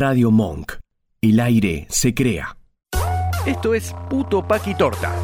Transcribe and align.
Radio 0.00 0.30
Monk. 0.30 0.72
El 1.20 1.40
aire 1.40 1.86
se 1.90 2.14
crea. 2.14 2.56
Esto 3.44 3.74
es 3.74 3.94
Puto 4.08 4.48
Paqui 4.48 4.74
Torta. 4.74 5.14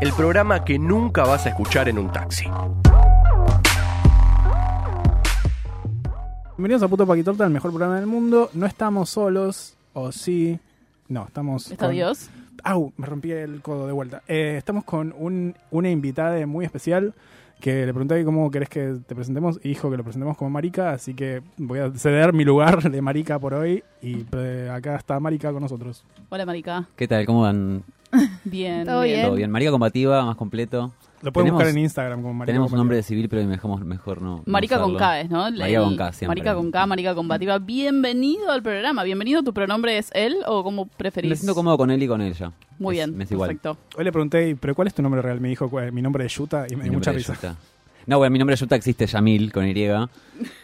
El 0.00 0.10
programa 0.14 0.64
que 0.64 0.78
nunca 0.78 1.24
vas 1.24 1.44
a 1.44 1.50
escuchar 1.50 1.90
en 1.90 1.98
un 1.98 2.10
taxi. 2.10 2.46
Bienvenidos 6.56 6.82
a 6.82 6.88
Puto 6.88 7.06
Paquitorta, 7.06 7.44
el 7.44 7.50
mejor 7.50 7.72
programa 7.72 7.96
del 7.96 8.06
mundo. 8.06 8.48
No 8.54 8.64
estamos 8.64 9.10
solos, 9.10 9.74
o 9.92 10.12
sí. 10.12 10.58
No, 11.08 11.26
estamos. 11.26 11.70
¿Está 11.70 11.84
con- 11.88 11.94
Dios? 11.94 12.30
Au, 12.64 12.90
me 12.96 13.04
rompí 13.06 13.32
el 13.32 13.60
codo 13.60 13.86
de 13.86 13.92
vuelta. 13.92 14.22
Eh, 14.28 14.54
estamos 14.56 14.84
con 14.84 15.14
un, 15.18 15.54
una 15.70 15.90
invitada 15.90 16.46
muy 16.46 16.64
especial 16.64 17.12
que 17.62 17.86
le 17.86 17.92
pregunté 17.94 18.24
cómo 18.24 18.50
querés 18.50 18.68
que 18.68 18.96
te 19.06 19.14
presentemos 19.14 19.60
y 19.62 19.68
dijo 19.68 19.88
que 19.88 19.96
lo 19.96 20.02
presentemos 20.02 20.36
como 20.36 20.50
Marica, 20.50 20.90
así 20.90 21.14
que 21.14 21.42
voy 21.56 21.78
a 21.78 21.92
ceder 21.92 22.32
mi 22.32 22.44
lugar 22.44 22.82
de 22.90 23.00
Marica 23.00 23.38
por 23.38 23.54
hoy 23.54 23.84
y 24.02 24.26
eh, 24.32 24.68
acá 24.70 24.96
está 24.96 25.20
Marica 25.20 25.52
con 25.52 25.62
nosotros. 25.62 26.04
Hola, 26.28 26.44
Marica. 26.44 26.88
¿Qué 26.96 27.06
tal? 27.06 27.24
¿Cómo 27.24 27.42
van? 27.42 27.84
Bien. 28.44 28.84
Todo 28.84 29.02
bien. 29.02 29.24
¿Todo 29.24 29.36
bien? 29.36 29.48
Marica 29.48 29.70
combativa, 29.70 30.24
más 30.24 30.34
completo. 30.34 30.92
Lo 31.22 31.32
pueden 31.32 31.46
Tenemos- 31.46 31.60
buscar 31.62 31.68
en 31.76 31.78
Instagram 31.84 32.20
como 32.22 32.34
Marica. 32.34 32.46
Tenemos 32.52 32.72
un 32.72 32.78
nombre 32.78 32.96
de 32.96 33.02
civil, 33.04 33.28
pero 33.28 33.44
mejor, 33.44 33.84
mejor 33.84 34.20
no. 34.20 34.36
no 34.38 34.42
Marica 34.46 34.80
con. 34.80 34.96
K 34.96 35.20
es, 35.20 35.30
¿no? 35.30 35.46
El- 35.46 35.56
Marica 35.58 35.80
con 35.80 35.96
K, 35.96 36.12
siempre. 36.12 36.26
Marica 36.28 36.54
con 36.56 36.70
K, 36.72 36.86
Marica 36.86 37.14
combativa. 37.14 37.58
Bienvenido 37.58 38.50
al 38.50 38.62
programa. 38.62 39.04
Bienvenido. 39.04 39.42
¿Tu 39.44 39.54
pronombre 39.54 39.98
es 39.98 40.10
él 40.14 40.36
o 40.46 40.64
como 40.64 40.86
preferís? 40.86 41.30
Me 41.30 41.36
siento 41.36 41.54
cómodo 41.54 41.76
con 41.78 41.90
él 41.92 42.02
y 42.02 42.08
con 42.08 42.20
ella. 42.20 42.52
Muy 42.78 42.98
Es- 42.98 43.06
bien. 43.06 43.16
Me 43.16 43.24
es 43.24 43.30
igual. 43.30 43.48
Perfecto. 43.50 43.76
Hoy 43.96 44.04
le 44.04 44.10
pregunté, 44.12 44.56
¿pero 44.58 44.74
cuál 44.74 44.88
es 44.88 44.94
tu 44.94 45.02
nombre 45.02 45.22
real? 45.22 45.40
Me 45.40 45.48
dijo, 45.48 45.70
"Cuál- 45.70 45.92
mi 45.92 46.02
nombre 46.02 46.24
es 46.26 46.34
Yuta 46.34 46.66
y 46.68 46.74
me 46.74 46.84
dio 46.84 46.92
mucha 46.94 47.12
risa. 47.12 47.34
Yuta. 47.34 47.56
No, 48.06 48.18
bueno, 48.18 48.32
mi 48.32 48.38
nombre 48.40 48.54
es 48.54 48.60
Yuta 48.60 48.74
existe 48.74 49.06
Yamil 49.06 49.52
con 49.52 49.64
Y. 49.68 49.74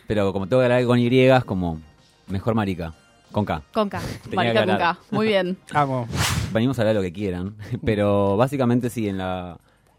Pero 0.09 0.33
como 0.33 0.49
tengo 0.49 0.61
que 0.61 0.65
hablar 0.65 0.85
con 0.87 0.99
Y, 0.99 1.07
es 1.21 1.45
como 1.45 1.81
mejor 2.27 2.55
Marica. 2.55 2.93
Con 3.31 3.45
K. 3.45 3.63
Con 3.73 3.89
K. 3.89 4.01
Tenía 4.25 4.37
Marica 4.55 4.67
con. 4.67 4.77
K. 4.79 4.99
Muy 5.13 5.27
bien. 5.29 5.57
Amo. 5.73 6.09
Venimos 6.53 6.79
a 6.79 6.83
hablar 6.83 6.95
de 6.97 7.01
lo 7.01 7.05
que 7.05 7.13
quieran. 7.13 7.55
Pero 7.85 8.37
básicamente 8.37 8.91
sí, 8.91 9.07
en 9.09 9.19
la, 9.19 9.59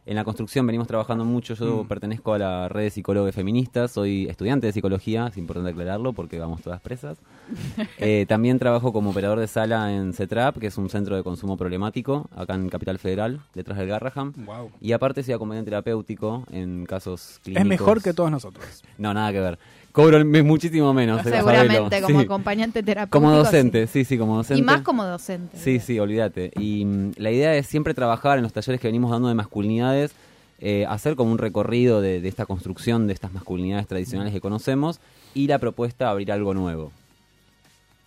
en 0.10 0.16
la 0.16 0.24
construcción 0.24 0.66
venimos 0.66 0.88
trabajando 0.88 1.24
mucho. 1.24 1.54
Yo 1.54 1.84
Mm. 1.84 1.88
pertenezco 1.88 2.34
a 2.34 2.40
la 2.40 2.68
red 2.68 2.84
de 2.86 2.90
psicólogos 2.90 3.36
feministas. 3.36 3.92
Soy 3.92 4.26
estudiante 4.28 4.66
de 4.66 4.74
psicología, 4.74 5.28
es 5.28 5.38
importante 5.38 5.70
aclararlo 5.70 6.14
porque 6.14 6.40
vamos 6.40 6.62
todas 6.62 6.82
presas. 6.82 7.20
Eh, 8.00 8.26
también 8.28 8.58
trabajo 8.60 8.92
como 8.94 9.10
operador 9.12 9.40
de 9.40 9.48
sala 9.48 9.94
en 9.94 10.14
CETRAP, 10.14 10.58
que 10.58 10.68
es 10.68 10.78
un 10.78 10.90
centro 10.90 11.16
de 11.16 11.24
consumo 11.24 11.58
problemático, 11.58 12.28
acá 12.36 12.56
en 12.56 12.70
Capital 12.70 12.98
Federal, 12.98 13.42
detrás 13.54 13.78
del 13.78 13.88
Garraham. 13.88 14.34
Wow. 14.46 14.72
Y 14.82 14.94
aparte 14.94 15.22
soy 15.24 15.34
acompañante 15.36 15.70
terapéutico 15.70 16.44
en 16.52 16.86
casos 16.86 17.40
clínicos. 17.44 17.62
Es 17.64 17.68
mejor 17.68 18.02
que 18.02 18.14
todos 18.14 18.32
nosotros. 18.32 18.84
No, 18.98 19.14
nada 19.14 19.32
que 19.32 19.40
ver. 19.40 19.60
Cobro 19.92 20.24
muchísimo 20.44 20.94
menos. 20.94 21.26
eh, 21.26 21.30
Seguramente, 21.32 22.02
como 22.02 22.20
Sí. 22.20 22.26
acompañante 22.26 22.84
terapéutico. 22.84 23.18
Como 23.20 23.32
docente, 23.36 23.88
sí, 23.88 24.06
sí, 24.06 24.18
como 24.18 24.38
docente. 24.38 24.60
Y 24.62 24.64
más 24.64 24.82
como 24.82 25.04
docente. 25.04 25.58
Sí, 25.58 25.80
sí, 25.80 26.00
olvídate. 26.00 26.52
Y 26.60 26.86
mm, 26.86 27.12
la 27.18 27.32
idea 27.32 27.56
es 27.56 27.66
siempre 27.68 27.94
trabajar 27.94 28.38
en 28.38 28.44
los 28.44 28.54
talleres 28.54 28.80
que 28.80 28.88
venimos 28.88 29.10
dando 29.12 29.28
de 29.30 29.34
masculinidades, 29.36 30.12
eh, 30.60 30.86
hacer 30.88 31.16
como 31.16 31.32
un 31.32 31.38
recorrido 31.38 32.02
de, 32.02 32.22
de 32.22 32.28
esta 32.30 32.46
construcción 32.46 33.08
de 33.08 33.14
estas 33.14 33.34
masculinidades 33.34 33.88
tradicionales 33.88 34.34
que 34.34 34.42
conocemos 34.42 35.00
y 35.34 35.48
la 35.48 35.58
propuesta 35.58 36.10
abrir 36.10 36.32
algo 36.32 36.54
nuevo. 36.54 36.92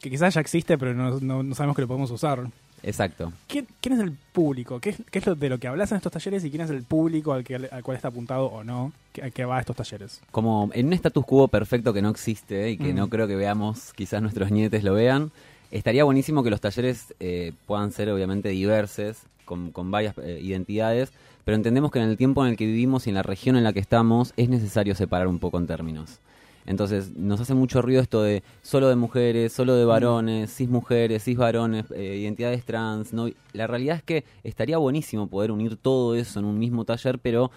Que 0.00 0.10
quizás 0.10 0.34
ya 0.34 0.40
existe, 0.40 0.76
pero 0.78 0.94
no, 0.94 1.18
no- 1.20 1.42
no 1.42 1.54
sabemos 1.54 1.76
que 1.76 1.82
lo 1.82 1.88
podemos 1.88 2.10
usar. 2.10 2.46
Exacto. 2.82 3.32
¿Quién, 3.46 3.66
quién 3.80 3.94
es 3.94 4.00
el 4.00 4.12
público? 4.32 4.80
¿Qué 4.80 4.90
es, 4.90 4.96
qué 5.10 5.18
es 5.20 5.26
lo 5.26 5.34
de 5.34 5.48
lo 5.48 5.58
que 5.58 5.68
hablas 5.68 5.90
en 5.92 5.96
estos 5.98 6.10
talleres 6.12 6.44
y 6.44 6.50
quién 6.50 6.62
es 6.62 6.70
el 6.70 6.82
público 6.82 7.32
al, 7.32 7.44
que, 7.44 7.56
al 7.56 7.82
cual 7.82 7.96
está 7.96 8.08
apuntado 8.08 8.46
o 8.46 8.64
no 8.64 8.92
que, 9.12 9.30
que 9.30 9.44
va 9.44 9.58
a 9.58 9.60
estos 9.60 9.76
talleres? 9.76 10.20
Como 10.30 10.70
en 10.74 10.86
un 10.86 10.92
status 10.94 11.24
quo 11.24 11.48
perfecto 11.48 11.92
que 11.92 12.02
no 12.02 12.10
existe 12.10 12.70
y 12.70 12.76
que 12.76 12.92
Mm. 12.92 12.96
no 12.96 13.08
creo 13.08 13.26
que 13.28 13.36
veamos, 13.36 13.92
quizás 13.94 14.20
nuestros 14.22 14.50
nietes 14.50 14.82
lo 14.82 14.94
vean, 14.94 15.30
estaría 15.70 16.04
buenísimo 16.04 16.42
que 16.42 16.50
los 16.50 16.60
talleres 16.60 17.14
eh, 17.20 17.52
puedan 17.66 17.92
ser 17.92 18.10
obviamente 18.10 18.48
diversos, 18.50 19.18
con, 19.44 19.70
con 19.70 19.90
varias 19.90 20.16
eh, 20.18 20.40
identidades, 20.42 21.12
pero 21.44 21.56
entendemos 21.56 21.90
que 21.90 21.98
en 21.98 22.08
el 22.08 22.16
tiempo 22.16 22.44
en 22.44 22.50
el 22.52 22.56
que 22.56 22.66
vivimos 22.66 23.06
y 23.06 23.10
en 23.10 23.14
la 23.14 23.22
región 23.22 23.56
en 23.56 23.64
la 23.64 23.72
que 23.72 23.80
estamos 23.80 24.32
es 24.36 24.48
necesario 24.48 24.94
separar 24.94 25.26
un 25.28 25.38
poco 25.38 25.58
en 25.58 25.66
términos. 25.66 26.18
Entonces, 26.66 27.14
nos 27.16 27.40
hace 27.40 27.54
mucho 27.54 27.82
ruido 27.82 28.00
esto 28.00 28.22
de 28.22 28.42
solo 28.62 28.88
de 28.88 28.96
mujeres, 28.96 29.52
solo 29.52 29.74
de 29.74 29.84
varones, 29.84 30.54
cis 30.54 30.68
mujeres, 30.68 31.24
cis 31.24 31.36
varones, 31.36 31.86
eh, 31.94 32.18
identidades 32.22 32.64
trans. 32.64 33.12
¿no? 33.12 33.28
La 33.52 33.66
realidad 33.66 33.96
es 33.96 34.02
que 34.02 34.24
estaría 34.44 34.78
buenísimo 34.78 35.26
poder 35.26 35.50
unir 35.50 35.76
todo 35.76 36.14
eso 36.14 36.38
en 36.38 36.44
un 36.46 36.58
mismo 36.58 36.84
taller, 36.84 37.18
pero 37.18 37.50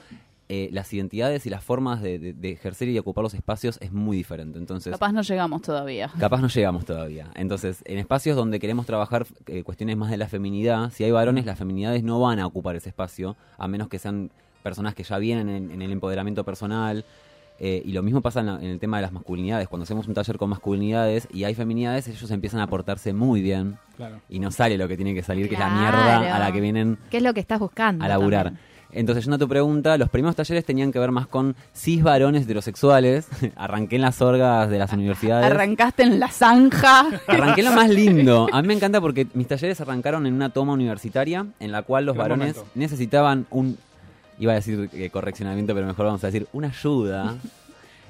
eh, 0.48 0.70
las 0.72 0.94
identidades 0.94 1.48
y 1.48 1.50
las 1.50 1.64
formas 1.64 2.04
de, 2.04 2.20
de- 2.20 2.34
de 2.34 2.52
ejercer 2.52 2.88
y 2.90 3.00
ocupar 3.00 3.24
los 3.24 3.34
espacios 3.34 3.78
es 3.82 3.92
muy 3.92 4.16
diferente. 4.18 4.60
Entonces, 4.60 4.92
Capaz 4.92 5.12
no 5.12 5.22
llegamos 5.24 5.62
todavía. 5.64 6.12
capaz 6.20 6.40
no 6.40 6.48
llegamos 6.50 6.86
todavía. 6.86 7.32
Entonces, 7.36 7.82
en 7.86 7.98
espacios 7.98 8.36
donde 8.36 8.60
queremos 8.60 8.86
trabajar 8.86 9.26
eh, 9.48 9.64
cuestiones 9.64 9.98
más 9.98 10.12
de 10.12 10.18
la 10.18 10.28
feminidad, 10.28 10.92
si 10.92 11.04
hay 11.04 11.10
varones, 11.12 11.46
las 11.48 11.58
feminidades 11.58 12.04
no 12.04 12.20
van 12.20 12.38
a 12.40 12.46
ocupar 12.46 12.76
ese 12.76 12.90
espacio, 12.90 13.36
a 13.58 13.68
menos 13.68 13.88
que 13.88 13.98
sean 13.98 14.30
personas 14.62 14.94
que 14.94 15.04
ya 15.04 15.18
vienen 15.18 15.50
en, 15.50 15.72
en 15.72 15.82
el 15.82 15.92
empoderamiento 15.92 16.44
personal. 16.44 17.06
Eh, 17.60 17.82
y 17.86 17.94
lo 17.94 18.04
mismo 18.04 18.22
pasa 18.22 18.42
en, 18.42 18.46
la- 18.48 18.56
en 18.60 18.66
el 18.66 18.80
tema 18.80 18.98
de 18.98 19.04
las 19.04 19.12
masculinidades. 19.14 19.68
Cuando 19.70 19.84
hacemos 19.84 20.08
un 20.08 20.14
taller 20.14 20.38
con 20.38 20.50
masculinidades 20.50 21.28
y 21.34 21.46
hay 21.46 21.56
feminidades, 21.56 22.08
ellos 22.08 22.30
empiezan 22.32 22.60
a 22.60 22.68
portarse 22.68 23.14
muy 23.14 23.42
bien 23.42 23.78
Claro. 23.96 24.20
y 24.30 24.40
no 24.40 24.52
sale 24.52 24.78
lo 24.78 24.88
que 24.90 24.98
tiene 24.98 25.14
que 25.14 25.24
salir, 25.24 25.48
que 25.48 25.54
es 25.56 25.60
la 25.60 25.70
mierda 25.70 26.36
a 26.36 26.40
la 26.40 26.52
que 26.52 26.60
vienen 26.60 26.98
¿Qué 27.10 27.18
es 27.18 27.24
lo 27.24 27.34
que 27.34 27.40
estás 27.40 27.60
buscando? 27.60 28.04
a 28.04 28.08
laburar. 28.10 28.46
también? 28.48 28.66
Entonces, 28.92 29.26
yendo 29.26 29.36
a 29.36 29.40
tu 29.40 29.50
pregunta, 29.50 29.98
los 29.98 30.10
primeros 30.10 30.38
talleres 30.38 30.64
tenían 30.64 30.90
que 30.94 31.00
ver 31.00 31.12
más 31.12 31.28
con 31.28 31.56
cis 31.74 32.02
varones 32.02 32.44
heterosexuales. 32.44 33.28
Arranqué 33.58 33.98
en 33.98 34.02
las 34.04 34.22
orgas 34.22 34.70
de 34.70 34.78
las 34.78 34.94
universidades. 34.94 35.46
Arrancaste 35.52 36.04
en 36.04 36.18
la 36.20 36.30
zanja. 36.30 37.06
Arranqué 37.28 37.62
lo 37.64 37.72
más 37.74 37.90
lindo. 37.94 38.48
A 38.54 38.62
mí 38.62 38.68
me 38.70 38.74
encanta 38.74 39.02
porque 39.02 39.28
mis 39.34 39.48
talleres 39.48 39.82
arrancaron 39.82 40.26
en 40.28 40.34
una 40.34 40.50
toma 40.50 40.72
universitaria 40.74 41.46
en 41.60 41.72
la 41.74 41.82
cual 41.82 42.06
los 42.06 42.16
varones 42.16 42.56
momento. 42.56 42.72
necesitaban 42.76 43.48
un. 43.50 43.78
Iba 44.40 44.52
a 44.52 44.56
decir 44.56 44.90
eh, 44.94 45.10
correccionamiento, 45.10 45.74
pero 45.74 45.88
mejor 45.88 46.06
vamos 46.08 46.24
a 46.24 46.28
decir 46.28 46.48
una 46.54 46.70
ayuda. 46.70 47.36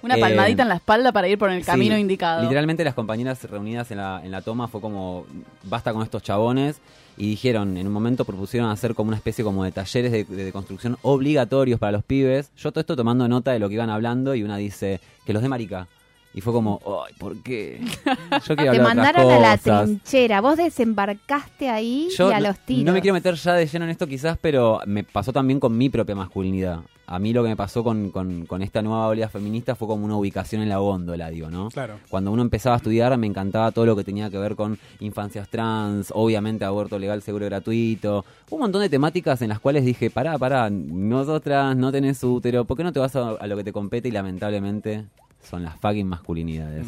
Una 0.01 0.17
Eh, 0.17 0.19
palmadita 0.21 0.61
en 0.61 0.69
la 0.69 0.75
espalda 0.75 1.11
para 1.11 1.27
ir 1.27 1.39
por 1.39 1.49
el 1.49 1.61
Sí, 1.61 1.65
camino 1.65 1.97
indicado. 1.97 2.43
Literalmente 2.43 2.83
las 2.83 2.93
compañeras 2.93 3.43
reunidas 3.49 3.89
en 3.89 3.97
la, 3.97 4.21
en 4.23 4.29
la 4.29 4.41
toma 4.43 4.67
fue 4.67 4.79
como, 4.79 5.25
basta 5.63 5.93
con 5.93 6.03
estos 6.03 6.21
chabones. 6.21 6.79
Y 7.17 7.29
dijeron, 7.29 7.75
en 7.77 7.87
un 7.87 7.93
momento 7.93 8.23
propusieron 8.23 8.69
hacer 8.69 8.93
como 8.93 9.07
una 9.07 9.17
especie 9.17 9.43
como 9.43 9.63
de 9.63 9.71
talleres 9.71 10.11
de, 10.11 10.23
de 10.25 10.51
construcción 10.51 10.97
obligatorios 11.01 11.79
para 11.79 11.93
los 11.93 12.03
pibes. 12.03 12.51
Yo 12.57 12.71
todo 12.71 12.81
esto 12.81 12.95
tomando 12.95 13.27
nota 13.27 13.51
de 13.51 13.57
lo 13.57 13.67
que 13.67 13.75
iban 13.75 13.89
hablando 13.89 14.35
y 14.35 14.43
una 14.43 14.57
dice, 14.57 14.99
que 15.25 15.33
los 15.33 15.41
de 15.41 15.49
marica. 15.49 15.87
Y 16.37 16.41
fue 16.41 16.51
como, 16.51 16.81
ay, 17.07 17.13
¿por 17.17 17.37
qué? 17.41 17.79
Yo 18.45 18.55
quiero 18.57 18.73
Te 18.73 18.79
mandaron 18.81 19.31
a 19.31 19.39
la 19.39 19.57
cosas". 19.57 19.85
trinchera. 19.85 20.41
Vos 20.41 20.57
desembarcaste 20.57 21.69
ahí 21.69 22.09
Yo 22.17 22.29
y 22.29 22.33
a 22.33 22.41
los 22.41 22.59
tiros. 22.59 22.83
No 22.83 22.91
me 22.91 22.99
quiero 23.01 23.13
meter 23.13 23.35
ya 23.35 23.53
de 23.53 23.65
lleno 23.65 23.85
en 23.85 23.91
esto 23.91 24.05
quizás, 24.05 24.37
pero 24.41 24.81
me 24.85 25.05
pasó 25.05 25.31
también 25.31 25.61
con 25.61 25.77
mi 25.77 25.89
propia 25.89 26.13
masculinidad. 26.13 26.81
A 27.07 27.19
mí 27.19 27.31
lo 27.31 27.41
que 27.43 27.49
me 27.49 27.55
pasó 27.55 27.83
con, 27.85 28.09
con- 28.09 28.45
con 28.47 28.61
esta 28.63 28.81
nueva 28.81 29.07
oleada 29.07 29.29
feminista 29.29 29.75
fue 29.75 29.87
como 29.87 30.03
una 30.03 30.17
ubicación 30.17 30.61
en 30.61 30.67
la 30.69 30.79
góndola, 30.79 31.29
digo, 31.29 31.49
¿no? 31.49 31.69
Claro. 31.69 31.99
Cuando 32.09 32.31
uno 32.31 32.41
empezaba 32.41 32.75
a 32.75 32.77
estudiar 32.77 33.15
me 33.17 33.27
encantaba 33.27 33.71
todo 33.71 33.85
lo 33.85 33.95
que 33.95 34.03
tenía 34.03 34.29
que 34.29 34.37
ver 34.39 34.55
con 34.57 34.77
infancias 34.99 35.47
trans, 35.47 36.11
obviamente 36.13 36.65
aborto 36.65 36.99
legal, 36.99 37.21
seguro 37.21 37.45
y 37.45 37.49
gratuito. 37.49 38.25
Un 38.49 38.59
montón 38.59 38.81
de 38.81 38.89
temáticas 38.89 39.41
en 39.41 39.49
las 39.49 39.59
cuales 39.61 39.85
dije, 39.85 40.09
pará, 40.09 40.37
pará, 40.37 40.69
nosotras 40.69 41.77
no 41.77 41.91
tenés 41.93 42.21
útero, 42.23 42.65
¿por 42.65 42.75
qué 42.75 42.83
no 42.83 42.91
te 42.91 42.99
vas 42.99 43.15
a, 43.15 43.29
a 43.31 43.47
lo 43.47 43.55
que 43.55 43.63
te 43.63 43.71
compete? 43.71 44.07
Y 44.09 44.11
lamentablemente 44.11 45.05
son 45.49 45.63
las 45.63 45.75
fucking 45.79 46.07
masculinidades. 46.07 46.85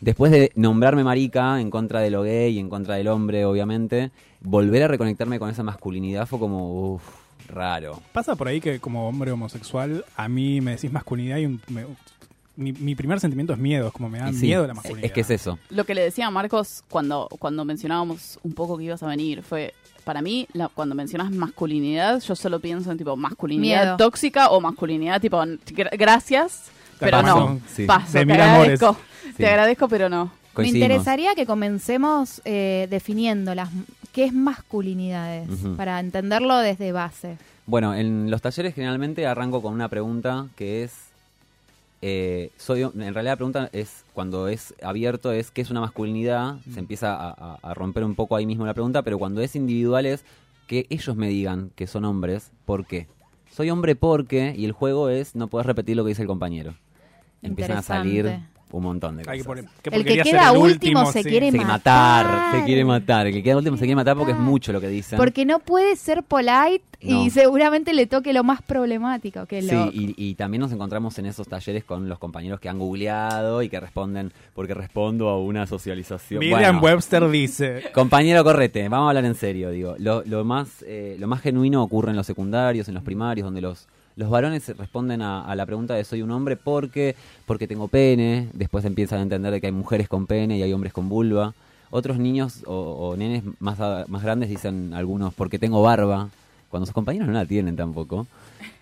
Después 0.00 0.30
de 0.32 0.52
nombrarme 0.54 1.04
marica 1.04 1.60
en 1.60 1.70
contra 1.70 2.00
de 2.00 2.10
lo 2.10 2.22
gay 2.22 2.54
y 2.56 2.58
en 2.58 2.68
contra 2.68 2.96
del 2.96 3.08
hombre, 3.08 3.44
obviamente, 3.46 4.10
volver 4.40 4.82
a 4.84 4.88
reconectarme 4.88 5.38
con 5.38 5.48
esa 5.50 5.62
masculinidad 5.62 6.26
fue 6.26 6.38
como, 6.38 6.92
uff, 6.94 7.02
raro. 7.48 8.00
Pasa 8.12 8.36
por 8.36 8.48
ahí 8.48 8.60
que 8.60 8.78
como 8.80 9.08
hombre 9.08 9.30
homosexual, 9.32 10.04
a 10.16 10.28
mí 10.28 10.60
me 10.60 10.72
decís 10.72 10.92
masculinidad 10.92 11.38
y 11.38 11.46
un- 11.46 11.60
me- 11.68 11.86
mi, 12.56 12.72
mi 12.72 12.94
primer 12.94 13.20
sentimiento 13.20 13.52
es 13.52 13.58
miedo, 13.58 13.86
es 13.88 13.92
como 13.92 14.08
me 14.08 14.18
da 14.18 14.32
sí, 14.32 14.46
miedo 14.46 14.66
la 14.66 14.74
masculinidad. 14.74 15.04
Es 15.06 15.12
que 15.12 15.20
es 15.20 15.30
eso. 15.30 15.58
Lo 15.70 15.84
que 15.84 15.94
le 15.94 16.02
decía 16.02 16.26
a 16.26 16.30
Marcos 16.30 16.82
cuando, 16.88 17.28
cuando 17.38 17.64
mencionábamos 17.66 18.38
un 18.42 18.52
poco 18.54 18.78
que 18.78 18.84
ibas 18.84 19.02
a 19.02 19.06
venir 19.06 19.42
fue, 19.42 19.74
para 20.04 20.22
mí, 20.22 20.46
la- 20.54 20.68
cuando 20.68 20.94
mencionas 20.94 21.30
masculinidad, 21.32 22.20
yo 22.22 22.34
solo 22.36 22.60
pienso 22.60 22.90
en 22.92 22.98
tipo 22.98 23.14
masculinidad 23.16 23.82
Miedo. 23.82 23.96
tóxica 23.98 24.48
o 24.50 24.60
masculinidad 24.60 25.20
tipo 25.20 25.36
gra- 25.38 25.96
gracias, 25.98 26.70
pero 26.98 27.22
paso, 27.22 27.40
no. 27.40 27.60
sí. 27.74 27.84
Paso, 27.86 28.18
De 28.18 28.26
te 28.26 28.32
amores. 28.32 28.46
agradezco. 28.82 28.96
Sí. 29.24 29.32
Te 29.38 29.46
agradezco, 29.48 29.88
pero 29.88 30.08
no. 30.08 30.32
Me 30.56 30.68
interesaría 30.68 31.34
que 31.34 31.44
comencemos 31.44 32.40
eh, 32.46 32.86
definiendo 32.90 33.54
las, 33.54 33.68
qué 34.12 34.24
es 34.24 34.32
masculinidades 34.32 35.48
para 35.76 36.00
entenderlo 36.00 36.56
desde 36.58 36.92
base. 36.92 37.36
Bueno, 37.66 37.94
en 37.94 38.30
los 38.30 38.40
talleres 38.40 38.74
generalmente 38.74 39.26
arranco 39.26 39.60
con 39.60 39.74
una 39.74 39.88
pregunta 39.88 40.46
que 40.56 40.84
es, 40.84 40.92
eh, 42.02 42.50
soy, 42.56 42.82
en 42.82 42.92
realidad 42.94 43.32
la 43.32 43.36
pregunta 43.36 43.68
es, 43.72 44.04
cuando 44.14 44.48
es 44.48 44.74
abierto, 44.82 45.32
es 45.32 45.50
qué 45.50 45.60
es 45.62 45.70
una 45.70 45.80
masculinidad, 45.80 46.56
se 46.72 46.78
empieza 46.78 47.14
a, 47.14 47.30
a- 47.30 47.58
a 47.62 47.74
romper 47.74 48.04
un 48.04 48.14
poco 48.14 48.36
ahí 48.36 48.46
mismo 48.46 48.64
la 48.64 48.74
pregunta, 48.74 49.02
pero 49.02 49.18
cuando 49.18 49.40
es 49.42 49.56
individual 49.56 50.06
es 50.06 50.24
que 50.66 50.86
ellos 50.90 51.16
me 51.16 51.28
digan 51.28 51.70
que 51.74 51.86
son 51.86 52.04
hombres, 52.04 52.50
¿por 52.64 52.86
qué? 52.86 53.06
Soy 53.54 53.70
hombre 53.70 53.96
porque, 53.96 54.54
y 54.56 54.64
el 54.64 54.72
juego 54.72 55.08
es, 55.08 55.34
no 55.34 55.48
puedes 55.48 55.66
repetir 55.66 55.96
lo 55.96 56.04
que 56.04 56.10
dice 56.10 56.22
el 56.22 56.28
compañero. 56.28 56.74
Empiezan 57.48 57.76
a 57.78 57.82
salir 57.82 58.38
un 58.72 58.82
montón 58.82 59.16
de 59.16 59.22
cosas. 59.22 59.32
Hay 59.32 59.38
que 59.40 59.44
poner- 59.44 59.64
que 59.82 59.90
El 59.90 60.04
que 60.04 60.14
queda 60.22 60.24
ser 60.48 60.56
el 60.56 60.62
último 60.62 61.06
se 61.12 61.22
sí. 61.22 61.28
quiere 61.28 61.46
se 61.46 61.52
quiere 61.52 61.66
matar. 61.66 62.26
matar, 62.26 62.50
se 62.60 62.64
quiere 62.66 62.84
matar. 62.84 63.26
El 63.28 63.32
que 63.32 63.42
queda 63.42 63.56
último 63.56 63.76
se 63.76 63.82
quiere 63.84 63.94
matar 63.96 64.16
porque 64.16 64.32
es 64.32 64.38
mucho 64.38 64.72
lo 64.72 64.80
que 64.80 64.88
dicen. 64.88 65.16
Porque 65.16 65.44
no 65.46 65.60
puede 65.60 65.94
ser 65.96 66.22
polite 66.24 66.82
No. 67.00 67.22
y 67.24 67.30
seguramente 67.30 67.94
le 67.94 68.06
toque 68.06 68.32
lo 68.32 68.42
más 68.42 68.60
problemático, 68.62 69.46
que 69.46 69.58
es 69.58 69.66
Sí, 69.68 69.74
lo... 69.74 69.86
y, 69.92 70.14
y 70.16 70.34
también 70.34 70.60
nos 70.62 70.72
encontramos 70.72 71.16
en 71.18 71.26
esos 71.26 71.46
talleres 71.46 71.84
con 71.84 72.08
los 72.08 72.18
compañeros 72.18 72.58
que 72.58 72.68
han 72.68 72.78
googleado 72.78 73.62
y 73.62 73.68
que 73.68 73.78
responden, 73.78 74.32
porque 74.52 74.74
respondo 74.74 75.28
a 75.28 75.38
una 75.40 75.66
socialización. 75.66 76.40
Miriam 76.40 76.80
Bueno, 76.80 76.94
Webster 76.96 77.28
dice. 77.30 77.84
Compañero, 77.94 78.42
correte, 78.42 78.88
vamos 78.88 79.06
a 79.06 79.08
hablar 79.10 79.24
en 79.26 79.36
serio, 79.36 79.70
digo. 79.70 79.94
Lo, 79.98 80.22
lo 80.24 80.44
más, 80.44 80.82
eh, 80.86 81.16
lo 81.20 81.28
más 81.28 81.40
genuino 81.40 81.82
ocurre 81.82 82.10
en 82.10 82.16
los 82.16 82.26
secundarios, 82.26 82.88
en 82.88 82.94
los 82.94 83.04
primarios, 83.04 83.44
donde 83.44 83.60
los, 83.60 83.86
los 84.16 84.30
varones 84.30 84.66
responden 84.76 85.22
a, 85.22 85.44
a 85.44 85.54
la 85.54 85.66
pregunta 85.66 85.94
de 85.94 86.02
soy 86.04 86.22
un 86.22 86.30
hombre 86.30 86.56
porque, 86.56 87.14
porque 87.44 87.68
tengo 87.68 87.86
pene, 87.88 88.48
después 88.54 88.84
empiezan 88.84 89.18
a 89.20 89.22
entender 89.22 89.52
de 89.52 89.60
que 89.60 89.66
hay 89.66 89.72
mujeres 89.72 90.08
con 90.08 90.26
pene 90.26 90.56
y 90.58 90.62
hay 90.62 90.72
hombres 90.72 90.92
con 90.92 91.08
vulva. 91.08 91.54
Otros 91.90 92.18
niños 92.18 92.62
o, 92.66 92.74
o 92.74 93.16
nenes 93.16 93.42
más, 93.60 93.78
a- 93.80 94.04
más 94.08 94.22
grandes 94.22 94.48
dicen 94.48 94.92
algunos 94.94 95.32
porque 95.34 95.58
tengo 95.58 95.82
barba, 95.82 96.30
cuando 96.70 96.86
sus 96.86 96.94
compañeros 96.94 97.28
no 97.28 97.34
la 97.34 97.46
tienen 97.46 97.76
tampoco. 97.76 98.26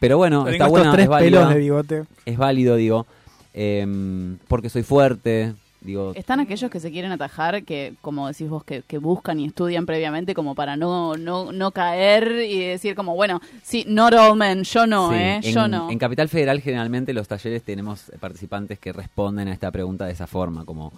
Pero 0.00 0.16
bueno, 0.16 0.46
está 0.52 0.64
buena, 0.70 0.92
tres 0.92 1.04
es 1.50 1.56
bigote. 1.56 2.04
es 2.24 2.38
válido, 2.38 2.76
digo, 2.76 3.06
em, 3.52 4.38
porque 4.48 4.70
soy 4.70 4.82
fuerte, 4.84 5.52
digo, 5.84 6.12
Están 6.16 6.40
aquellos 6.40 6.70
que 6.70 6.80
se 6.80 6.90
quieren 6.90 7.12
atajar, 7.12 7.62
que 7.62 7.94
como 8.00 8.26
decís 8.26 8.48
vos, 8.48 8.64
que, 8.64 8.82
que 8.82 8.98
buscan 8.98 9.38
y 9.38 9.46
estudian 9.46 9.86
previamente 9.86 10.34
como 10.34 10.54
para 10.54 10.76
no, 10.76 11.16
no, 11.16 11.52
no 11.52 11.70
caer 11.70 12.44
y 12.48 12.64
decir 12.64 12.94
como, 12.96 13.14
bueno, 13.14 13.40
sí, 13.62 13.84
not 13.86 14.12
all 14.14 14.36
men, 14.36 14.64
yo 14.64 14.86
no, 14.86 15.10
Sí, 15.10 15.16
¿eh? 15.16 15.34
en, 15.36 15.42
yo 15.42 15.68
no. 15.68 15.90
En 15.90 15.98
Capital 15.98 16.28
Federal 16.28 16.60
generalmente 16.60 17.12
los 17.12 17.28
talleres 17.28 17.62
tenemos 17.62 18.10
participantes 18.18 18.78
que 18.78 18.92
responden 18.92 19.48
a 19.48 19.52
esta 19.52 19.70
pregunta 19.70 20.06
de 20.06 20.12
esa 20.12 20.26
forma, 20.26 20.64
como 20.64 20.92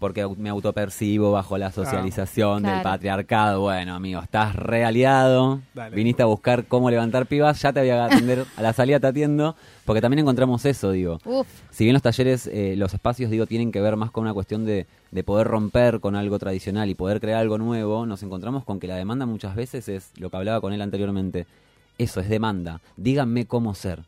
porque 0.00 0.26
me 0.38 0.48
autopercibo 0.48 1.30
bajo 1.30 1.56
la 1.58 1.70
socialización 1.70 2.62
del 2.64 2.72
Claro. 2.72 2.82
patriarcado. 2.90 3.60
Bueno, 3.60 3.94
amigo, 3.94 4.20
estás 4.20 4.56
realiado, 4.56 5.60
Dale. 5.74 5.94
viniste 5.94 6.22
a 6.22 6.26
buscar 6.26 6.64
cómo 6.66 6.90
levantar 6.90 7.26
pibas, 7.26 7.60
ya 7.62 7.72
te 7.72 7.80
voy 7.80 7.90
a 7.90 8.06
atender, 8.06 8.44
a 8.56 8.62
la 8.62 8.72
salida 8.72 8.98
te 8.98 9.06
atiendo, 9.06 9.54
porque 9.84 10.00
también 10.00 10.20
encontramos 10.20 10.64
eso, 10.64 10.90
digo. 10.90 11.18
Uf, 11.24 11.46
Si 11.70 11.84
bien 11.84 11.92
los 11.94 12.02
talleres, 12.02 12.48
eh, 12.48 12.74
los 12.76 12.92
espacios, 12.94 13.30
digo, 13.30 13.46
tienen 13.46 13.70
que 13.70 13.80
ver 13.80 13.96
más 13.96 14.10
con 14.10 14.22
una 14.22 14.34
cuestión 14.34 14.64
de, 14.64 14.86
de 15.10 15.22
poder 15.22 15.46
romper 15.46 16.00
con 16.00 16.16
algo 16.16 16.38
tradicional 16.38 16.88
y 16.90 16.94
poder 16.94 17.20
crear 17.20 17.38
algo 17.40 17.58
nuevo, 17.58 18.06
nos 18.06 18.22
encontramos 18.22 18.64
con 18.64 18.80
que 18.80 18.88
la 18.88 18.96
demanda 18.96 19.26
muchas 19.26 19.54
veces 19.54 19.88
es 19.88 20.10
lo 20.18 20.30
que 20.30 20.36
hablaba 20.36 20.60
con 20.60 20.72
él 20.72 20.80
anteriormente. 20.82 21.46
Eso 21.98 22.20
es 22.20 22.28
demanda. 22.28 22.80
Díganme 22.96 23.44
cómo 23.46 23.74
ser. 23.74 24.00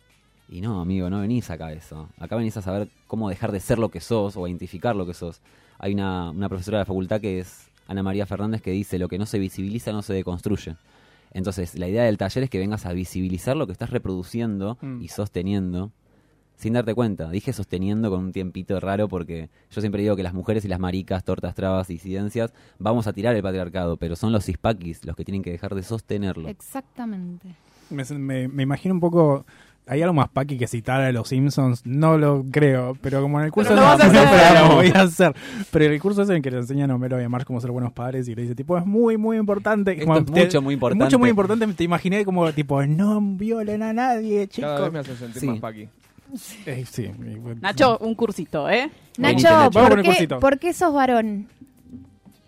Y 0.48 0.60
no, 0.60 0.80
amigo, 0.80 1.08
no 1.10 1.20
venís 1.20 1.50
acá 1.50 1.66
a 1.66 1.72
eso. 1.72 2.08
Acá 2.18 2.36
venís 2.36 2.56
a 2.56 2.62
saber 2.62 2.88
cómo 3.06 3.28
dejar 3.28 3.52
de 3.52 3.60
ser 3.60 3.78
lo 3.78 3.90
que 3.90 4.00
sos 4.00 4.36
o 4.36 4.44
a 4.44 4.48
identificar 4.48 4.94
lo 4.96 5.06
que 5.06 5.14
sos. 5.14 5.40
Hay 5.82 5.93
una, 5.93 6.31
una 6.31 6.49
profesora 6.49 6.79
de 6.79 6.82
la 6.82 6.87
facultad 6.87 7.20
que 7.20 7.40
es 7.40 7.69
Ana 7.88 8.02
María 8.02 8.25
Fernández 8.25 8.62
que 8.62 8.70
dice, 8.70 8.99
lo 8.99 9.08
que 9.08 9.19
no 9.19 9.26
se 9.26 9.38
visibiliza 9.38 9.93
no 9.93 10.00
se 10.00 10.14
deconstruye. 10.14 10.76
Entonces, 11.32 11.79
la 11.79 11.88
idea 11.88 12.05
del 12.05 12.17
taller 12.19 12.44
es 12.44 12.50
que 12.50 12.58
vengas 12.58 12.87
a 12.87 12.93
visibilizar 12.93 13.56
lo 13.56 13.67
que 13.67 13.73
estás 13.73 13.90
reproduciendo 13.90 14.79
Mm. 14.81 15.02
y 15.02 15.08
sosteniendo 15.08 15.90
sin 16.56 16.75
darte 16.75 16.94
cuenta. 16.94 17.29
Dije 17.31 17.52
sosteniendo 17.52 18.08
con 18.11 18.20
un 18.20 18.32
tiempito 18.32 18.79
raro 18.79 19.08
porque 19.08 19.49
yo 19.70 19.81
siempre 19.81 20.02
digo 20.02 20.14
que 20.14 20.23
las 20.23 20.34
mujeres 20.34 20.64
y 20.64 20.69
las 20.69 20.79
maricas, 20.79 21.25
tortas, 21.25 21.55
trabas, 21.56 21.88
disidencias, 21.88 22.52
vamos 22.79 23.08
a 23.08 23.12
tirar 23.12 23.34
el 23.34 23.43
patriarcado, 23.43 23.96
pero 23.96 24.14
son 24.14 24.31
los 24.31 24.44
cispaquis 24.44 25.05
los 25.05 25.17
que 25.17 25.25
tienen 25.25 25.43
que 25.43 25.50
dejar 25.50 25.75
de 25.75 25.82
sostenerlo. 25.82 26.49
exactamente. 26.49 27.49
Me, 27.90 28.05
me- 28.19 28.49
me 28.49 28.62
imagino 28.62 28.94
un 28.94 29.00
poco. 29.00 29.44
Hay 29.87 30.00
algo 30.00 30.14
más 30.14 30.29
paqui 30.29 30.58
que 30.58 30.69
citar 30.69 31.00
a 31.02 31.11
los 31.11 31.29
Simpsons, 31.29 31.82
no 31.84 32.17
lo 32.17 32.44
creo, 32.50 32.96
pero 33.02 33.20
como 33.20 33.40
en 33.40 33.46
el 33.46 33.52
curso 33.52 33.70
Pero 33.70 33.81
lo 33.82 33.87
vas 33.88 34.00
a 34.00 34.06
no, 34.06 34.12
pero 34.31 34.69
lo 34.69 34.75
voy 34.76 34.93
a 34.94 35.02
hacer. 35.02 35.34
Pero 35.73 35.87
el 35.93 36.00
curso 36.00 36.23
es 36.23 36.29
en 36.31 36.37
el 36.37 36.43
que 36.43 36.52
le 36.52 36.58
enseñan 36.58 36.90
a 36.93 36.94
Homero 36.94 37.20
y 37.20 37.25
a 37.25 37.29
Marge 37.29 37.46
cómo 37.46 37.61
ser 37.61 37.73
buenos 37.73 37.93
padres 37.93 38.29
y 38.29 38.34
le 38.37 38.43
dice, 38.43 38.55
tipo, 38.55 38.79
es 38.79 38.87
muy, 38.87 39.17
muy 39.17 39.37
importante. 39.38 39.93
Esto 39.93 40.05
Como 40.06 40.19
es 40.19 40.26
te- 40.26 40.44
mucho, 40.44 40.62
muy 40.62 40.75
importante. 40.75 41.05
Mucho, 41.05 41.19
muy 41.19 41.31
importante. 41.31 41.67
Te 41.67 41.82
imaginé 41.84 42.25
como, 42.25 42.50
tipo, 42.52 42.81
no 42.87 43.20
violen 43.20 43.82
a 43.82 43.93
nadie, 43.93 44.49
Cada 44.49 44.79
vez 44.79 44.81
chicos. 44.81 44.93
me 44.93 44.99
hace 45.00 45.17
sentir 45.17 45.40
Sí. 45.40 45.46
más 45.49 45.58
paqui. 45.58 45.88
Eh, 46.64 46.84
sí. 46.88 47.11
Nacho, 47.61 47.99
un 47.99 48.14
cursito, 48.14 48.70
¿eh? 48.70 48.88
Venite, 49.19 49.43
Nacho, 49.50 49.70
¿por 49.73 50.00
qué, 50.02 50.29
por 50.40 50.58
qué 50.61 50.73
sos 50.73 50.94
varón? 50.94 51.49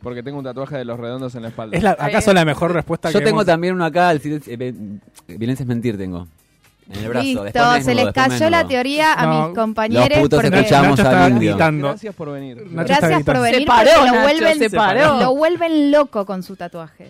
Porque 0.03 0.23
tengo 0.23 0.39
un 0.39 0.45
tatuaje 0.45 0.77
de 0.77 0.85
los 0.85 0.99
redondos 1.01 1.35
en 1.35 1.43
la 1.43 1.49
espalda. 1.49 1.77
Es 1.77 1.83
la, 1.83 1.91
¿Acaso 1.99 2.33
la 2.33 2.45
mejor 2.45 2.73
respuesta 2.73 3.11
Yo 3.11 3.19
que 3.19 3.25
tengo 3.25 3.39
hemos- 3.41 3.47
también 3.47 3.75
uno 3.75 3.85
acá, 3.85 4.13
el 4.13 4.19
eh, 4.25 4.41
eh, 4.47 4.75
violencia 5.37 5.65
es 5.65 5.69
mentir 5.69 5.99
tengo. 5.99 6.29
En 6.91 6.99
el 7.01 7.09
brazo. 7.09 7.25
Listo, 7.25 7.43
después 7.45 7.85
se 7.85 7.95
les 7.95 8.05
después 8.07 8.29
cayó 8.29 8.51
la 8.51 8.67
teoría 8.69 9.15
a 9.15 9.27
No, 9.27 9.49
mis 9.49 9.57
compañeros. 9.59 10.09
los 10.11 10.19
putos 10.21 10.43
porque- 10.43 10.57
escuchamos 10.59 11.01
al 11.01 11.39
gritando. 11.39 11.89
Gracias 11.89 12.15
por 12.15 12.33
venir. 12.33 12.57
Nacho 12.71 12.95
Gracias 12.99 13.23
por 13.23 13.41
venir 13.41 13.61
Se 13.61 13.67
paró, 13.67 13.91
porque 13.95 14.07
lo 14.11 14.13
Nacho, 14.13 14.23
vuelven, 14.23 14.59
se 14.59 14.71
paró. 14.71 15.21
lo 15.21 15.35
vuelven 15.35 15.91
loco 15.91 16.27
con 16.27 16.43
su 16.43 16.57
tatuaje. 16.57 17.09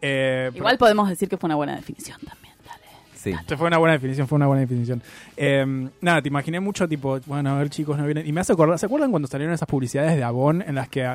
Eh, 0.00 0.50
Igual 0.54 0.78
podemos 0.78 1.08
decir 1.08 1.28
que 1.28 1.36
fue 1.36 1.46
una 1.48 1.54
buena 1.56 1.76
definición 1.76 2.18
también, 2.28 2.54
dale. 2.66 2.80
Sí. 3.14 3.30
Esto 3.30 3.56
fue 3.56 3.68
una 3.68 3.78
buena 3.78 3.92
definición, 3.94 4.26
fue 4.28 4.36
una 4.36 4.46
buena 4.46 4.60
definición. 4.62 5.02
Eh, 5.36 5.64
nada, 6.00 6.20
te 6.20 6.28
imaginé 6.28 6.60
mucho, 6.60 6.86
tipo, 6.88 7.18
bueno, 7.26 7.54
a 7.54 7.58
ver, 7.58 7.70
chicos, 7.70 7.96
no 7.96 8.04
vienen. 8.04 8.26
Y 8.26 8.32
me 8.32 8.40
hace 8.40 8.52
acordar, 8.52 8.78
¿se 8.78 8.86
acuerdan 8.86 9.10
cuando 9.10 9.28
salieron 9.28 9.54
esas 9.54 9.68
publicidades 9.68 10.16
de 10.16 10.24
Avon 10.24 10.60
en 10.66 10.74
las 10.74 10.88
que 10.88 11.06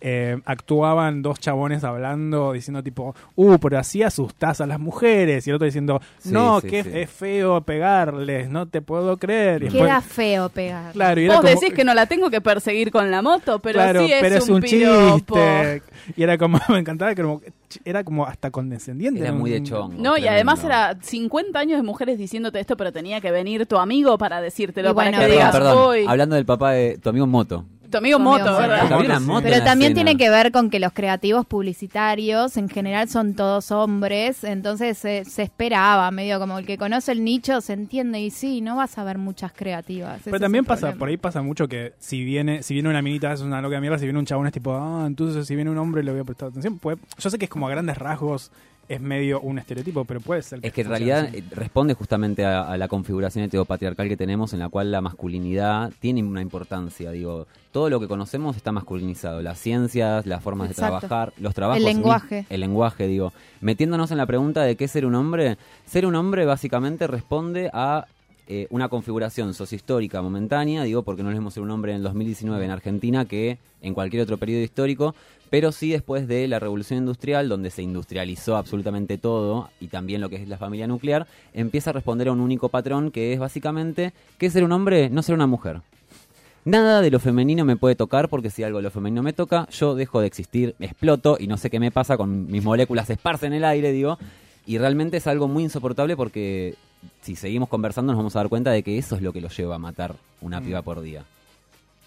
eh, 0.00 0.38
actuaban 0.44 1.22
dos 1.22 1.40
chabones 1.40 1.82
hablando, 1.84 2.52
diciendo, 2.52 2.82
tipo, 2.82 3.14
uh, 3.34 3.58
pero 3.58 3.78
así 3.78 4.02
asustás 4.02 4.60
a 4.60 4.66
las 4.66 4.78
mujeres? 4.78 5.46
Y 5.46 5.50
el 5.50 5.56
otro 5.56 5.64
diciendo, 5.64 6.00
no, 6.24 6.60
sí, 6.60 6.68
que 6.68 6.82
sí. 6.84 6.90
es 6.92 7.10
feo 7.10 7.60
pegarles, 7.62 8.48
no 8.50 8.66
te 8.66 8.82
puedo 8.82 9.16
creer. 9.16 9.62
Y 9.62 9.64
después- 9.66 9.84
Queda 9.84 10.00
feo 10.02 10.48
pegar. 10.50 10.92
claro, 10.92 11.20
y 11.20 11.24
era 11.24 11.34
Vos 11.36 11.44
como- 11.44 11.60
decís 11.60 11.74
que 11.74 11.84
no 11.84 11.94
la 11.94 12.06
tengo 12.06 12.28
que 12.30 12.40
perseguir 12.40 12.90
con 12.90 13.10
la 13.10 13.22
moto, 13.22 13.58
pero 13.58 13.78
claro, 13.80 14.04
sí 14.06 14.12
es 14.12 14.20
pero 14.20 14.36
es 14.36 14.48
un, 14.48 14.56
un 14.56 14.62
chiste. 14.62 15.82
Y 16.16 16.22
era 16.22 16.36
como, 16.38 16.58
me 16.68 16.78
encantaba 16.78 17.14
que 17.14 17.22
como, 17.22 17.40
era 17.84 18.04
como 18.04 18.26
hasta 18.26 18.50
condescendiente. 18.50 19.20
Era 19.20 19.32
muy 19.32 19.50
de 19.50 19.62
chongo. 19.62 19.94
No, 19.98 20.16
y 20.18 20.26
además 20.28 20.62
era 20.62 20.96
50 21.00 21.58
años 21.58 21.78
de 21.78 21.82
mujeres 21.82 22.18
diciéndote 22.18 22.60
esto, 22.60 22.76
pero 22.76 22.92
tenía 22.92 23.20
que 23.20 23.30
venir 23.30 23.66
tu 23.66 23.76
amigo 23.78 24.18
para 24.18 24.40
decírtelo, 24.40 24.90
Y 24.90 24.94
para 24.94 25.10
bueno, 25.10 25.18
que 25.18 25.24
Perdón, 25.24 25.38
digas, 25.38 25.52
perdón. 25.56 25.88
"Uy, 25.90 26.04
Hablando 26.06 26.36
del 26.36 26.46
papá 26.46 26.72
de 26.72 26.98
tu 26.98 27.08
amigo 27.08 27.24
en 27.24 27.30
moto. 27.30 27.64
Tu 27.90 27.98
amigo 27.98 28.18
Tu 28.18 28.24
moto, 28.24 28.56
¿verdad? 28.56 29.20
Moto 29.20 29.42
Pero 29.42 29.64
también 29.64 29.92
escena. 29.92 29.94
tiene 29.94 30.16
que 30.16 30.30
ver 30.30 30.52
con 30.52 30.70
que 30.70 30.78
los 30.80 30.92
creativos 30.92 31.46
publicitarios 31.46 32.56
en 32.56 32.68
general 32.68 33.08
son 33.08 33.34
todos 33.34 33.70
hombres, 33.70 34.44
entonces 34.44 34.98
se, 34.98 35.24
se 35.24 35.42
esperaba, 35.42 36.10
medio 36.10 36.38
como 36.38 36.58
el 36.58 36.66
que 36.66 36.78
conoce 36.78 37.12
el 37.12 37.22
nicho 37.24 37.60
se 37.60 37.72
entiende 37.72 38.20
y 38.20 38.30
sí, 38.30 38.60
no 38.60 38.76
vas 38.76 38.96
a 38.98 39.04
ver 39.04 39.18
muchas 39.18 39.52
creativas. 39.52 40.20
Pero 40.24 40.38
también 40.40 40.64
pasa, 40.64 40.80
problema. 40.88 40.98
por 40.98 41.08
ahí 41.08 41.16
pasa 41.16 41.42
mucho 41.42 41.68
que 41.68 41.92
si 41.98 42.24
viene, 42.24 42.62
si 42.62 42.74
viene 42.74 42.88
una 42.88 43.02
minita 43.02 43.32
es 43.32 43.40
una 43.40 43.60
loca 43.62 43.76
de 43.76 43.80
mierda, 43.80 43.98
si 43.98 44.04
viene 44.04 44.18
un 44.18 44.26
chabón 44.26 44.46
es 44.46 44.52
tipo, 44.52 44.74
ah, 44.74 45.04
entonces 45.06 45.46
si 45.46 45.54
viene 45.54 45.70
un 45.70 45.78
hombre 45.78 46.02
le 46.02 46.10
voy 46.12 46.20
a 46.20 46.24
prestar 46.24 46.48
atención. 46.48 46.78
Puede- 46.78 46.98
yo 47.18 47.30
sé 47.30 47.38
que 47.38 47.44
es 47.46 47.50
como 47.50 47.66
a 47.68 47.70
grandes 47.70 47.98
rasgos 47.98 48.50
es 48.88 49.00
medio 49.00 49.40
un 49.40 49.58
estereotipo, 49.58 50.04
pero 50.04 50.20
puede 50.20 50.42
ser. 50.42 50.60
Es 50.62 50.72
que 50.72 50.82
en 50.82 50.88
realidad 50.88 51.26
así. 51.28 51.38
eh, 51.38 51.44
responde 51.50 51.94
justamente 51.94 52.44
a, 52.44 52.62
a 52.62 52.76
la 52.76 52.88
configuración 52.88 53.44
heteropatriarcal 53.44 54.08
que 54.08 54.16
tenemos 54.16 54.52
en 54.52 54.58
la 54.60 54.68
cual 54.68 54.90
la 54.92 55.00
masculinidad 55.00 55.92
tiene 56.00 56.22
una 56.22 56.40
importancia. 56.40 57.10
Digo, 57.10 57.46
todo 57.72 57.90
lo 57.90 58.00
que 58.00 58.08
conocemos 58.08 58.56
está 58.56 58.72
masculinizado. 58.72 59.42
Las 59.42 59.58
ciencias, 59.58 60.24
las 60.26 60.42
formas 60.42 60.70
Exacto. 60.70 60.94
de 60.94 61.00
trabajar, 61.00 61.32
los 61.38 61.54
trabajos. 61.54 61.78
El 61.78 61.84
lenguaje. 61.84 62.46
El 62.48 62.60
lenguaje, 62.60 63.06
digo. 63.06 63.32
Metiéndonos 63.60 64.10
en 64.10 64.18
la 64.18 64.26
pregunta 64.26 64.62
de 64.62 64.76
qué 64.76 64.84
es 64.84 64.90
ser 64.90 65.04
un 65.06 65.14
hombre. 65.14 65.58
Ser 65.86 66.06
un 66.06 66.14
hombre 66.14 66.44
básicamente 66.46 67.06
responde 67.06 67.70
a 67.72 68.06
eh, 68.48 68.66
una 68.70 68.88
configuración 68.88 69.54
sociohistórica 69.54 70.22
momentánea, 70.22 70.84
digo, 70.84 71.02
porque 71.02 71.22
no 71.22 71.30
es 71.30 71.34
lo 71.34 71.40
mismo 71.40 71.50
ser 71.50 71.64
un 71.64 71.70
hombre 71.72 71.92
en 71.92 71.98
el 71.98 72.02
2019 72.04 72.64
en 72.64 72.70
Argentina 72.70 73.24
que 73.24 73.58
en 73.82 73.92
cualquier 73.92 74.22
otro 74.22 74.38
periodo 74.38 74.62
histórico, 74.62 75.14
pero 75.50 75.72
sí 75.72 75.90
después 75.90 76.28
de 76.28 76.46
la 76.46 76.58
revolución 76.58 77.00
industrial, 77.00 77.48
donde 77.48 77.70
se 77.70 77.82
industrializó 77.82 78.56
absolutamente 78.56 79.18
todo, 79.18 79.70
y 79.80 79.88
también 79.88 80.20
lo 80.20 80.28
que 80.28 80.36
es 80.36 80.48
la 80.48 80.58
familia 80.58 80.86
nuclear, 80.86 81.26
empieza 81.54 81.90
a 81.90 81.92
responder 81.92 82.28
a 82.28 82.32
un 82.32 82.40
único 82.40 82.68
patrón 82.68 83.10
que 83.10 83.32
es 83.32 83.38
básicamente, 83.38 84.12
¿qué 84.38 84.46
es 84.46 84.52
ser 84.52 84.64
un 84.64 84.72
hombre? 84.72 85.10
No 85.10 85.22
ser 85.22 85.34
una 85.34 85.46
mujer. 85.46 85.80
Nada 86.64 87.00
de 87.00 87.10
lo 87.12 87.20
femenino 87.20 87.64
me 87.64 87.76
puede 87.76 87.94
tocar 87.94 88.28
porque 88.28 88.50
si 88.50 88.64
algo 88.64 88.78
de 88.78 88.82
lo 88.82 88.90
femenino 88.90 89.22
me 89.22 89.32
toca, 89.32 89.68
yo 89.70 89.94
dejo 89.94 90.20
de 90.20 90.26
existir, 90.26 90.74
exploto 90.80 91.36
y 91.38 91.46
no 91.46 91.58
sé 91.58 91.70
qué 91.70 91.78
me 91.78 91.92
pasa 91.92 92.16
con 92.16 92.50
mis 92.50 92.64
moléculas 92.64 93.06
se 93.06 93.12
esparcen 93.12 93.52
en 93.52 93.58
el 93.58 93.64
aire, 93.64 93.92
digo. 93.92 94.18
Y 94.66 94.78
realmente 94.78 95.18
es 95.18 95.28
algo 95.28 95.46
muy 95.46 95.62
insoportable 95.62 96.16
porque 96.16 96.74
si 97.22 97.36
seguimos 97.36 97.68
conversando 97.68 98.12
nos 98.12 98.18
vamos 98.18 98.36
a 98.36 98.40
dar 98.40 98.48
cuenta 98.48 98.70
de 98.70 98.82
que 98.82 98.98
eso 98.98 99.16
es 99.16 99.22
lo 99.22 99.32
que 99.32 99.40
los 99.40 99.56
lleva 99.56 99.76
a 99.76 99.78
matar 99.78 100.16
una 100.40 100.60
piba 100.60 100.82
por 100.82 101.00
día. 101.00 101.24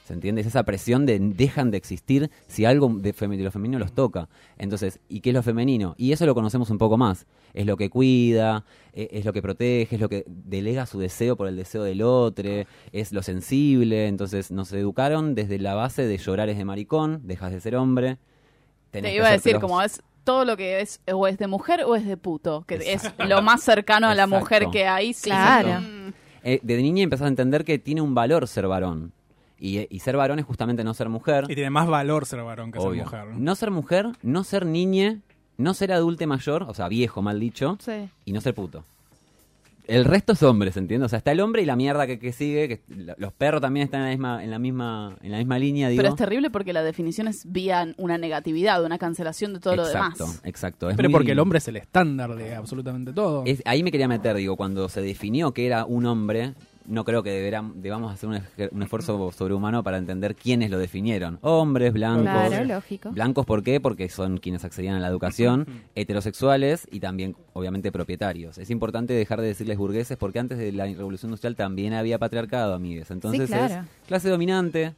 ¿Se 0.10 0.14
entiende? 0.14 0.42
Es 0.42 0.48
esa 0.48 0.64
presión 0.64 1.06
de 1.06 1.20
dejan 1.20 1.70
de 1.70 1.78
existir 1.78 2.32
si 2.48 2.66
algo 2.66 2.90
de, 2.90 3.14
lo 3.38 3.52
femenino 3.52 3.78
los 3.78 3.92
toca. 3.92 4.28
Entonces, 4.58 5.00
¿y 5.08 5.20
qué 5.20 5.30
es 5.30 5.36
lo 5.36 5.44
femenino? 5.44 5.94
Y 6.00 6.14
eso 6.14 6.26
lo 6.26 6.34
conocemos 6.34 6.72
un 6.72 6.80
poco 6.80 6.98
más. 6.98 7.28
Es 7.54 7.68
lo 7.68 7.78
que 7.78 7.92
cuida, 7.92 8.66
e- 8.92 9.10
es 9.12 9.24
lo 9.24 9.34
que 9.34 9.44
protege, 9.44 9.96
es 9.96 10.02
lo 10.02 10.10
que 10.10 10.26
delega 10.28 10.88
su 10.88 11.00
deseo 11.00 11.36
por 11.36 11.48
el 11.48 11.56
deseo 11.56 11.84
del 11.84 12.02
otro, 12.02 12.50
es 12.92 13.12
lo 13.12 13.22
sensible. 13.22 14.08
Entonces, 14.08 14.50
nos 14.50 14.74
educaron 14.74 15.36
desde 15.36 15.60
la 15.60 15.76
base 15.76 16.08
de 16.08 16.18
llorar 16.18 16.50
es 16.50 16.58
de 16.58 16.66
maricón, 16.66 17.22
dejas 17.26 17.52
de 17.52 17.62
ser 17.62 17.76
hombre. 17.76 18.18
tenés 18.90 19.10
Te 19.10 19.14
que 19.14 19.18
iba 19.18 19.28
a 19.28 19.32
decir, 19.34 19.60
como 19.60 19.80
es 19.80 20.02
todo 20.30 20.46
lo 20.46 20.56
que 20.58 20.80
es 20.82 21.02
o 21.12 21.26
es 21.28 21.40
de 21.40 21.48
mujer 21.48 21.82
o 21.86 21.96
es 21.96 22.06
de 22.06 22.16
puto, 22.16 22.64
que 22.68 22.76
es 22.94 23.12
lo 23.18 23.42
más 23.42 23.64
cercano 23.64 24.08
a 24.08 24.14
la 24.14 24.26
Exacto. 24.26 24.40
mujer 24.40 24.68
que 24.72 24.86
hay. 24.86 25.14
sí. 25.14 25.32
Claro. 25.32 25.82
Mm. 25.82 26.14
Eh, 26.44 26.60
de 26.62 26.78
niña 26.78 27.04
empezás 27.04 27.26
a 27.26 27.30
entender 27.30 27.66
que 27.66 27.80
tiene 27.80 28.02
un 28.02 28.14
valor 28.14 28.48
ser 28.48 28.68
varón. 28.68 29.12
Y, 29.60 29.88
y 29.94 30.00
ser 30.02 30.16
varón 30.18 30.38
es 30.38 30.46
justamente 30.46 30.84
no 30.84 30.94
ser 30.94 31.10
mujer. 31.10 31.46
Y 31.50 31.56
tiene 31.56 31.72
más 31.72 31.88
valor 31.88 32.28
ser 32.28 32.44
varón 32.44 32.72
que 32.72 32.78
obvio. 32.78 33.10
ser 33.10 33.26
mujer. 33.26 33.26
¿no? 33.34 33.40
No 33.40 33.56
ser 33.56 33.72
mujer, 33.72 34.06
no 34.22 34.44
ser 34.44 34.66
niñe, 34.68 35.20
no 35.58 35.74
ser 35.74 35.92
adulte 35.92 36.28
mayor, 36.28 36.64
o 36.64 36.74
sea, 36.76 36.88
viejo, 36.88 37.22
mal 37.24 37.40
dicho, 37.40 37.78
Sí. 37.80 38.08
y 38.24 38.32
no 38.32 38.40
ser 38.40 38.54
puto. 38.54 38.86
El 39.90 40.06
resto 40.06 40.34
es 40.34 40.44
hombres, 40.44 40.78
¿entiendes? 40.78 41.08
O 41.08 41.10
sea, 41.10 41.18
está 41.18 41.32
el 41.32 41.40
hombre 41.40 41.62
y 41.62 41.66
la 41.66 41.76
mierda 41.76 42.06
que, 42.08 42.20
que 42.20 42.32
sigue, 42.32 42.68
que 42.68 42.82
lo- 42.88 43.16
los 43.18 43.34
perros 43.34 43.62
también 43.62 43.86
están 43.86 44.02
en 44.02 44.08
la 44.08 44.12
misma, 44.12 44.44
en 44.44 44.52
la 44.52 44.60
misma, 44.60 45.18
en 45.22 45.32
la 45.32 45.38
misma 45.40 45.60
línea, 45.60 45.90
digo. 45.90 46.00
Pero 46.02 46.10
es 46.10 46.16
terrible 46.16 46.50
porque 46.50 46.74
la 46.74 46.84
definición 46.84 47.28
es 47.28 47.52
vía 47.52 47.94
una 47.98 48.18
negatividad, 48.18 48.84
una 48.84 48.98
cancelación 48.98 49.54
de 49.54 49.60
todo 49.60 49.74
exacto, 49.76 50.24
lo 50.24 50.26
demás. 50.28 50.42
exacto. 50.46 50.90
Es 50.90 50.96
Pero 50.96 51.10
muy- 51.10 51.14
porque 51.14 51.32
el 51.32 51.40
hombre 51.40 51.58
es 51.58 51.68
el 51.68 51.78
estándar 51.78 52.36
de 52.36 52.56
absolutamente 52.56 53.14
todo. 53.14 53.44
es- 53.46 53.62
ahí 53.66 53.84
me 53.84 53.92
quería 53.92 54.08
meter, 54.08 54.36
digo, 54.36 54.56
cuando 54.56 54.88
se 54.90 55.02
definió 55.02 55.54
que 55.54 55.66
era 55.66 55.86
un 55.86 56.06
hombre, 56.06 56.54
no 56.90 57.06
creo 57.06 57.24
que 57.24 57.30
deberá- 57.32 57.72
debamos 57.76 58.12
hacer 58.14 58.28
un, 58.30 58.42
un 58.72 58.84
esfuerzo 58.84 59.32
sobrehumano 59.32 59.84
para 59.84 59.98
entender 59.98 60.36
quiénes 60.36 60.70
lo 60.72 60.78
definieron. 60.78 61.38
Hombres, 61.42 61.94
blancos. 61.94 62.24
Claro, 62.24 62.66
lógico. 62.66 63.12
Blancos, 63.12 63.46
¿por 63.46 63.64
qué? 63.64 63.80
Porque 63.80 64.10
son 64.10 64.38
quienes 64.40 64.66
accedían 64.66 64.96
a 64.96 65.00
la 65.00 65.08
educación, 65.08 65.66
heterosexuales 65.96 66.88
y 66.92 67.00
también, 67.00 67.36
obviamente, 67.54 67.92
propietarios. 67.92 68.58
Es 68.58 68.70
importante 68.70 69.14
dejar 69.14 69.40
de 69.42 69.48
decirles 69.48 69.78
burgueses 69.78 70.18
porque 70.18 70.40
antes 70.40 70.58
de 70.58 70.72
la 70.72 70.86
revolución 70.86 71.30
industrial 71.30 71.56
también 71.56 71.94
había 71.94 72.18
patriarcado, 72.18 72.74
amigues. 72.74 73.12
Entonces 73.12 73.48
claro. 73.50 73.74
es 73.74 74.08
clase 74.08 74.30
dominante 74.30 74.96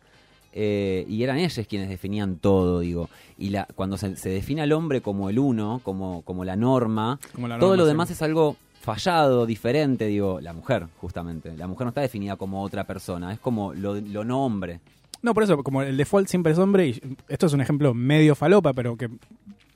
eh, 0.54 1.06
y 1.10 1.24
eran 1.24 1.38
ellos 1.38 1.66
quienes 1.68 1.90
definían 1.90 2.38
todo, 2.38 2.80
digo. 2.80 3.10
Y 3.38 3.50
la, 3.50 3.68
cuando 3.76 3.98
se, 3.98 4.16
se 4.16 4.30
define 4.30 4.62
al 4.62 4.72
hombre 4.72 5.02
como 5.02 5.30
el 5.30 5.40
uno, 5.40 5.82
como, 5.84 6.22
como 6.24 6.46
la 6.46 6.56
norma, 6.56 7.20
Como 7.34 7.48
la 7.48 7.60
todo 7.60 7.70
norma, 7.70 7.78
lo 7.82 7.86
sí. 7.86 7.92
demás 7.92 8.12
es 8.12 8.22
algo 8.22 8.56
fallado, 8.82 9.46
diferente, 9.46 10.08
digo, 10.08 10.42
la 10.42 10.54
mujer, 10.54 10.88
justamente. 10.98 11.56
La 11.56 11.68
mujer 11.68 11.86
no 11.86 11.90
está 11.90 12.02
definida 12.02 12.36
como 12.36 12.64
otra 12.64 12.84
persona, 12.86 13.32
es 13.32 13.40
como 13.40 13.74
lo, 13.74 13.96
lo 13.96 14.24
no 14.24 14.46
hombre. 14.46 14.82
No, 15.22 15.34
por 15.34 15.44
eso, 15.44 15.64
como 15.64 15.84
el 15.84 15.96
default 15.98 16.28
siempre 16.28 16.52
es 16.52 16.58
hombre, 16.58 16.88
y 16.88 17.02
esto 17.28 17.46
es 17.46 17.54
un 17.54 17.62
ejemplo 17.62 17.94
medio 17.94 18.36
falopa, 18.36 18.74
pero 18.74 18.98
que 18.98 19.10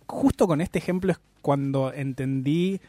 justo 0.08 0.48
con 0.48 0.60
este 0.60 0.80
ejemplo 0.80 1.12
es 1.12 1.20
cuando 1.42 1.94
entendí 1.94 2.82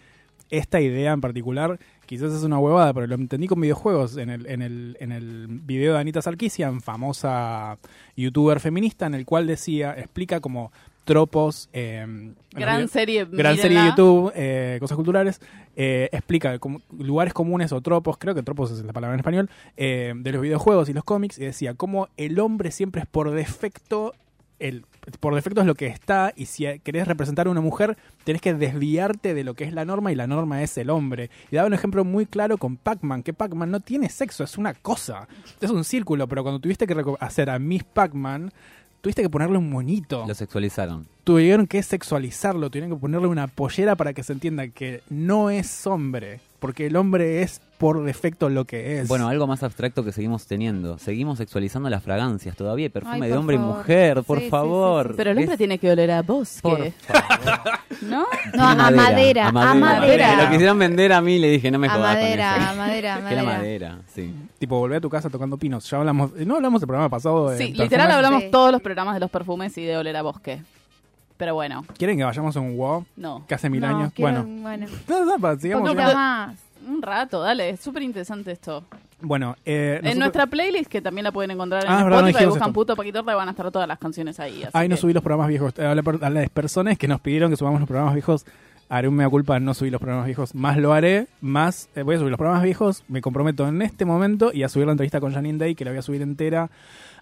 esta 0.50 0.80
idea 0.80 1.12
en 1.12 1.20
particular. 1.20 1.78
Quizás 2.06 2.32
es 2.32 2.44
una 2.44 2.58
huevada, 2.58 2.94
pero 2.94 3.06
lo 3.06 3.16
entendí 3.16 3.46
con 3.46 3.61
videojuegos. 3.61 4.16
En 4.16 4.30
el, 4.30 4.46
en 4.46 4.62
el, 4.62 4.96
en 5.00 5.12
el 5.12 5.46
video 5.49 5.94
de 5.94 6.00
Anita 6.00 6.23
Sarkeesian, 6.23 6.80
famosa 6.80 7.78
youtuber 8.16 8.61
feminista, 8.61 9.06
en 9.06 9.14
el 9.14 9.26
cual 9.26 9.46
decía, 9.46 9.92
explica 9.92 10.40
como 10.40 10.73
tropos. 11.06 11.70
eh, 11.72 12.34
Gran 12.52 12.88
serie. 12.88 13.25
Gran 13.25 13.56
serie 13.56 13.80
de. 13.80 13.86
YouTube, 13.86 14.32
eh, 14.34 14.76
cosas 14.80 14.96
culturales, 14.96 15.40
eh, 15.75 16.10
explica 16.12 16.58
como 16.58 16.82
lugares 16.98 17.32
comunes 17.32 17.72
o 17.72 17.80
tropos, 17.80 18.18
creo 18.18 18.34
que 18.34 18.42
tropos 18.42 18.70
es 18.70 18.84
la 18.84 18.92
palabra 18.92 19.14
en 19.14 19.20
español, 19.20 19.50
eh, 19.78 20.12
de 20.14 20.32
los 20.32 20.42
videojuegos 20.42 20.88
y 20.88 20.92
los 20.92 21.04
cómics, 21.04 21.38
y 21.38 21.44
decía 21.44 21.75
cómo 21.75 22.08
el 22.18 22.38
hombre 22.38 22.70
siempre 22.70 23.02
es 23.02 23.06
por 23.06 23.30
defecto, 23.30 24.14
el, 24.58 24.86
por 25.20 25.34
defecto 25.34 25.60
es 25.60 25.66
lo 25.66 25.75
que 25.75 25.86
está, 25.86 26.32
y 26.34 26.46
si 26.46 26.64
querés 26.80 27.06
representar 27.06 27.46
a 27.46 27.50
una 27.50 27.60
mujer, 27.60 27.98
tenés 28.25 28.40
que 28.40 28.54
desviarte 28.54 29.34
de 29.34 29.44
lo 29.44 29.52
que 29.52 29.64
es 29.64 29.72
la 29.75 29.84
norma, 29.84 30.12
y 30.12 30.14
la 30.14 30.26
norma 30.26 30.62
es 30.62 30.78
el 30.78 30.88
hombre. 30.88 31.30
Y 31.50 31.56
daba 31.56 31.68
un 31.68 31.75
ejemplo 31.75 32.04
muy 32.04 32.25
claro 32.25 32.56
con 32.56 32.78
Pac-Man, 32.78 33.22
que 33.22 33.34
Pac-Man 33.34 33.70
no 33.70 33.80
tiene 33.80 34.08
sexo, 34.08 34.44
es 34.44 34.56
una 34.56 34.72
cosa, 34.72 35.28
es 35.60 35.70
un 35.70 35.84
círculo, 35.84 36.26
pero 36.26 36.42
cuando 36.42 36.58
tuviste 36.58 36.86
que 36.86 36.96
hacer 37.20 37.50
a 37.50 37.58
Miss 37.58 37.84
Pac-Man, 37.84 38.50
tuviste 39.00 39.23
que 39.23 39.31
ponerle 39.31 39.59
un 39.59 39.71
monito 39.71 40.25
Lo 40.26 40.35
sexualizaron. 40.35 41.07
Tuvieron 41.26 41.66
que 41.66 41.83
sexualizarlo, 41.83 42.71
tuvieron 42.71 42.88
que 42.95 43.00
ponerle 43.00 43.26
una 43.26 43.49
pollera 43.49 43.97
para 43.97 44.12
que 44.12 44.23
se 44.23 44.33
entienda 44.33 44.68
que 44.68 45.02
no 45.11 45.50
es 45.50 45.85
hombre, 45.85 46.38
porque 46.61 46.87
el 46.87 46.95
hombre 46.95 47.42
es 47.42 47.61
por 47.78 48.04
defecto 48.04 48.49
lo 48.49 48.64
que 48.64 49.00
es. 49.00 49.09
Bueno, 49.09 49.26
algo 49.28 49.49
más 49.49 49.64
abstracto 49.64 50.04
que 50.04 50.12
seguimos 50.12 50.47
teniendo. 50.47 50.99
Seguimos 50.99 51.38
sexualizando 51.38 51.90
las 51.90 52.04
fragancias 52.04 52.56
todavía. 52.56 52.88
Perfume 52.90 53.26
Ay, 53.26 53.30
de 53.33 53.37
hombre 53.37 53.56
y 53.56 53.59
mujer, 53.59 54.23
por 54.23 54.38
Sí, 54.38 54.49
favor. 54.49 55.06
sí, 55.09 55.12
sí. 55.12 55.14
Pero 55.16 55.30
el 55.33 55.38
hombre 55.38 55.52
Es- 55.54 55.59
tiene 55.59 55.78
que 55.78 55.90
oler 55.90 56.12
a 56.12 56.23
bosque. 56.23 56.61
Por 56.62 56.78
favor. 56.78 57.71
¿No? 58.02 58.25
No, 58.54 58.64
a 58.68 58.90
madera, 58.92 59.49
a 59.49 59.52
madera. 59.52 60.45
Lo 60.45 60.50
quisieron 60.52 60.78
vender 60.78 61.12
a 61.12 61.21
mí 61.21 61.38
le 61.40 61.50
dije, 61.50 61.71
no 61.73 61.78
me 61.80 61.88
A 61.88 61.90
jodas 61.90 62.14
madera, 62.14 62.54
con 62.54 62.62
a 62.62 62.75
madera, 62.75 63.14
a 63.16 63.21
madera. 63.21 63.42
madera, 63.42 63.99
sí. 64.14 64.33
tipo, 64.61 64.78
volver 64.78 64.99
a 64.99 65.00
tu 65.00 65.11
casa 65.11 65.28
tocando 65.28 65.56
pinos. 65.59 65.90
Ya 65.90 65.99
hablamos, 65.99 66.33
no 66.35 66.54
hablamos 66.54 66.80
del 66.80 66.87
programa 66.87 67.09
pasado 67.11 67.50
de 67.50 67.59
Sí, 67.59 67.73
literal 67.73 68.11
hablamos 68.12 68.45
Sí. 68.45 68.49
todos 68.52 68.71
los 68.71 68.80
programas 68.80 69.14
de 69.14 69.21
los 69.21 69.30
perfumes 69.30 69.76
y 69.76 69.85
de 69.85 69.97
oler 69.97 70.16
a 70.16 70.23
bosque. 70.23 70.62
Pero 71.37 71.55
bueno, 71.55 71.85
¿Quieren 71.99 72.16
que 72.16 72.25
vayamos 72.25 72.57
a 72.57 72.61
un 72.61 72.76
WoW? 72.76 73.05
no. 73.16 73.45
Que 73.47 73.55
hace 73.55 73.69
mil 73.69 73.81
No, 73.81 73.88
años. 73.88 74.12
quiero- 74.14 74.43
Bueno, 74.45 74.62
bueno. 74.62 74.87
no, 75.09 75.25
no, 75.25 75.38
pa- 75.38 75.57
sigamos. 75.59 75.95
Más. 75.95 76.57
Un 76.88 77.02
rato, 77.02 77.40
dale, 77.40 77.71
es 77.71 77.81
súper 77.81 78.02
interesante 78.02 78.52
esto. 78.52 78.85
Bueno, 79.21 79.57
eh, 79.64 79.95
En 79.97 80.05
nosotros- 80.05 80.19
nuestra 80.19 80.47
playlist, 80.47 80.90
que 80.90 81.00
también 81.02 81.25
la 81.25 81.33
pueden 81.33 81.50
encontrar 81.50 81.85
en 81.85 81.90
Ah, 81.90 81.99
es 81.99 82.05
verdad, 82.05 82.21
no 82.21 82.26
Spotify, 82.28 82.37
dijimos 82.38 82.55
buscan 82.55 82.69
esto. 82.69 82.75
puto 82.81 82.97
Paquitorta 82.97 83.33
y 83.33 83.35
van 83.35 83.49
a 83.49 83.50
estar 83.50 83.71
todas 83.73 83.88
las 83.88 83.99
canciones 83.99 84.38
ahí. 84.40 84.62
así 84.62 84.71
Ay, 84.73 84.88
no 84.88 84.95
que- 84.95 85.00
subí 85.00 85.12
los 85.12 85.23
programas 85.23 85.49
viejos. 85.49 85.73
Eh, 85.78 85.85
A, 85.87 85.95
la 85.95 86.02
per- 86.02 86.25
a 86.25 86.31
las 86.31 86.49
personas 86.50 86.97
que 86.97 87.09
nos 87.09 87.21
pidieron 87.21 87.50
que 87.50 87.57
subamos 87.57 87.81
los 87.81 87.88
programas 87.88 88.14
viejos, 88.14 88.47
haré 88.88 89.09
un 89.09 89.14
mea 89.16 89.28
culpa, 89.28 89.59
no 89.59 89.75
subí 89.75 89.90
los 89.90 90.00
programas 90.00 90.26
viejos. 90.26 90.55
Más 90.55 90.76
lo 90.76 90.93
haré, 90.93 91.26
más 91.40 91.88
eh, 91.97 92.02
voy 92.02 92.14
a 92.14 92.19
subir 92.19 92.31
los 92.31 92.38
programas 92.38 92.62
viejos. 92.62 93.02
Me 93.09 93.21
comprometo 93.21 93.66
en 93.66 93.83
este 93.83 94.05
momento 94.05 94.52
y 94.55 94.62
a 94.62 94.69
subir 94.69 94.87
la 94.87 94.93
entrevista 94.93 95.19
con 95.19 95.33
Janine 95.33 95.59
Day, 95.59 95.75
que 95.75 95.85
la 95.85 95.90
voy 95.90 95.99
a 95.99 96.02
subir 96.02 96.23
entera 96.23 96.71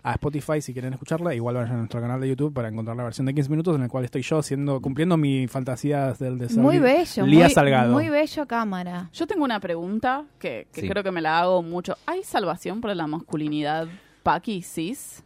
a 0.04 0.12
Spotify 0.12 0.61
si 0.61 0.73
quieren 0.73 0.92
escucharla. 0.92 1.34
Igual 1.34 1.56
vayan 1.56 1.73
a 1.73 1.78
nuestro 1.78 2.00
canal 2.00 2.20
de 2.20 2.28
YouTube 2.28 2.52
para 2.52 2.68
encontrar 2.68 2.96
la 2.96 3.02
versión 3.04 3.26
de 3.26 3.34
15 3.34 3.50
minutos 3.50 3.75
en 3.75 3.82
el 3.82 3.88
cual 3.88 4.04
estoy 4.04 4.23
yo 4.23 4.38
haciendo, 4.38 4.80
cumpliendo 4.80 5.16
mi 5.16 5.49
fantasía 5.49 6.12
del 6.12 6.38
de 6.38 6.50
ser 6.50 6.58
Muy 6.62 6.78
bello. 6.78 7.26
Lía 7.26 7.46
muy, 7.46 7.54
Salgado. 7.54 7.92
Muy 7.92 8.08
bello 8.11 8.46
cámara. 8.46 9.08
Yo 9.12 9.26
tengo 9.26 9.44
una 9.44 9.58
pregunta 9.61 10.25
que, 10.38 10.68
que 10.73 10.82
Sí. 10.82 10.88
creo 10.88 11.02
que 11.02 11.11
me 11.11 11.20
la 11.23 11.40
hago 11.40 11.62
mucho. 11.62 11.96
¿Hay 12.06 12.23
salvación 12.23 12.80
para 12.82 12.94
la 12.94 13.06
masculinidad 13.06 13.88
Paqui 14.23 14.62
cis? 14.62 15.23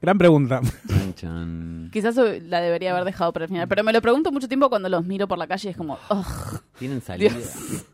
Gran 0.00 0.16
pregunta. 0.16 0.60
Chan, 0.88 1.14
chan. 1.16 1.90
Quizás 1.92 2.16
la 2.16 2.60
debería 2.60 2.92
haber 2.92 3.04
dejado 3.04 3.32
para 3.32 3.44
el 3.44 3.48
final, 3.50 3.68
pero 3.68 3.82
me 3.84 3.92
lo 3.92 4.00
pregunto 4.00 4.30
mucho 4.32 4.48
tiempo 4.48 4.70
cuando 4.70 4.88
los 4.88 5.04
miro 5.04 5.26
por 5.28 5.36
la 5.38 5.46
calle 5.46 5.68
y 5.68 5.72
es 5.72 5.76
como, 5.76 5.98
ugh. 6.08 6.60
¿Tienen 6.78 7.02
salida? 7.02 7.30
Dios. 7.34 7.84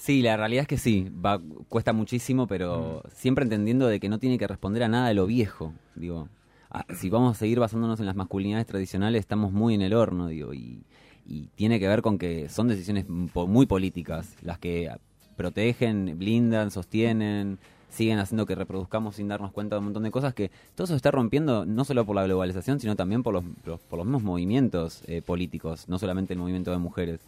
Sí, 0.00 0.22
la 0.22 0.34
realidad 0.38 0.62
es 0.62 0.68
que 0.68 0.78
sí, 0.78 1.10
va, 1.24 1.38
cuesta 1.68 1.92
muchísimo, 1.92 2.46
pero 2.46 3.02
siempre 3.12 3.44
entendiendo 3.44 3.86
de 3.86 4.00
que 4.00 4.08
no 4.08 4.18
tiene 4.18 4.38
que 4.38 4.46
responder 4.46 4.82
a 4.84 4.88
nada 4.88 5.08
de 5.08 5.14
lo 5.14 5.26
viejo, 5.26 5.74
digo. 5.94 6.26
Ah, 6.70 6.86
si 6.94 7.10
vamos 7.10 7.36
a 7.36 7.38
seguir 7.38 7.60
basándonos 7.60 8.00
en 8.00 8.06
las 8.06 8.16
masculinidades 8.16 8.66
tradicionales, 8.66 9.20
estamos 9.20 9.52
muy 9.52 9.74
en 9.74 9.82
el 9.82 9.92
horno, 9.92 10.28
digo, 10.28 10.54
y, 10.54 10.82
y 11.26 11.48
tiene 11.54 11.78
que 11.78 11.86
ver 11.86 12.00
con 12.00 12.16
que 12.16 12.48
son 12.48 12.68
decisiones 12.68 13.06
muy 13.08 13.66
políticas, 13.66 14.36
las 14.42 14.58
que 14.58 14.90
protegen, 15.36 16.14
blindan, 16.18 16.70
sostienen, 16.70 17.58
siguen 17.90 18.20
haciendo 18.20 18.46
que 18.46 18.54
reproduzcamos 18.54 19.16
sin 19.16 19.28
darnos 19.28 19.52
cuenta 19.52 19.74
de 19.74 19.80
un 19.80 19.86
montón 19.86 20.04
de 20.04 20.10
cosas 20.10 20.32
que 20.32 20.50
todo 20.76 20.84
eso 20.84 20.94
se 20.94 20.96
está 20.96 21.10
rompiendo 21.10 21.66
no 21.66 21.84
solo 21.84 22.06
por 22.06 22.16
la 22.16 22.24
globalización, 22.24 22.80
sino 22.80 22.96
también 22.96 23.22
por 23.22 23.34
los, 23.34 23.44
los- 23.66 23.80
por 23.80 23.98
los 23.98 24.06
mismos 24.06 24.22
movimientos 24.22 25.02
eh, 25.08 25.20
políticos, 25.20 25.88
no 25.88 25.98
solamente 25.98 26.32
el 26.32 26.38
movimiento 26.38 26.70
de 26.70 26.78
mujeres. 26.78 27.20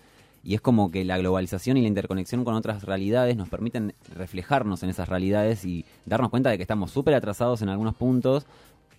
Y 0.45 0.55
es 0.55 0.61
como 0.61 0.91
que 0.91 1.05
la 1.05 1.19
globalización 1.19 1.77
y 1.77 1.83
la 1.83 1.89
interconexión 1.89 2.45
con 2.45 2.55
otras 2.55 2.83
realidades 2.85 3.37
nos 3.37 3.49
permiten 3.49 3.95
reflejarnos 4.17 4.83
en 4.83 4.91
esas 4.91 5.09
realidades 5.09 5.65
y 5.65 5.85
darnos 6.05 6.31
cuenta 6.31 6.51
de 6.51 6.57
que 6.57 6.63
estamos 6.63 6.91
súper 6.91 7.15
atrasados 7.15 7.63
en 7.63 7.69
algunos 7.69 7.95
puntos, 7.95 8.45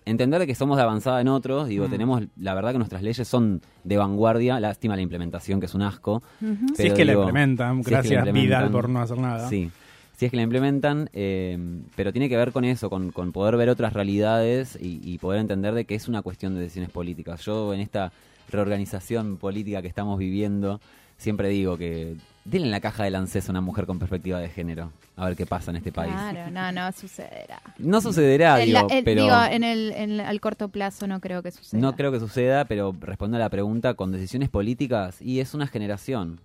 entender 0.06 0.40
de 0.40 0.46
que 0.46 0.54
somos 0.54 0.76
de 0.76 0.82
avanzada 0.82 1.20
en 1.20 1.28
otros, 1.28 1.68
digo, 1.68 1.86
Mm. 1.86 1.90
tenemos, 1.90 2.22
la 2.38 2.54
verdad 2.54 2.72
que 2.72 2.78
nuestras 2.78 3.02
leyes 3.02 3.26
son 3.28 3.60
de 3.84 3.96
vanguardia, 3.96 4.58
lástima 4.60 4.96
la 4.96 5.02
implementación, 5.02 5.60
que 5.60 5.66
es 5.66 5.74
un 5.74 5.82
asco. 5.82 6.22
Ujú. 6.42 6.68
si 6.68 6.74
pero 6.76 6.88
es 6.88 6.94
que 6.94 7.04
la 7.04 7.12
implementan, 7.14 7.84
si 7.84 7.94
es 7.94 8.00
que 8.02 8.08
la 8.14 8.22
gracias 8.22 8.34
Vidal 8.34 8.70
por 8.70 8.88
no 8.88 9.00
hacer 9.00 9.18
nada. 9.18 9.48
Sí, 9.48 9.70
si 10.16 10.24
es 10.26 10.30
que 10.30 10.36
la 10.36 10.42
implementan, 10.44 11.08
eh, 11.12 11.58
pero 11.96 12.12
tiene 12.12 12.28
que 12.28 12.36
ver 12.36 12.52
con 12.52 12.64
eso, 12.64 12.88
con, 12.88 13.12
con 13.12 13.32
poder 13.32 13.56
ver 13.56 13.68
otras 13.68 13.92
realidades 13.92 14.78
y, 14.80 15.00
y 15.02 15.18
poder 15.18 15.40
entender 15.40 15.74
de 15.74 15.84
que 15.86 15.94
es 15.94 16.06
una 16.08 16.22
cuestión 16.22 16.54
de 16.54 16.60
decisiones 16.60 16.90
políticas. 16.90 17.42
Yo 17.44 17.72
en 17.74 17.80
esta 17.80 18.12
reorganización 18.50 19.36
política 19.36 19.82
que 19.82 19.88
estamos 19.88 20.18
viviendo, 20.18 20.80
siempre 21.16 21.48
digo 21.48 21.76
que 21.76 22.16
denle 22.44 22.66
en 22.66 22.70
la 22.70 22.80
caja 22.80 23.04
del 23.04 23.14
ANSES 23.14 23.48
a 23.48 23.52
una 23.52 23.60
mujer 23.62 23.86
con 23.86 23.98
perspectiva 23.98 24.38
de 24.38 24.48
género, 24.50 24.90
a 25.16 25.24
ver 25.26 25.36
qué 25.36 25.46
pasa 25.46 25.70
en 25.70 25.78
este 25.78 25.92
país. 25.92 26.12
Claro, 26.12 26.50
no, 26.50 26.72
no 26.72 26.92
sucederá. 26.92 27.62
No 27.78 28.00
sucederá, 28.02 28.60
En 28.60 28.66
digo, 28.66 28.86
la- 28.88 28.94
en- 28.98 29.04
pero 29.04 29.22
digo, 29.22 29.44
en 29.50 29.64
el, 29.64 29.92
en- 29.92 30.20
al 30.20 30.40
corto 30.40 30.68
plazo 30.68 31.06
no 31.06 31.20
creo 31.20 31.42
que 31.42 31.50
suceda. 31.50 31.80
no 31.80 31.94
creo 31.96 32.12
que 32.12 32.20
suceda, 32.20 32.66
pero 32.66 32.94
respondo 33.00 33.36
a 33.36 33.40
la 33.40 33.48
pregunta 33.48 33.94
con 33.94 34.12
decisiones 34.12 34.50
políticas 34.50 35.22
y 35.22 35.40
es 35.40 35.54
una 35.54 35.66
generación. 35.66 36.38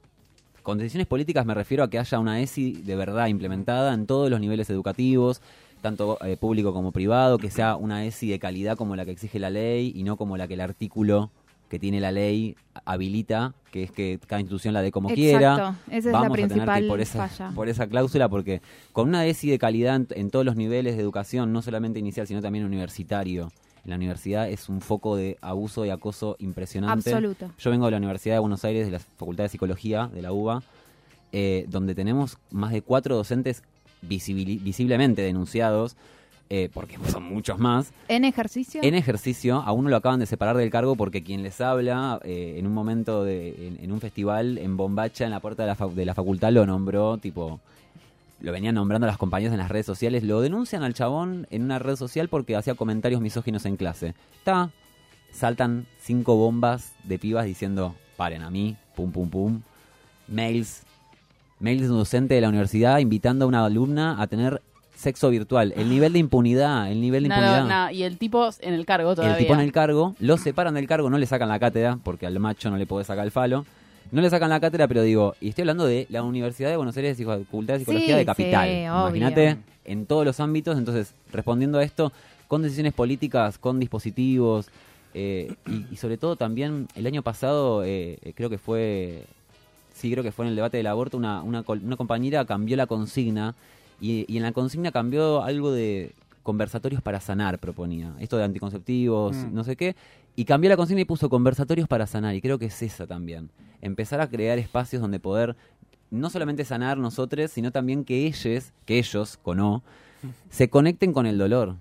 Con 0.64 0.78
decisiones 0.78 1.08
políticas 1.08 1.46
me 1.46 1.54
refiero 1.54 1.84
a 1.84 1.90
que 1.90 2.00
haya 2.00 2.20
una 2.20 2.40
ESI 2.42 2.74
de 2.84 2.96
verdad 2.96 3.28
implementada 3.28 3.94
en 3.94 4.06
todos 4.06 4.30
los 4.30 4.40
niveles 4.40 4.70
educativos, 4.70 5.42
tanto 5.82 6.18
eh, 6.24 6.38
público 6.38 6.74
como 6.74 6.92
privado, 6.92 7.38
que 7.40 7.50
sea 7.50 7.76
una 7.76 8.06
ESI 8.06 8.30
de 8.30 8.40
calidad 8.40 8.78
como 8.78 8.96
la 8.96 9.04
que 9.06 9.12
exige 9.12 9.40
la 9.40 9.50
ley 9.50 9.92
y 9.96 10.04
no 10.04 10.16
como 10.18 10.38
la 10.38 10.48
que 10.48 10.54
el 10.56 10.62
artículo 10.62 11.32
que 11.70 11.80
tiene 11.80 12.00
la 12.00 12.12
ley 12.12 12.56
habilita, 12.86 13.54
que 13.72 13.84
es 13.84 13.92
que 13.92 14.20
cada 14.28 14.42
institución 14.42 14.74
la 14.74 14.82
dé 14.82 14.92
como 14.92 15.10
quiera. 15.10 15.76
Es 15.90 16.06
la 16.06 16.12
Vamos 16.12 16.40
a 16.40 16.48
tener 16.48 16.68
que 16.68 16.82
ir 16.82 16.88
por 16.88 17.00
esa, 17.00 17.28
falla. 17.28 17.56
por 17.56 17.70
esa 17.70 17.88
cláusula, 17.88 18.28
porque 18.28 18.62
con 18.92 19.08
una 19.08 19.26
ESI 19.26 19.52
de 19.52 19.60
calidad 19.60 19.96
en, 19.96 20.08
en 20.12 20.32
todos 20.32 20.46
los 20.46 20.56
niveles 20.56 20.96
de 20.98 21.02
educación, 21.02 21.54
no 21.54 21.62
solamente 21.62 22.00
inicial, 22.00 22.28
sino 22.28 22.42
también 22.42 22.66
universitario, 22.66 23.52
en 23.86 23.92
la 23.92 23.96
universidad 23.96 24.50
es 24.50 24.68
un 24.68 24.82
foco 24.82 25.16
de 25.16 25.38
abuso 25.42 25.86
y 25.86 25.90
acoso 25.90 26.36
impresionante. 26.40 27.12
Absoluto. 27.12 27.52
Yo 27.58 27.72
vengo 27.72 27.86
de 27.86 27.92
la 27.92 27.98
Universidad 27.98 28.36
de 28.36 28.40
Buenos 28.40 28.66
Aires, 28.66 28.86
de 28.86 28.92
la 28.92 29.00
Facultad 29.00 29.46
de 29.46 29.50
Psicología, 29.50 30.10
de 30.14 30.22
la 30.22 30.34
UBA, 30.34 30.64
eh, 31.32 31.66
donde 31.70 31.96
tenemos 31.96 32.38
más 32.52 32.72
de 32.72 32.82
cuatro 32.82 33.16
docentes 33.16 33.64
visiblemente 34.02 35.22
denunciados 35.22 35.96
eh, 36.50 36.70
porque 36.74 36.98
son 37.08 37.24
muchos 37.24 37.60
más. 37.60 37.94
¿En 38.08 38.25
ejercicio? 38.25 38.82
En 38.84 38.96
ejercicio, 38.96 39.58
a 39.58 39.72
uno 39.72 39.89
lo 39.89 39.96
acaban 39.96 40.20
de 40.20 40.25
separar 40.25 40.58
del 40.58 40.72
cargo 40.72 40.96
porque 40.96 41.24
quien 41.24 41.44
les 41.44 41.62
habla 41.62 42.20
eh, 42.24 42.56
en 42.58 42.65
un 42.65 42.74
momento 42.74 43.24
de, 43.24 43.68
en, 43.68 43.84
en 43.84 43.91
un 43.91 44.01
festival 44.01 44.58
en 44.58 44.75
Bombacha, 44.75 45.25
en 45.25 45.32
la 45.32 45.39
puerta 45.39 45.63
de 45.65 45.75
la, 45.75 45.88
de 45.88 46.06
la 46.06 46.15
facultad, 46.15 46.51
lo 46.51 46.65
nombró, 46.65 47.18
tipo, 47.18 47.60
lo 48.41 48.51
venían 48.51 48.75
nombrando 48.75 49.06
las 49.06 49.18
compañías 49.18 49.51
en 49.51 49.60
las 49.60 49.70
redes 49.70 49.86
sociales, 49.86 50.24
lo 50.24 50.41
denuncian 50.41 50.84
al 50.84 50.94
chabón 50.94 51.46
en 51.51 51.63
una 51.63 51.77
red 51.77 51.96
social 51.96 52.29
porque 52.29 52.56
hacía 52.56 52.75
comentarios 52.75 53.22
misóginos 53.22 53.65
en 53.65 53.75
clase. 53.75 54.15
Está, 54.38 54.72
saltan 55.32 55.86
cinco 56.00 56.36
bombas 56.36 56.94
de 57.03 57.20
pibas 57.20 57.46
diciendo, 57.46 57.96
paren 58.18 58.41
a 58.41 58.50
mí, 58.50 58.75
pum, 58.96 59.12
pum, 59.12 59.29
pum. 59.29 59.62
Mails, 60.27 60.84
mails 61.60 61.84
de 61.84 61.89
un 61.91 61.98
docente 61.98 62.34
de 62.34 62.41
la 62.41 62.50
universidad 62.50 63.00
invitando 63.00 63.46
a 63.46 63.48
una 63.48 63.65
alumna 63.65 64.22
a 64.22 64.27
tener 64.27 64.62
sexo 65.00 65.29
virtual. 65.29 65.74
El 65.77 65.89
nivel 65.89 66.12
de 66.12 66.20
impunidad, 66.20 66.91
el 66.91 67.00
nivel 67.00 67.24
de 67.24 67.29
impunidad. 67.29 67.91
y 67.91 68.03
el 68.03 68.18
tipo 68.18 68.50
en 68.60 68.74
el 68.74 68.86
cargo 68.86 69.15
todavía. 69.15 69.38
El 69.38 69.41
tipo 69.41 69.53
en 69.53 69.62
el 69.62 69.72
cargo, 69.72 70.15
lo 70.20 70.38
separan 70.38 70.74
del 70.74 70.88
cargo, 70.88 71.10
no 71.10 71.18
le 71.18 71.25
sacan 71.25 71.48
la 71.48 71.58
cátedra, 71.58 71.98
porque 72.03 72.27
al 72.27 72.38
macho 72.39 72.70
no 72.70 72.77
le 72.77 72.86
puede 72.86 73.06
sacar 73.06 73.25
el 73.25 73.32
falo. 73.32 73.65
No 74.12 74.22
le 74.22 74.29
sacan 74.29 74.50
la 74.50 74.60
cátedra, 74.60 74.88
pero 74.88 75.03
digo, 75.03 75.36
y 75.39 75.50
estoy 75.50 75.62
hablando 75.62 75.86
de 75.86 76.08
la 76.10 76.24
Universidad 76.24 76.70
de 76.70 76.77
Buenos 76.77 76.98
Aires, 76.98 77.18
Facultad 77.24 77.75
de 77.75 77.79
Psicología 77.79 78.15
Sí, 78.15 78.20
de 78.20 78.25
Capital. 78.25 78.68
sí. 78.68 78.75
Imagínate, 78.82 79.58
en 79.86 80.06
todos 80.06 80.25
los 80.25 80.39
ámbitos, 80.39 80.77
entonces, 80.77 81.13
respondiendo 81.32 81.77
a 81.77 81.84
esto, 81.84 82.12
con 82.48 82.62
decisiones 82.63 82.94
políticas, 82.94 83.58
con 83.60 83.79
dispositivos, 83.79 84.68
eh, 85.13 85.53
y, 85.68 85.94
y 85.94 85.96
sobre 85.96 86.18
todo 86.18 86.36
también, 86.36 86.88
el 86.96 87.06
año 87.06 87.22
pasado, 87.22 87.84
eh, 87.84 88.18
eh, 88.24 88.34
creo 88.36 88.50
que 88.50 88.58
fue, 88.58 89.25
sí, 89.94 90.12
creo 90.12 90.24
que 90.24 90.32
fue 90.32 90.46
en 90.46 90.50
el 90.50 90.56
debate 90.56 90.77
del 90.77 90.88
aborto, 90.88 91.15
una, 91.15 91.44
una, 91.44 91.63
una 91.68 91.96
compañera 91.96 92.46
cambió 92.46 92.75
la 92.77 92.88
consigna, 92.88 93.53
y, 94.01 94.25
y 94.32 94.38
en 94.38 94.44
la 94.44 94.51
consigna 94.51 94.91
cambió 94.91 95.44
algo 95.44 95.72
de 95.72 96.13
conversatorios 96.44 97.01
para 97.01 97.20
sanar, 97.20 97.60
proponía. 97.60 98.15
Esto 98.20 98.38
de 98.38 98.44
anticonceptivos, 98.44 99.36
Mm. 99.36 99.53
no 99.53 99.63
sé 99.63 99.75
qué. 99.75 99.96
Y 100.36 100.46
cambió 100.46 100.70
la 100.70 100.77
consigna 100.77 101.01
y 101.01 101.06
puso 101.06 101.29
conversatorios 101.29 101.88
para 101.88 102.08
sanar. 102.08 102.34
Y 102.36 102.41
creo 102.41 102.58
que 102.58 102.65
es 102.68 102.82
esa 102.82 103.06
también. 103.06 103.50
Empezar 103.82 104.22
a 104.22 104.27
crear 104.29 104.58
espacios 104.58 105.01
donde 105.01 105.20
poder 105.20 105.56
no 106.12 106.29
solamente 106.29 106.65
sanar 106.65 106.98
nosotros, 106.98 107.51
sino 107.51 107.72
también 107.72 108.03
que 108.03 108.25
ellos, 108.25 108.72
que 108.86 108.98
ellos, 109.00 109.38
con 109.38 109.60
O, 109.60 109.84
se 110.50 110.70
conecten 110.70 111.13
con 111.13 111.25
el 111.25 111.38
dolor. 111.38 111.75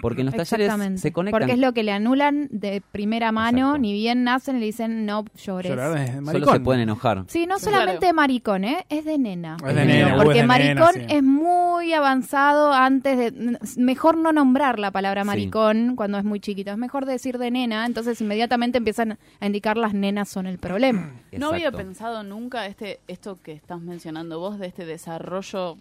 Porque 0.00 0.20
en 0.22 0.26
los 0.26 0.34
talleres 0.34 0.66
Exactamente. 0.66 1.00
se 1.00 1.12
conectan. 1.12 1.40
Porque 1.40 1.52
es 1.54 1.58
lo 1.58 1.72
que 1.72 1.82
le 1.82 1.92
anulan 1.92 2.48
de 2.50 2.82
primera 2.92 3.32
mano, 3.32 3.58
Exacto. 3.58 3.78
ni 3.78 3.92
bien 3.92 4.24
nacen 4.24 4.56
y 4.56 4.60
le 4.60 4.66
dicen 4.66 5.06
no 5.06 5.24
llores. 5.36 5.70
Llorar 5.70 6.06
Solo 6.08 6.22
maricón. 6.22 6.54
se 6.54 6.60
pueden 6.60 6.82
enojar. 6.82 7.24
Sí, 7.28 7.46
no 7.46 7.58
solamente 7.58 7.98
claro. 7.98 8.06
de 8.08 8.12
maricón, 8.12 8.64
¿eh? 8.64 8.86
es 8.88 9.04
de 9.04 9.18
nena. 9.18 9.56
Es 9.66 9.74
de 9.74 9.84
nena, 9.84 10.16
Porque 10.16 10.38
es 10.38 10.42
de 10.42 10.46
maricón 10.46 10.94
nena, 10.94 11.08
sí. 11.08 11.14
es 11.16 11.22
muy 11.22 11.92
avanzado 11.92 12.72
antes 12.72 13.16
de... 13.18 13.58
Mejor 13.76 14.16
no 14.16 14.32
nombrar 14.32 14.78
la 14.78 14.90
palabra 14.90 15.22
Sí. 15.22 15.26
maricón 15.26 15.96
cuando 15.96 16.18
es 16.18 16.24
muy 16.24 16.40
chiquito. 16.40 16.70
Es 16.70 16.78
mejor 16.78 17.06
decir 17.06 17.38
de 17.38 17.50
nena, 17.50 17.86
entonces 17.86 18.20
inmediatamente 18.20 18.78
empiezan 18.78 19.18
a 19.40 19.46
indicar 19.46 19.76
las 19.76 19.94
nenas 19.94 20.28
son 20.28 20.46
el 20.46 20.58
problema. 20.58 21.10
No 21.40 21.50
había 21.50 21.70
pensado 21.72 22.22
nunca 22.22 22.66
este 22.66 23.00
esto 23.08 23.38
que 23.42 23.52
estás 23.52 23.80
mencionando 23.80 24.38
vos 24.40 24.58
de 24.58 24.66
este 24.66 24.84
desarrollo 24.84 25.78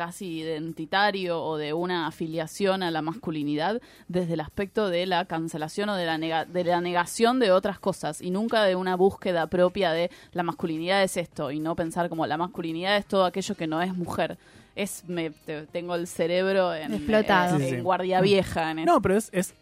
casi 0.00 0.38
identitario 0.40 1.42
o 1.42 1.58
de 1.58 1.74
una 1.74 2.06
afiliación 2.06 2.82
a 2.82 2.90
la 2.90 3.02
masculinidad 3.02 3.82
desde 4.08 4.32
el 4.32 4.40
aspecto 4.40 4.88
de 4.88 5.04
la 5.04 5.26
cancelación 5.26 5.90
o 5.90 5.94
de 5.94 6.06
la, 6.06 6.16
nega- 6.16 6.46
de 6.46 6.64
la 6.64 6.80
negación 6.80 7.38
de 7.38 7.52
otras 7.52 7.78
cosas 7.78 8.22
y 8.22 8.30
nunca 8.30 8.64
de 8.64 8.76
una 8.76 8.96
búsqueda 8.96 9.46
propia 9.48 9.92
de 9.92 10.10
la 10.32 10.42
masculinidad 10.42 11.02
es 11.02 11.18
esto 11.18 11.50
y 11.50 11.60
no 11.60 11.76
pensar 11.76 12.08
como 12.08 12.26
la 12.26 12.38
masculinidad 12.38 12.96
es 12.96 13.04
todo 13.04 13.26
aquello 13.26 13.54
que 13.54 13.66
no 13.66 13.82
es 13.82 13.94
mujer. 13.94 14.38
Es 14.74 15.04
me 15.06 15.28
te- 15.28 15.66
tengo 15.66 15.94
el 15.96 16.06
cerebro 16.06 16.74
en, 16.74 16.94
Explotado. 16.94 17.58
Sí, 17.58 17.68
sí. 17.68 17.74
en 17.74 17.82
guardia 17.84 18.22
vieja 18.22 18.70
en 18.70 18.84
No, 18.86 19.02
pero 19.02 19.18
es, 19.18 19.28
es. 19.32 19.54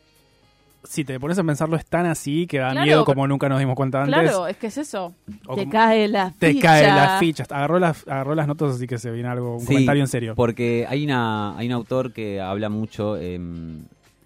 Si 0.85 1.05
te 1.05 1.19
pones 1.21 1.39
a 1.39 1.45
pensarlo, 1.45 1.77
es 1.77 1.85
tan 1.85 2.07
así 2.07 2.47
que 2.47 2.59
da 2.59 2.71
Claro, 2.71 2.87
miedo 2.87 3.05
como 3.05 3.27
nunca 3.27 3.49
nos 3.49 3.59
dimos 3.59 3.75
cuenta 3.75 4.03
antes. 4.05 4.15
Claro, 4.21 4.47
es 4.47 4.57
que 4.57 4.69
es 4.69 4.79
eso. 4.79 5.13
O 5.47 5.55
te 5.55 5.69
cae 5.69 6.09
la 6.09 6.33
Te 6.39 6.53
ficha. 6.53 6.62
caen 6.69 6.95
las 6.97 7.19
fichas. 7.21 7.51
Agarró 7.53 7.79
las, 7.79 8.07
agarró 8.09 8.35
las 8.35 8.47
notas, 8.47 8.77
así 8.77 8.87
que 8.87 8.97
se 8.99 9.11
viene 9.11 9.29
algo, 9.29 9.55
un 9.55 9.61
Sí, 9.61 9.67
comentario 9.67 10.03
en 10.03 10.09
serio. 10.09 10.35
Porque 10.35 10.87
hay 10.88 11.05
una 11.05 11.57
hay 11.59 11.67
un 11.67 11.73
autor 11.73 12.12
que 12.12 12.41
habla 12.41 12.69
mucho, 12.69 13.17
em, 13.17 13.83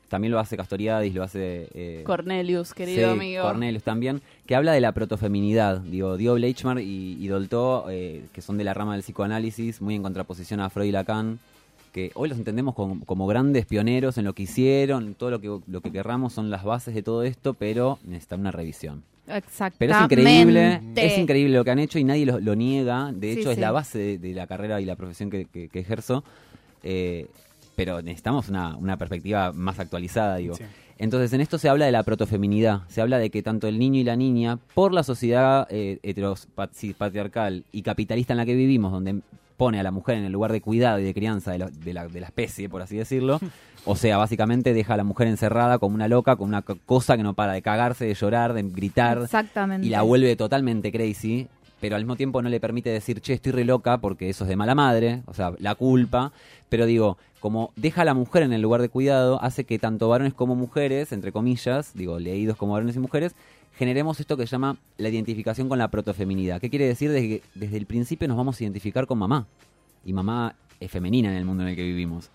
también 0.08 0.30
lo 0.30 0.38
hace 0.38 0.56
Castoriadis, 0.58 1.14
lo 1.14 1.22
hace... 1.22 1.68
eh, 1.74 2.02
Cornelius, 2.04 2.74
querido 2.74 3.12
Sí, 3.14 3.18
amigo. 3.18 3.42
Cornelius 3.44 3.82
también, 3.82 4.20
que 4.46 4.54
habla 4.54 4.72
de 4.72 4.80
la 4.82 4.92
protofeminidad. 4.92 5.80
Digo, 5.80 6.18
Dio 6.18 6.34
Bleichmar 6.34 6.78
y, 6.80 7.16
y 7.18 7.26
Dolto, 7.28 7.86
eh, 7.88 8.26
que 8.34 8.42
son 8.42 8.58
de 8.58 8.64
la 8.64 8.74
rama 8.74 8.92
del 8.92 9.02
psicoanálisis, 9.02 9.80
muy 9.80 9.94
en 9.94 10.02
contraposición 10.02 10.60
a 10.60 10.68
Freud 10.68 10.88
y 10.88 10.92
Lacan, 10.92 11.38
que 11.92 12.10
hoy 12.14 12.28
los 12.28 12.38
entendemos 12.38 12.74
como, 12.74 13.04
como 13.04 13.26
grandes 13.26 13.66
pioneros 13.66 14.16
en 14.18 14.24
lo 14.24 14.32
que 14.34 14.44
hicieron, 14.44 15.14
todo 15.14 15.30
lo 15.30 15.40
que, 15.40 15.58
lo 15.66 15.80
que 15.82 15.92
querramos 15.92 16.32
son 16.32 16.50
las 16.50 16.64
bases 16.64 16.94
de 16.94 17.02
todo 17.02 17.22
esto, 17.22 17.54
pero 17.54 17.98
necesitan 18.04 18.40
una 18.40 18.50
revisión. 18.50 19.02
Exactamente. 19.28 19.76
Pero 19.78 19.94
es 19.94 20.02
increíble, 20.04 20.80
es 20.96 21.18
increíble 21.18 21.56
lo 21.56 21.64
que 21.64 21.70
han 21.70 21.78
hecho 21.78 21.98
y 21.98 22.04
nadie 22.04 22.26
lo, 22.26 22.40
lo 22.40 22.54
niega. 22.56 23.12
De 23.12 23.34
Sí, 23.34 23.40
hecho, 23.40 23.50
es 23.50 23.56
sí. 23.56 23.60
la 23.60 23.70
base 23.70 23.98
de, 23.98 24.18
de 24.18 24.34
la 24.34 24.46
carrera 24.46 24.80
y 24.80 24.84
la 24.84 24.96
profesión 24.96 25.30
que, 25.30 25.44
que- 25.44 25.68
que 25.68 25.78
ejerzo. 25.78 26.24
Eh, 26.82 27.26
pero 27.76 28.02
necesitamos 28.02 28.48
una, 28.48 28.76
una 28.76 28.96
perspectiva 28.96 29.52
más 29.52 29.78
actualizada, 29.78 30.36
digo. 30.36 30.56
Sí. 30.56 30.64
Entonces, 30.98 31.32
en 31.32 31.40
esto 31.40 31.56
se 31.58 31.68
habla 31.68 31.86
de 31.86 31.92
la 31.92 32.02
protofeminidad. 32.02 32.82
Se 32.88 33.00
habla 33.00 33.18
de 33.18 33.30
que 33.30 33.42
tanto 33.42 33.66
el 33.68 33.78
niño 33.78 34.00
y 34.00 34.04
la 34.04 34.16
niña, 34.16 34.58
por 34.74 34.92
la 34.92 35.02
sociedad 35.02 35.66
eh, 35.70 35.98
heteropatriarcal 36.02 37.64
y 37.72 37.82
capitalista 37.82 38.32
en 38.32 38.36
la 38.38 38.44
que 38.46 38.54
vivimos, 38.54 38.92
donde 38.92 39.20
pone 39.62 39.78
a 39.78 39.84
la 39.84 39.92
mujer 39.92 40.16
en 40.16 40.24
el 40.24 40.32
lugar 40.32 40.50
de 40.50 40.60
cuidado 40.60 40.98
y 40.98 41.04
de 41.04 41.14
crianza 41.14 41.52
de 41.52 41.58
la, 41.58 41.70
de 41.70 41.94
la, 41.94 42.08
de 42.08 42.18
la 42.20 42.26
especie, 42.26 42.68
por 42.68 42.82
así 42.82 42.96
decirlo, 42.96 43.38
o 43.84 43.94
sea, 43.94 44.16
básicamente 44.16 44.74
deja 44.74 44.94
a 44.94 44.96
la 44.96 45.04
mujer 45.04 45.28
encerrada 45.28 45.78
como 45.78 45.94
una 45.94 46.08
loca, 46.08 46.34
como 46.34 46.48
una 46.48 46.62
co- 46.62 46.78
cosa 46.84 47.16
que 47.16 47.22
no 47.22 47.34
para 47.34 47.52
de 47.52 47.62
cagarse, 47.62 48.04
de 48.06 48.14
llorar, 48.14 48.54
de 48.54 48.64
gritar, 48.64 49.18
Exactamente. 49.18 49.86
y 49.86 49.90
la 49.90 50.02
vuelve 50.02 50.34
totalmente 50.34 50.90
crazy, 50.90 51.46
pero 51.80 51.94
al 51.94 52.02
mismo 52.02 52.16
tiempo 52.16 52.42
no 52.42 52.48
le 52.48 52.58
permite 52.58 52.90
decir, 52.90 53.20
che, 53.20 53.34
estoy 53.34 53.52
re 53.52 53.64
loca, 53.64 53.98
porque 53.98 54.28
eso 54.28 54.42
es 54.42 54.48
de 54.48 54.56
mala 54.56 54.74
madre, 54.74 55.22
o 55.26 55.34
sea, 55.34 55.52
la 55.58 55.76
culpa. 55.76 56.32
Pero 56.68 56.86
digo, 56.86 57.18
como 57.38 57.70
deja 57.76 58.02
a 58.02 58.04
la 58.04 58.14
mujer 58.14 58.42
en 58.44 58.52
el 58.52 58.62
lugar 58.62 58.80
de 58.82 58.88
cuidado, 58.88 59.40
hace 59.42 59.64
que 59.64 59.78
tanto 59.78 60.08
varones 60.08 60.34
como 60.34 60.54
mujeres, 60.56 61.12
entre 61.12 61.30
comillas, 61.32 61.92
digo, 61.94 62.18
leídos 62.18 62.56
como 62.56 62.72
varones 62.72 62.96
y 62.96 62.98
mujeres, 63.00 63.34
generemos 63.82 64.20
esto 64.20 64.36
que 64.36 64.46
se 64.46 64.52
llama 64.52 64.78
la 64.96 65.08
identificación 65.08 65.68
con 65.68 65.76
la 65.76 65.90
protofeminidad. 65.90 66.60
¿Qué 66.60 66.70
quiere 66.70 66.86
decir? 66.86 67.10
Desde 67.10 67.42
desde 67.56 67.76
el 67.76 67.86
principio 67.86 68.28
nos 68.28 68.36
vamos 68.36 68.60
a 68.60 68.62
identificar 68.62 69.08
con 69.08 69.18
mamá. 69.18 69.48
Y 70.04 70.12
mamá 70.12 70.54
es 70.78 70.88
femenina 70.88 71.30
en 71.30 71.36
el 71.36 71.44
mundo 71.44 71.64
en 71.64 71.70
el 71.70 71.74
que 71.74 71.82
vivimos. 71.82 72.30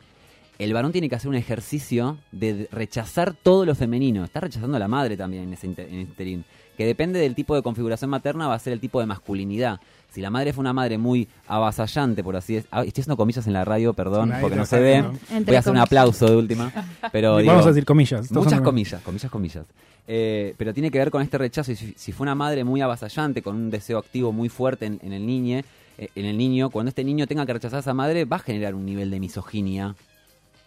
El 0.59 0.73
varón 0.73 0.91
tiene 0.91 1.07
que 1.07 1.15
hacer 1.15 1.29
un 1.29 1.35
ejercicio 1.35 2.17
de 2.33 2.67
rechazar 2.69 3.33
todo 3.33 3.65
lo 3.65 3.75
femenino. 3.75 4.25
Está 4.25 4.41
rechazando 4.41 4.75
a 4.75 4.79
la 4.79 4.89
madre 4.89 5.15
también 5.15 5.43
en 5.43 5.53
ese 5.53 5.67
interín. 5.67 6.43
Que 6.75 6.85
depende 6.85 7.17
del 7.17 7.33
tipo 7.33 7.55
de 7.55 7.61
configuración 7.61 8.09
materna, 8.09 8.47
va 8.47 8.55
a 8.55 8.59
ser 8.59 8.73
el 8.73 8.81
tipo 8.81 8.99
de 8.99 9.05
masculinidad. 9.05 9.79
Si 10.13 10.21
la 10.21 10.29
madre 10.29 10.51
fue 10.53 10.61
una 10.61 10.73
madre 10.73 10.97
muy 10.97 11.27
avasallante, 11.47 12.23
por 12.23 12.35
así 12.35 12.55
decirlo. 12.55 12.81
Estoy 12.83 13.01
haciendo 13.01 13.17
comillas 13.17 13.45
en 13.45 13.53
la 13.53 13.65
radio, 13.65 13.93
perdón, 13.93 14.33
porque 14.41 14.55
no 14.55 14.65
se 14.65 14.79
ve. 14.79 15.03
Voy 15.45 15.55
a 15.55 15.59
hacer 15.59 15.71
un 15.73 15.77
aplauso 15.79 16.25
de 16.27 16.35
última. 16.35 16.71
Pero 17.11 17.37
digo, 17.37 17.51
Vamos 17.51 17.65
a 17.65 17.69
decir 17.69 17.85
comillas. 17.85 18.31
Muchas 18.31 18.61
comillas, 18.61 19.01
comillas, 19.01 19.31
comillas. 19.31 19.65
Eh, 20.07 20.55
pero 20.57 20.73
tiene 20.73 20.89
que 20.89 20.97
ver 20.97 21.11
con 21.11 21.21
este 21.21 21.37
rechazo. 21.37 21.71
Y 21.71 21.75
si, 21.75 21.93
si 21.97 22.11
fue 22.13 22.23
una 22.25 22.33
madre 22.35 22.63
muy 22.63 22.81
avasallante, 22.81 23.41
con 23.41 23.55
un 23.55 23.69
deseo 23.69 23.97
activo 23.99 24.31
muy 24.31 24.49
fuerte 24.49 24.85
en, 24.85 24.99
en 25.03 25.13
el 25.13 25.25
niño, 25.27 25.61
en 25.97 26.25
el 26.25 26.37
niño, 26.37 26.69
cuando 26.69 26.89
este 26.89 27.03
niño 27.03 27.27
tenga 27.27 27.45
que 27.45 27.53
rechazar 27.53 27.77
a 27.77 27.81
esa 27.81 27.93
madre, 27.93 28.25
va 28.25 28.37
a 28.37 28.39
generar 28.39 28.73
un 28.75 28.85
nivel 28.85 29.11
de 29.11 29.19
misoginia 29.19 29.95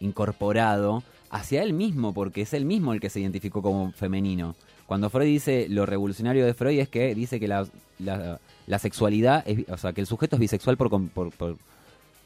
incorporado 0.00 1.02
hacia 1.30 1.62
él 1.62 1.72
mismo, 1.72 2.12
porque 2.12 2.42
es 2.42 2.52
él 2.54 2.64
mismo 2.64 2.92
el 2.92 3.00
que 3.00 3.10
se 3.10 3.20
identificó 3.20 3.62
como 3.62 3.92
femenino. 3.92 4.54
Cuando 4.86 5.08
Freud 5.10 5.26
dice, 5.26 5.66
lo 5.68 5.86
revolucionario 5.86 6.44
de 6.44 6.54
Freud 6.54 6.78
es 6.80 6.88
que 6.88 7.14
dice 7.14 7.38
que 7.38 7.46
la, 7.46 7.66
la- 8.00 8.40
la 8.70 8.78
sexualidad, 8.78 9.42
es, 9.46 9.68
o 9.68 9.76
sea, 9.76 9.92
que 9.92 10.00
el 10.00 10.06
sujeto 10.06 10.36
es 10.36 10.40
bisexual 10.40 10.76
por, 10.76 10.88
por- 11.10 11.30
por- 11.32 11.56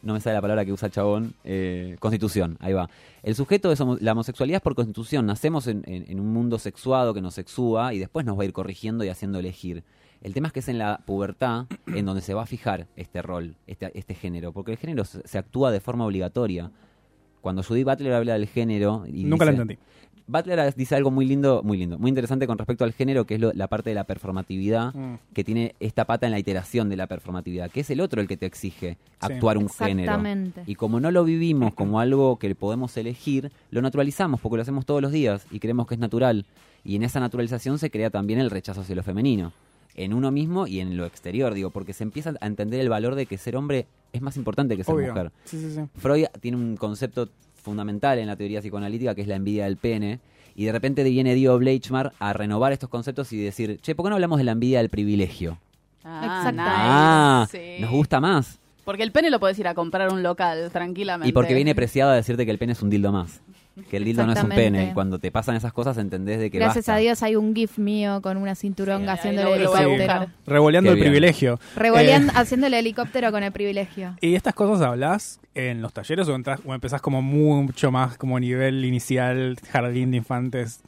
no 0.02 0.12
me 0.12 0.20
sale 0.20 0.34
la 0.34 0.42
palabra 0.42 0.64
que 0.66 0.72
usa 0.72 0.86
el 0.88 0.92
chabón, 0.92 1.32
eh, 1.44 1.96
constitución, 1.98 2.58
ahí 2.60 2.74
va. 2.74 2.90
El 3.22 3.34
sujeto 3.34 3.72
es 3.72 3.80
homo- 3.80 3.96
la 4.00 4.12
homosexualidad 4.12 4.56
es 4.58 4.62
por 4.62 4.74
constitución, 4.74 5.24
nacemos 5.24 5.66
en, 5.66 5.82
en- 5.86 6.04
en 6.10 6.20
un 6.20 6.32
mundo 6.32 6.58
sexuado 6.58 7.14
que 7.14 7.22
nos 7.22 7.34
sexúa 7.34 7.94
y 7.94 7.98
después 7.98 8.26
nos 8.26 8.38
va 8.38 8.42
a 8.42 8.44
ir 8.44 8.52
corrigiendo 8.52 9.02
y 9.04 9.08
haciendo 9.08 9.38
elegir. 9.38 9.82
El 10.20 10.34
tema 10.34 10.48
es 10.48 10.52
que 10.52 10.60
es 10.60 10.68
en 10.68 10.78
la 10.78 11.00
pubertad 11.06 11.64
en 11.86 12.04
donde 12.04 12.20
se 12.22 12.34
va 12.34 12.42
a 12.42 12.46
fijar 12.46 12.86
este 12.96 13.22
rol, 13.22 13.56
este, 13.66 13.90
este 13.98 14.14
género, 14.14 14.52
porque 14.52 14.72
el 14.72 14.78
género 14.78 15.04
se, 15.04 15.26
se 15.26 15.38
actúa 15.38 15.70
de 15.70 15.80
forma 15.80 16.04
obligatoria. 16.04 16.70
Cuando 17.40 17.62
Judy 17.62 17.84
Butler 17.84 18.12
habla 18.14 18.34
del 18.34 18.46
género... 18.46 19.04
Y 19.06 19.24
Nunca 19.24 19.44
la 19.46 19.50
dice- 19.52 19.62
entendí. 19.62 19.82
Butler 20.26 20.74
dice 20.74 20.96
algo 20.96 21.10
muy 21.10 21.26
lindo, 21.26 21.62
muy 21.62 21.76
lindo, 21.76 21.98
muy 21.98 22.08
interesante 22.08 22.46
con 22.46 22.56
respecto 22.56 22.84
al 22.84 22.92
género, 22.92 23.26
que 23.26 23.34
es 23.34 23.40
lo- 23.40 23.52
la 23.52 23.68
parte 23.68 23.90
de 23.90 23.94
la 23.94 24.04
performatividad, 24.04 24.94
Mm. 24.94 25.14
que 25.34 25.44
tiene 25.44 25.74
esta 25.80 26.06
pata 26.06 26.26
en 26.26 26.32
la 26.32 26.38
iteración 26.38 26.88
de 26.88 26.96
la 26.96 27.06
performatividad, 27.06 27.70
que 27.70 27.80
es 27.80 27.90
el 27.90 28.00
otro 28.00 28.20
el 28.22 28.28
que 28.28 28.36
te 28.38 28.46
exige 28.46 28.96
actuar 29.20 29.58
un 29.58 29.68
género. 29.68 30.12
Exactamente. 30.12 30.62
Y 30.66 30.76
como 30.76 30.98
no 30.98 31.10
lo 31.10 31.24
vivimos 31.24 31.74
como 31.74 32.00
algo 32.00 32.38
que 32.38 32.54
podemos 32.54 32.96
elegir, 32.96 33.52
lo 33.70 33.82
naturalizamos 33.82 34.40
porque 34.40 34.56
lo 34.56 34.62
hacemos 34.62 34.86
todos 34.86 35.02
los 35.02 35.12
días 35.12 35.46
y 35.50 35.58
creemos 35.60 35.86
que 35.86 35.94
es 35.94 36.00
natural. 36.00 36.46
Y 36.84 36.96
en 36.96 37.02
esa 37.02 37.20
naturalización 37.20 37.78
se 37.78 37.90
crea 37.90 38.10
también 38.10 38.38
el 38.40 38.50
rechazo 38.50 38.80
hacia 38.80 38.94
lo 38.96 39.02
femenino, 39.02 39.52
en 39.94 40.12
uno 40.14 40.30
mismo 40.30 40.66
y 40.66 40.80
en 40.80 40.96
lo 40.96 41.04
exterior, 41.06 41.52
digo, 41.54 41.68
porque 41.70 41.92
se 41.92 42.02
empieza 42.02 42.32
a 42.40 42.46
entender 42.46 42.80
el 42.80 42.88
valor 42.88 43.14
de 43.14 43.26
que 43.26 43.36
ser 43.38 43.56
hombre 43.56 43.86
es 44.12 44.22
más 44.22 44.36
importante 44.36 44.76
que 44.76 44.84
ser 44.84 44.94
Obvio. 44.94 45.08
mujer. 45.08 45.32
Sí, 45.44 45.60
sí, 45.60 45.70
sí. 45.70 45.80
Freud 45.98 46.26
tiene 46.40 46.56
un 46.56 46.76
concepto 46.76 47.28
fundamental 47.64 48.18
en 48.18 48.26
la 48.28 48.36
teoría 48.36 48.60
psicoanalítica, 48.60 49.14
que 49.14 49.22
es 49.22 49.26
la 49.28 49.36
envidia 49.36 49.64
del 49.64 49.76
pene. 49.76 50.20
Y 50.54 50.64
de 50.66 50.72
repente 50.72 51.02
viene 51.02 51.34
Dio 51.34 51.58
Bleichmar 51.58 52.12
a 52.20 52.32
renovar 52.32 52.72
estos 52.72 52.88
conceptos 52.88 53.32
y 53.32 53.38
decir, 53.38 53.80
che, 53.80 53.96
¿por 53.96 54.04
qué 54.04 54.10
no 54.10 54.14
hablamos 54.16 54.38
de 54.38 54.44
la 54.44 54.52
envidia 54.52 54.78
del 54.78 54.88
privilegio? 54.90 55.58
Ah, 56.04 56.20
Exacto. 56.24 56.52
nice. 56.62 56.64
Ah, 56.68 57.46
Sí. 57.50 57.80
nos 57.80 57.90
gusta 57.90 58.20
más. 58.20 58.60
Porque 58.84 59.02
el 59.02 59.10
pene 59.10 59.30
lo 59.30 59.40
podés 59.40 59.58
ir 59.58 59.66
a 59.66 59.74
comprar 59.74 60.10
a 60.10 60.14
un 60.14 60.22
local 60.22 60.68
tranquilamente. 60.70 61.28
Y 61.28 61.32
porque 61.32 61.54
viene 61.54 61.74
preciado 61.74 62.12
a 62.12 62.14
decirte 62.14 62.44
que 62.44 62.50
el 62.52 62.58
pene 62.58 62.74
es 62.74 62.82
un 62.82 62.90
dildo 62.90 63.10
más. 63.10 63.40
Que 63.90 63.96
el 63.96 64.04
dildo 64.04 64.24
no 64.26 64.32
es 64.32 64.42
un 64.42 64.50
pene. 64.50 64.90
Y 64.90 64.92
cuando 64.92 65.18
te 65.18 65.30
pasan 65.30 65.56
esas 65.56 65.72
cosas 65.72 65.98
entendés 65.98 66.38
de 66.38 66.50
que 66.50 66.58
Gracias 66.58 66.82
basta. 66.86 66.94
a 66.94 66.98
Dios 66.98 67.22
hay 67.22 67.34
un 67.36 67.54
gif 67.54 67.78
mío 67.78 68.20
con 68.22 68.36
una 68.36 68.54
cinturonga 68.54 69.14
Sí, 69.14 69.18
haciéndole 69.18 69.48
ahí 69.48 69.54
el 69.54 69.60
helicóptero. 69.62 70.26
Revoleando 70.46 70.92
el 70.92 70.98
privilegio. 71.00 71.58
Revoleando, 71.76 72.32
Eh, 72.32 72.36
haciéndole 72.36 72.78
helicóptero 72.78 73.32
con 73.32 73.42
el 73.42 73.52
privilegio. 73.52 74.14
¿Y 74.20 74.34
estas 74.36 74.54
cosas 74.54 74.80
hablas 74.86 75.40
en 75.54 75.82
los 75.82 75.92
talleres 75.92 76.28
o, 76.28 76.34
entras, 76.34 76.60
o 76.64 76.74
empezás 76.74 77.00
como 77.00 77.20
mucho 77.22 77.90
más 77.90 78.16
como 78.16 78.38
nivel 78.38 78.84
inicial, 78.84 79.56
jardín 79.72 80.12
de 80.12 80.18
infantes? 80.18 80.80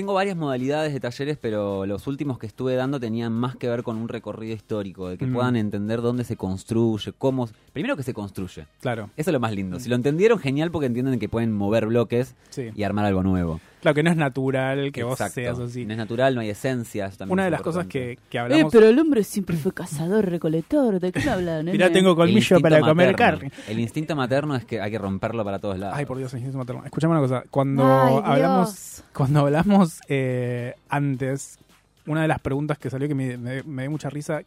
Tengo 0.00 0.14
varias 0.14 0.34
modalidades 0.34 0.94
de 0.94 0.98
talleres, 0.98 1.36
pero 1.36 1.84
los 1.84 2.06
últimos 2.06 2.38
que 2.38 2.46
estuve 2.46 2.74
dando 2.74 2.98
tenían 2.98 3.34
más 3.34 3.54
que 3.56 3.68
ver 3.68 3.82
con 3.82 3.98
un 3.98 4.08
recorrido 4.08 4.54
histórico, 4.54 5.10
de 5.10 5.18
que 5.18 5.26
Mm. 5.26 5.34
puedan 5.34 5.56
entender 5.56 6.00
dónde 6.00 6.24
se 6.24 6.36
construye, 6.36 7.12
cómo... 7.18 7.50
Primero 7.74 7.98
que 7.98 8.02
se 8.02 8.14
construye. 8.14 8.66
Claro, 8.80 9.10
Eso 9.18 9.28
es 9.28 9.32
lo 9.34 9.40
más 9.40 9.52
lindo. 9.52 9.78
Si 9.78 9.90
lo 9.90 9.96
entendieron, 9.96 10.38
genial 10.38 10.70
porque 10.70 10.86
entienden 10.86 11.18
que 11.18 11.28
pueden 11.28 11.52
mover 11.52 11.84
bloques 11.84 12.34
sí. 12.48 12.70
y 12.74 12.82
armar 12.82 13.04
algo 13.04 13.22
nuevo. 13.22 13.60
Claro 13.80 13.94
que 13.94 14.02
no 14.02 14.10
es 14.10 14.16
natural 14.16 14.92
que 14.92 15.02
vos 15.02 15.18
seas 15.18 15.58
así. 15.58 15.86
No 15.86 15.92
es 15.92 15.98
natural, 15.98 16.34
no 16.34 16.40
hay 16.42 16.50
esencia. 16.50 17.06
eso 17.06 17.16
también 17.18 17.32
Una 17.32 17.42
es 17.42 17.46
de 17.46 17.50
las 17.52 17.62
cosas 17.62 17.86
que, 17.86 18.18
que 18.28 18.36
Eh, 18.36 18.40
hablamos... 18.40 18.72
pero 18.72 18.86
el 18.88 18.98
hombre 18.98 19.24
siempre 19.24 19.56
fue 19.56 19.72
cazador, 19.72 20.28
recolector. 20.28 21.00
¿De 21.00 21.12
qué 21.12 21.28
hablan? 21.30 21.64
nene? 21.64 21.72
Mirá, 21.72 21.90
tengo 21.90 22.10
El 22.10 22.16
colmillo 22.16 22.60
para 22.60 22.80
comer 22.80 23.16
carne. 23.16 23.50
El 23.68 23.80
instinto 23.80 24.14
materno 24.14 24.54
es 24.56 24.64
que 24.64 24.80
hay 24.80 24.90
que 24.90 24.98
romperlo 24.98 25.44
para 25.44 25.58
todos 25.58 25.78
lados. 25.78 25.96
Ay, 25.98 26.04
por 26.06 26.18
Dios, 26.18 26.32
instinto 26.34 26.58
materno. 26.58 26.82
Escuchame 26.84 27.12
una 27.12 27.20
cosa. 27.22 27.44
Cuando 27.50 27.84
Ay, 27.84 28.20
hablamos, 28.24 29.02
cuando 29.14 29.40
hablamos 29.40 30.00
eh, 30.08 30.74
antes, 30.88 31.58
una 32.06 32.22
de 32.22 32.28
las 32.28 32.40
preguntas 32.40 32.78
que 32.78 32.90
salió 32.90 33.08
que 33.08 33.14
me, 33.14 33.36
me- 33.38 33.62
me 33.62 33.82
dio 33.82 33.90
mucha 33.90 34.10
risa 34.10 34.42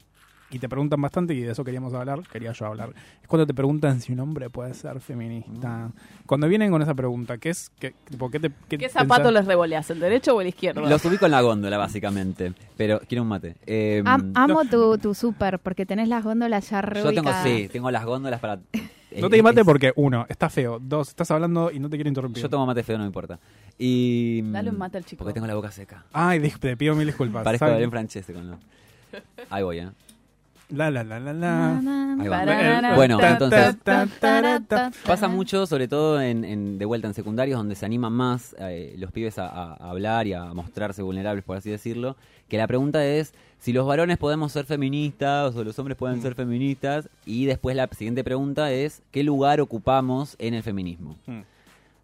y 0.54 0.60
te 0.60 0.70
preguntan 0.70 1.02
bastante 1.02 1.34
y 1.34 1.42
de 1.42 1.52
eso 1.52 1.64
queríamos 1.64 1.94
hablar, 1.94 2.22
quería 2.32 2.52
yo 2.52 2.66
hablar, 2.66 2.90
es 3.22 3.28
cuando 3.28 3.48
te 3.48 3.54
preguntan 3.54 4.00
si 4.00 4.14
un 4.14 4.20
hombre 4.20 4.50
puede 4.50 4.74
ser 4.74 5.00
feminista. 5.00 5.92
Cuando 6.26 6.48
vienen 6.48 6.70
con 6.72 6.82
esa 6.82 6.94
pregunta, 6.94 7.38
¿qué 7.38 7.50
es? 7.50 7.72
¿Qué, 7.80 7.94
tipo, 8.10 8.30
qué, 8.30 8.40
te, 8.40 8.52
qué 8.70 8.78
¿Qué 8.78 8.90
zapato 8.90 9.24
pensás? 9.24 9.34
les 9.34 9.46
revoleas? 9.46 9.90
¿El 9.90 10.00
derecho 10.00 10.36
o 10.36 10.42
el 10.42 10.48
izquierdo? 10.48 10.82
Lo 10.82 11.00
subí 11.00 11.18
con 11.18 11.32
la 11.32 11.42
góndola, 11.42 11.78
básicamente. 11.78 12.54
Pero 12.78 13.02
quiero 13.08 13.24
un 13.24 13.30
mate. 13.30 13.56
Eh, 13.66 14.02
Am- 14.06 14.32
amo 14.36 14.64
tu, 14.66 14.98
tu 14.98 15.14
súper 15.14 15.60
porque 15.60 15.86
tenés 15.86 16.08
las 16.08 16.24
góndolas 16.24 16.70
ya 16.70 16.82
yo 16.82 16.88
tengo, 16.94 17.04
reubicadas. 17.04 17.44
sí, 17.44 17.70
tengo 17.72 17.90
las 17.92 18.06
góndolas 18.06 18.40
para... 18.40 18.60
No 19.20 19.30
te 19.30 19.44
mate 19.44 19.64
porque, 19.64 19.94
uno, 19.96 20.26
está 20.28 20.50
feo. 20.50 20.80
Dos, 20.80 21.10
estás 21.10 21.30
hablando 21.32 21.70
y 21.72 21.80
no 21.80 21.90
te 21.90 21.98
quiero 21.98 22.08
interrumpir. 22.08 22.42
Yo 22.42 22.50
tomo 22.50 22.66
mate 22.66 22.82
feo, 22.84 22.98
no 22.98 23.04
me 23.04 23.08
importa. 23.08 23.40
Y... 23.78 24.42
Dale 24.52 24.72
un 24.72 24.78
mate 24.78 24.98
al 24.98 25.06
chico. 25.06 25.20
Porque 25.24 25.34
tengo 25.34 25.46
la 25.46 25.54
boca 25.56 25.72
seca. 25.72 26.04
Ay, 26.12 26.40
te 26.60 26.76
pido 26.78 26.96
mil 26.96 27.06
disculpas. 27.06 27.44
Parezco 27.44 27.66
¿sabes? 27.66 27.76
Belén 27.76 27.92
Francese 27.92 28.34
con 28.34 28.50
lo... 28.50 28.58
Ahí 29.52 29.62
voy, 29.64 29.80
¿eh? 29.80 29.90
La, 30.74 30.90
la, 30.90 31.04
la, 31.04 31.20
la, 31.20 31.34
la. 31.34 31.80
Bueno, 32.96 33.18
entonces- 33.34 33.60
Pasa 35.06 35.28
mucho, 35.28 35.66
sobre 35.68 35.88
todo 35.88 36.20
en, 36.22 36.44
en- 36.44 36.78
de 36.80 36.86
vuelta 36.86 37.08
en 37.08 37.14
secundarios, 37.14 37.58
donde 37.58 37.76
se 37.76 37.86
animan 37.86 38.14
más 38.14 38.56
eh, 38.60 38.96
los 38.98 39.12
pibes 39.12 39.38
a, 39.40 39.74
hablar 39.76 40.26
y 40.28 40.34
a 40.34 40.46
mostrarse 40.54 41.02
vulnerables, 41.02 41.44
por 41.44 41.58
así 41.58 41.70
decirlo. 41.70 42.16
Que 42.50 42.58
la 42.58 42.68
pregunta 42.68 43.06
es 43.06 43.34
si 43.60 43.72
los 43.74 43.86
varones 43.88 44.18
podemos 44.18 44.52
ser 44.52 44.66
feministas 44.66 45.56
o 45.56 45.64
los 45.64 45.78
hombres 45.80 45.98
pueden 45.98 46.22
ser 46.22 46.36
feministas. 46.36 47.10
Y 47.26 47.46
después 47.46 47.76
la 47.76 47.88
siguiente 47.88 48.24
pregunta 48.24 48.72
es: 48.72 49.02
¿qué 49.12 49.24
lugar 49.24 49.62
ocupamos 49.62 50.36
en 50.40 50.54
el 50.54 50.64
feminismo? 50.64 51.18
Mm. 51.28 51.42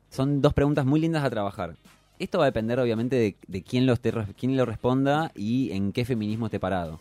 Son 0.09 0.41
dos 0.41 0.53
preguntas 0.53 0.85
muy 0.85 0.99
lindas 0.99 1.23
a 1.23 1.29
trabajar. 1.29 1.75
Esto 2.17 2.39
va 2.39 2.45
a 2.45 2.47
depender, 2.47 2.79
obviamente, 2.79 3.15
de, 3.15 3.35
de 3.47 3.61
quién, 3.63 3.85
lo 3.85 3.93
esté, 3.93 4.11
quién 4.37 4.57
lo 4.57 4.65
responda 4.65 5.31
y 5.35 5.71
en 5.71 5.91
qué 5.93 6.03
feminismo 6.03 6.47
esté 6.47 6.59
parado. 6.59 6.99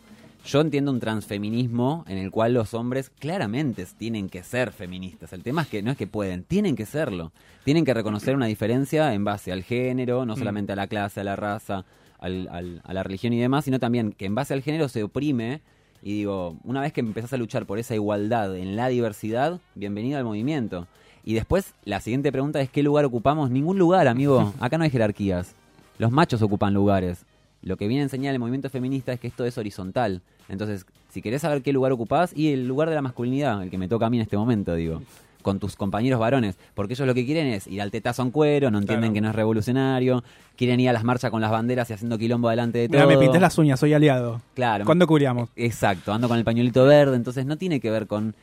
Yo 0.49 0.63
entiendo 0.63 0.91
un 0.93 0.99
transfeminismo 0.99 2.05
en 2.09 2.17
el 2.17 2.31
cual 2.31 2.55
los 2.55 2.73
hombres 2.73 3.11
claramente 3.11 3.85
tienen 3.99 4.31
que 4.31 4.43
ser 4.43 4.73
feministas. 4.73 5.35
El 5.35 5.43
tema 5.43 5.61
es 5.61 5.69
que 5.69 5.83
no 5.83 5.91
es 5.91 5.99
que 5.99 6.07
pueden, 6.07 6.43
tienen 6.43 6.75
que 6.75 6.87
serlo. 6.87 7.33
Tienen 7.65 7.85
que 7.85 7.93
reconocer 7.93 8.35
una 8.35 8.47
diferencia 8.47 9.13
en 9.13 9.25
base 9.27 9.53
al 9.53 9.63
género, 9.63 10.25
no 10.25 10.37
Mm. 10.37 10.39
solamente 10.39 10.73
a 10.73 10.77
la 10.77 10.87
clase, 10.87 11.21
a 11.21 11.25
la 11.25 11.37
raza, 11.37 11.85
al- 12.19 12.49
al- 12.51 12.81
a 12.83 12.95
la 12.95 13.03
religión 13.03 13.35
y 13.35 13.39
demás, 13.39 13.67
sino 13.67 13.79
también 13.79 14.13
que 14.13 14.25
en 14.25 14.35
base 14.35 14.55
al 14.55 14.63
género 14.63 14.89
se 14.89 15.03
oprime. 15.03 15.61
Y 16.03 16.15
digo, 16.15 16.57
una 16.65 16.81
vez 16.81 16.95
que 16.95 17.01
empezás 17.01 17.35
a 17.35 17.37
luchar 17.37 17.67
por 17.67 17.79
esa 17.79 17.95
igualdad 17.95 18.57
en 18.57 18.75
la 18.75 18.89
diversidad, 18.89 19.61
bienvenido 19.75 20.17
al 20.17 20.25
movimiento. 20.25 20.87
Y 21.25 21.35
después, 21.35 21.75
la 21.85 22.01
siguiente 22.01 22.33
pregunta 22.33 22.59
es: 22.63 22.71
¿qué 22.71 22.83
lugar 22.83 23.05
ocupamos? 23.05 23.51
Ningún 23.51 23.79
lugar, 23.79 24.09
amigo. 24.09 24.55
Acá 24.61 24.79
no 24.79 24.85
hay 24.85 24.91
jerarquías. 24.91 25.55
Los 25.99 26.11
machos 26.11 26.41
ocupan 26.41 26.73
lugares. 26.73 27.27
Lo 27.61 27.77
que 27.77 27.87
viene 27.89 28.01
a 28.01 28.05
enseñar 28.05 28.33
el 28.33 28.39
movimiento 28.41 28.71
feminista 28.71 29.13
es 29.13 29.21
que 29.21 29.27
esto 29.27 29.45
es 29.45 29.59
horizontal. 29.59 30.23
Entonces, 30.49 30.87
si 31.11 31.23
querés 31.23 31.43
saber 31.43 31.63
qué 31.63 31.73
lugar 31.73 31.93
ocupás, 31.93 32.33
y 32.37 32.53
el 32.53 32.67
lugar 32.67 32.89
de 32.89 32.95
la 32.95 33.03
masculinidad, 33.03 33.63
el 33.63 33.71
que 33.71 33.79
me 33.79 33.89
toca 33.89 34.07
a 34.07 34.11
mí 34.11 34.17
en 34.19 34.23
este 34.23 34.37
momento, 34.37 34.75
digo, 34.75 35.03
con 35.43 35.59
tus 35.61 35.77
compañeros 35.77 36.19
varones, 36.21 36.57
porque 36.75 36.95
ellos 36.95 37.07
lo 37.07 37.15
que 37.15 37.25
quieren 37.25 37.47
es 37.47 37.67
ir 37.67 37.81
al 37.81 37.91
tetazo 37.91 38.23
en 38.23 38.31
cuero, 38.31 38.71
no 38.71 38.79
entienden 38.79 39.11
Claro. 39.11 39.15
que 39.15 39.21
no 39.21 39.29
es 39.31 39.35
revolucionario, 39.35 40.25
quieren 40.57 40.81
ir 40.81 40.89
a 40.89 40.93
las 40.93 41.05
marchas 41.05 41.31
con 41.31 41.41
las 41.41 41.51
banderas 41.51 41.89
y 41.89 41.93
haciendo 41.93 42.19
quilombo 42.19 42.49
delante 42.51 42.79
de 42.79 42.89
todo. 42.89 43.07
me 43.07 43.17
pinté 43.19 43.39
las 43.41 43.57
uñas, 43.57 43.79
soy 43.81 43.95
aliado. 43.95 44.43
Claro. 44.55 44.85
¿Cuándo 44.85 45.07
curiamos? 45.07 45.49
Exacto, 45.57 46.13
ando 46.13 46.29
con 46.29 46.37
el 46.39 46.45
pañuelito 46.45 46.85
verde, 46.85 47.17
entonces 47.17 47.47
no 47.47 47.57
tiene 47.57 47.79
que 47.81 47.91
ver 47.91 48.07
con 48.07 48.35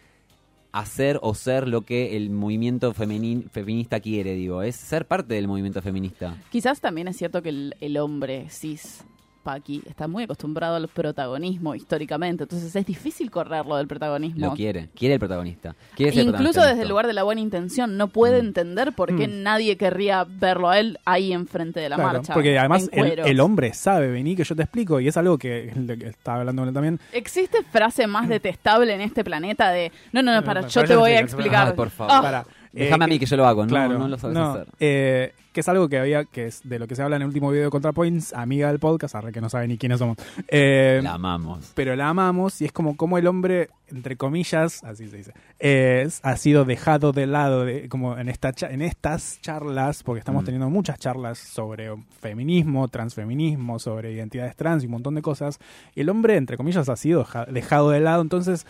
hacer 0.72 1.20
o 1.22 1.34
ser 1.36 1.68
lo 1.68 1.82
que 1.82 2.18
el 2.18 2.30
movimiento 2.32 2.94
feminista 2.94 4.00
quiere, 4.00 4.34
digo, 4.34 4.62
es 4.62 4.76
ser 4.76 5.06
parte 5.06 5.34
del 5.36 5.48
movimiento 5.48 5.82
feminista. 5.82 6.36
Quizás 6.52 6.82
también 6.82 7.08
es 7.08 7.18
cierto 7.18 7.42
que 7.42 7.50
el, 7.50 7.76
el 7.80 7.98
hombre 7.98 8.48
cis, 8.50 9.04
Paqui, 9.46 9.84
está 9.88 10.08
muy 10.08 10.24
acostumbrado 10.24 10.76
al 10.76 10.88
protagonismo 10.88 11.76
históricamente, 11.76 12.44
entonces 12.46 12.76
es 12.76 12.86
difícil 12.86 13.30
correrlo 13.30 13.78
del 13.78 13.86
protagonismo. 13.88 14.44
Lo 14.48 14.54
quiere, 14.56 14.90
quiere 14.96 15.14
el 15.14 15.20
protagonista. 15.20 15.76
Quiere 15.96 16.12
ser 16.14 16.22
Incluso 16.24 16.38
protagonista 16.54 16.68
desde 16.70 16.82
el 16.82 16.90
lugar 16.90 17.06
de 17.06 17.14
la 17.14 17.22
buena 17.22 17.42
intención, 17.42 17.96
no 17.96 18.08
puede 18.08 18.42
Mm. 18.42 18.46
entender 18.48 18.94
por 18.94 19.16
qué 19.16 19.28
Mm. 19.28 19.44
nadie 19.44 19.78
querría 19.78 20.26
verlo 20.28 20.68
a 20.70 20.80
él 20.80 20.98
ahí 21.06 21.32
enfrente 21.32 21.80
de 21.80 21.90
la 21.90 21.96
Claro, 21.98 22.14
marcha. 22.14 22.34
porque 22.34 22.58
además 22.58 22.90
el, 22.92 23.40
hombre 23.40 23.72
sabe, 23.76 24.10
vení 24.10 24.36
que 24.36 24.44
yo 24.44 24.56
te 24.56 24.64
explico, 24.64 25.00
y 25.00 25.08
es 25.08 25.16
algo 25.16 25.38
que, 25.38 25.72
que 26.00 26.08
estaba 26.08 26.40
hablando 26.40 26.64
con 26.64 26.70
él 26.70 26.74
también. 26.74 27.00
¿Existe 27.14 27.62
frase 27.64 28.08
más 28.08 28.28
detestable 28.28 28.94
en 28.96 29.02
este 29.02 29.24
planeta 29.24 29.70
de 29.70 29.92
no, 30.12 30.24
no, 30.24 30.34
no, 30.34 30.44
para, 30.44 30.62
Para, 30.62 30.68
yo 30.74 30.82
para, 30.82 30.88
te 30.88 30.96
voy 30.96 31.12
a 31.12 31.20
explicar? 31.20 31.68
Ay, 31.68 31.74
por 31.74 31.92
favor. 31.92 32.22
Para, 32.24 32.46
eh, 32.76 32.84
Déjame 32.86 33.06
a 33.06 33.08
mí 33.08 33.20
que 33.20 33.26
yo 33.26 33.38
lo 33.38 33.48
hago, 33.48 33.64
no, 33.64 33.70
claro, 33.70 33.98
no 33.98 34.08
lo 34.08 34.18
sabes 34.18 34.36
no, 34.36 34.52
hacer. 34.52 34.68
eh, 34.80 35.34
que 35.54 35.62
es 35.62 35.70
algo 35.70 35.88
que 35.88 35.98
había, 35.98 36.26
que 36.26 36.48
es 36.48 36.62
de 36.68 36.80
lo 36.80 36.86
que 36.88 36.96
se 36.96 37.02
habla 37.02 37.16
en 37.16 37.22
el 37.22 37.30
último 37.30 37.50
video 37.50 37.64
de 37.66 37.70
ContraPoints, 37.70 38.34
amiga 38.34 38.68
del 38.68 38.80
podcast, 38.80 39.16
arre 39.16 39.32
que 39.32 39.40
no 39.40 39.48
sabe 39.50 39.68
ni 39.70 39.78
quiénes 39.78 40.00
somos. 40.00 40.18
Eh, 40.50 41.00
La 41.02 41.14
amamos. 41.14 41.72
pero 41.76 41.96
la 41.96 42.10
amamos 42.10 42.60
y 42.62 42.66
es 42.66 42.74
como 42.74 42.98
como 42.98 43.18
el 43.18 43.26
hombre, 43.28 43.70
entre 43.88 44.18
comillas, 44.18 44.84
así 44.84 45.08
se 45.08 45.16
dice, 45.18 45.34
es- 45.60 46.20
ha 46.24 46.36
sido 46.36 46.66
dejado 46.66 47.14
de 47.14 47.26
lado 47.28 47.64
de, 47.64 47.88
como 47.88 48.18
en, 48.18 48.28
esta, 48.28 48.52
en 48.70 48.82
estas 48.82 49.40
charlas, 49.42 50.04
porque 50.04 50.20
estamos 50.20 50.44
Mm. 50.44 50.46
teniendo 50.46 50.70
muchas 50.70 51.00
charlas 51.00 51.38
sobre 51.38 51.90
feminismo, 52.20 52.90
transfeminismo, 52.90 53.80
sobre 53.80 54.12
identidades 54.12 54.58
trans 54.58 54.84
y 54.84 54.88
un 54.88 54.92
montón 54.92 55.16
de 55.16 55.22
cosas, 55.22 55.60
y 55.96 56.02
el 56.02 56.10
hombre, 56.10 56.36
entre 56.36 56.58
comillas, 56.58 56.90
ha 56.90 56.96
sido 56.98 57.24
ja- 57.24 57.46
dejado 57.46 57.92
de 57.92 58.02
lado, 58.02 58.22
entonces, 58.22 58.66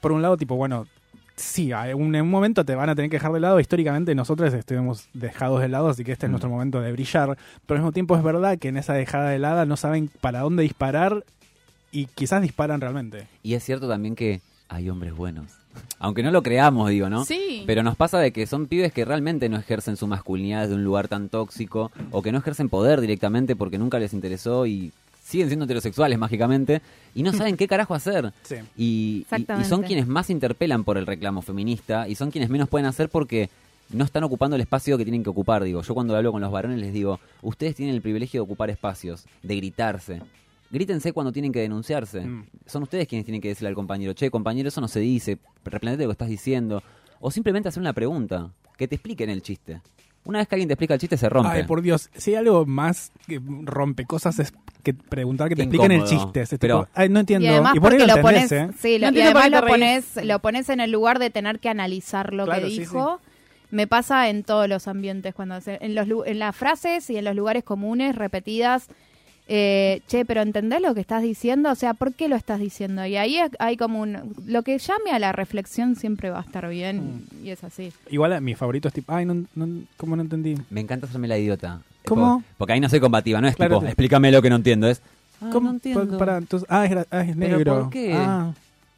por 0.00 0.12
un 0.12 0.22
lado, 0.22 0.36
tipo, 0.36 0.54
bueno, 0.54 0.86
sí, 1.36 1.72
en 1.72 1.96
un 1.96 2.30
momento 2.30 2.64
te 2.64 2.74
van 2.74 2.88
a 2.88 2.94
tener 2.94 3.10
que 3.10 3.16
dejar 3.16 3.32
de 3.32 3.40
lado. 3.40 3.60
Históricamente 3.60 4.14
nosotros 4.14 4.52
estuvimos 4.54 5.08
dejados 5.12 5.60
de 5.60 5.68
lado, 5.68 5.88
así 5.88 6.04
que 6.04 6.12
este 6.12 6.26
es 6.26 6.30
nuestro 6.30 6.50
momento 6.50 6.80
de 6.80 6.92
brillar. 6.92 7.36
Pero 7.66 7.76
al 7.76 7.82
mismo 7.82 7.92
tiempo 7.92 8.16
es 8.16 8.22
verdad 8.22 8.58
que 8.58 8.68
en 8.68 8.76
esa 8.76 8.94
dejada 8.94 9.30
de 9.30 9.38
lado 9.38 9.64
no 9.66 9.76
saben 9.76 10.10
para 10.20 10.40
dónde 10.40 10.62
disparar 10.62 11.24
y 11.90 12.06
quizás 12.06 12.42
disparan 12.42 12.80
realmente. 12.80 13.26
Y 13.42 13.54
es 13.54 13.64
cierto 13.64 13.88
también 13.88 14.14
que 14.14 14.40
hay 14.68 14.88
hombres 14.88 15.14
buenos. 15.14 15.46
Aunque 15.98 16.22
no 16.22 16.30
lo 16.30 16.42
creamos, 16.42 16.90
digo, 16.90 17.08
¿no? 17.08 17.24
Sí. 17.24 17.64
Pero 17.66 17.82
nos 17.82 17.96
pasa 17.96 18.18
de 18.18 18.32
que 18.32 18.46
son 18.46 18.66
pibes 18.66 18.92
que 18.92 19.04
realmente 19.04 19.48
no 19.48 19.56
ejercen 19.56 19.96
su 19.96 20.06
masculinidad 20.06 20.62
desde 20.62 20.74
un 20.74 20.84
lugar 20.84 21.08
tan 21.08 21.28
tóxico 21.28 21.90
o 22.10 22.22
que 22.22 22.32
no 22.32 22.38
ejercen 22.38 22.68
poder 22.68 23.00
directamente 23.00 23.56
porque 23.56 23.78
nunca 23.78 23.98
les 23.98 24.12
interesó 24.12 24.66
y 24.66 24.92
siguen 25.32 25.48
siendo 25.48 25.64
heterosexuales 25.64 26.16
mágicamente 26.18 26.80
y 27.14 27.22
no 27.24 27.32
saben 27.32 27.56
qué 27.56 27.66
carajo 27.66 27.94
hacer. 27.94 28.32
Sí. 28.44 28.54
Y, 28.76 29.26
y- 29.38 29.62
y 29.62 29.64
son 29.64 29.80
quienes 29.88 30.06
más 30.06 30.30
interpelan 30.30 30.84
por 30.84 30.96
el 30.98 31.06
reclamo 31.06 31.42
feminista 31.42 32.06
y 32.08 32.14
son 32.14 32.30
quienes 32.30 32.48
menos 32.50 32.68
pueden 32.68 32.86
hacer 32.86 33.08
porque 33.08 33.50
no 33.90 34.04
están 34.04 34.24
ocupando 34.24 34.54
el 34.56 34.62
espacio 34.62 34.96
que 34.96 35.04
tienen 35.04 35.22
que 35.22 35.30
ocupar. 35.30 35.64
Digo, 35.64 35.82
yo 35.82 35.94
cuando 35.94 36.16
hablo 36.16 36.30
con 36.32 36.40
los 36.40 36.50
varones 36.52 36.78
les 36.78 36.92
digo, 36.92 37.18
ustedes 37.42 37.74
tienen 37.74 37.94
el 37.94 38.00
privilegio 38.02 38.40
de 38.40 38.44
ocupar 38.44 38.70
espacios, 38.70 39.24
de 39.42 39.56
gritarse. 39.56 40.22
Grítense 40.70 41.12
cuando 41.12 41.32
tienen 41.32 41.52
que 41.52 41.60
denunciarse. 41.60 42.20
Mm. 42.22 42.46
Son 42.66 42.82
ustedes 42.84 43.06
quienes 43.06 43.26
tienen 43.26 43.42
que 43.42 43.48
decirle 43.48 43.68
al 43.68 43.74
compañero, 43.74 44.14
che, 44.14 44.30
compañero, 44.30 44.68
eso 44.68 44.80
no 44.80 44.88
se 44.88 45.00
dice, 45.00 45.36
replanteate 45.64 46.04
lo 46.04 46.08
que 46.08 46.12
estás 46.12 46.28
diciendo. 46.30 46.82
O 47.20 47.30
simplemente 47.30 47.68
hacer 47.68 47.80
una 47.82 47.92
pregunta, 47.92 48.50
que 48.78 48.88
te 48.88 48.94
expliquen 48.94 49.28
el 49.28 49.42
chiste. 49.42 49.82
Una 50.24 50.38
vez 50.38 50.46
que 50.48 50.54
alguien 50.54 50.68
te 50.68 50.74
explica 50.74 50.94
el 50.94 51.00
chiste, 51.00 51.16
se 51.16 51.28
rompe. 51.28 51.50
Ay, 51.50 51.62
por 51.64 51.82
Dios, 51.82 52.08
si 52.14 52.30
hay 52.30 52.36
algo 52.36 52.64
más 52.64 53.10
que 53.26 53.40
rompe 53.64 54.04
cosas 54.04 54.38
es 54.38 54.52
que 54.84 54.94
preguntar 54.94 55.48
que 55.48 55.56
te 55.56 55.62
expliquen 55.62 55.92
el 55.92 56.04
chiste. 56.04 56.44
Pero- 56.58 56.82
tipo, 56.84 56.88
ay, 56.94 57.08
no 57.08 57.20
entiendo. 57.20 57.44
Y 57.46 57.48
además 57.48 57.74
por 57.78 57.92
ahí 57.92 57.98
porque 57.98 58.06
lo 58.16 58.22
pones, 58.22 58.52
¿eh? 58.52 58.68
sí, 58.78 58.98
lo- 58.98 59.10
No 59.10 59.18
y 59.18 59.22
por 59.32 59.42
además 59.42 59.62
pones, 59.62 60.24
lo 60.24 60.38
pones 60.38 60.68
en 60.68 60.80
el 60.80 60.90
lugar 60.92 61.18
de 61.18 61.30
tener 61.30 61.58
que 61.58 61.68
analizar 61.68 62.32
lo 62.32 62.44
Claro, 62.44 62.62
que 62.62 62.70
sí, 62.70 62.78
dijo 62.80 63.20
Me 63.70 63.86
pasa 63.86 64.28
en 64.28 64.44
todos 64.44 64.68
los 64.68 64.86
ambientes, 64.86 65.34
cuando 65.34 65.60
se- 65.60 65.78
en, 65.80 65.94
los, 65.94 66.06
en 66.26 66.38
las 66.38 66.54
frases 66.54 67.08
y 67.10 67.16
en 67.16 67.24
los 67.24 67.34
lugares 67.34 67.64
comunes 67.64 68.14
repetidas. 68.16 68.88
Eh, 69.48 70.00
che, 70.06 70.24
pero 70.24 70.40
¿entendés 70.40 70.80
lo 70.80 70.94
que 70.94 71.00
estás 71.00 71.22
diciendo? 71.22 71.70
O 71.70 71.74
sea, 71.74 71.94
¿por 71.94 72.14
qué 72.14 72.28
lo 72.28 72.36
estás 72.36 72.60
diciendo? 72.60 73.04
Y 73.06 73.16
ahí 73.16 73.38
hay 73.58 73.76
como 73.76 74.00
un... 74.00 74.34
Lo 74.46 74.62
que 74.62 74.78
llame 74.78 75.10
a 75.12 75.18
la 75.18 75.32
reflexión 75.32 75.96
siempre 75.96 76.30
va 76.30 76.38
a 76.38 76.42
estar 76.42 76.68
bien 76.68 77.26
Mm. 77.42 77.46
y 77.46 77.50
es 77.50 77.62
así. 77.64 77.92
Igual 78.10 78.32
a 78.34 78.40
mi 78.40 78.54
favorito 78.54 78.88
es 78.88 78.94
tipo, 78.94 79.12
ay, 79.12 79.24
no, 79.26 79.44
no, 79.54 79.68
¿cómo 79.96 80.16
no 80.16 80.22
entendí? 80.22 80.56
Me 80.70 80.80
encanta 80.80 81.06
hacerme 81.06 81.28
la 81.28 81.38
idiota. 81.38 81.80
¿Cómo? 82.06 82.34
Porque, 82.36 82.54
porque 82.58 82.72
ahí 82.74 82.80
no 82.80 82.88
soy 82.88 83.00
combativa, 83.00 83.40
no 83.40 83.48
es 83.48 83.56
Claro, 83.56 83.76
tipo, 83.76 83.80
te- 83.82 83.86
explícame 83.88 84.30
lo 84.32 84.40
que 84.42 84.50
no 84.50 84.56
entiendo, 84.56 84.88
es... 84.88 85.02
"Ah, 85.40 85.50
¿Cómo? 85.52 85.68
no 85.68 85.74
entiendo. 85.74 86.06
Pa- 86.12 86.18
Pará, 86.18 86.38
entonces, 86.38 86.66
ah, 86.70 86.86
es, 86.86 86.92
ah, 87.10 87.20
es 87.22 87.36
¿Pero 87.36 87.56
negro. 87.58 87.80
por 87.82 87.90
qué? 87.90 88.12
Ah, 88.14 88.52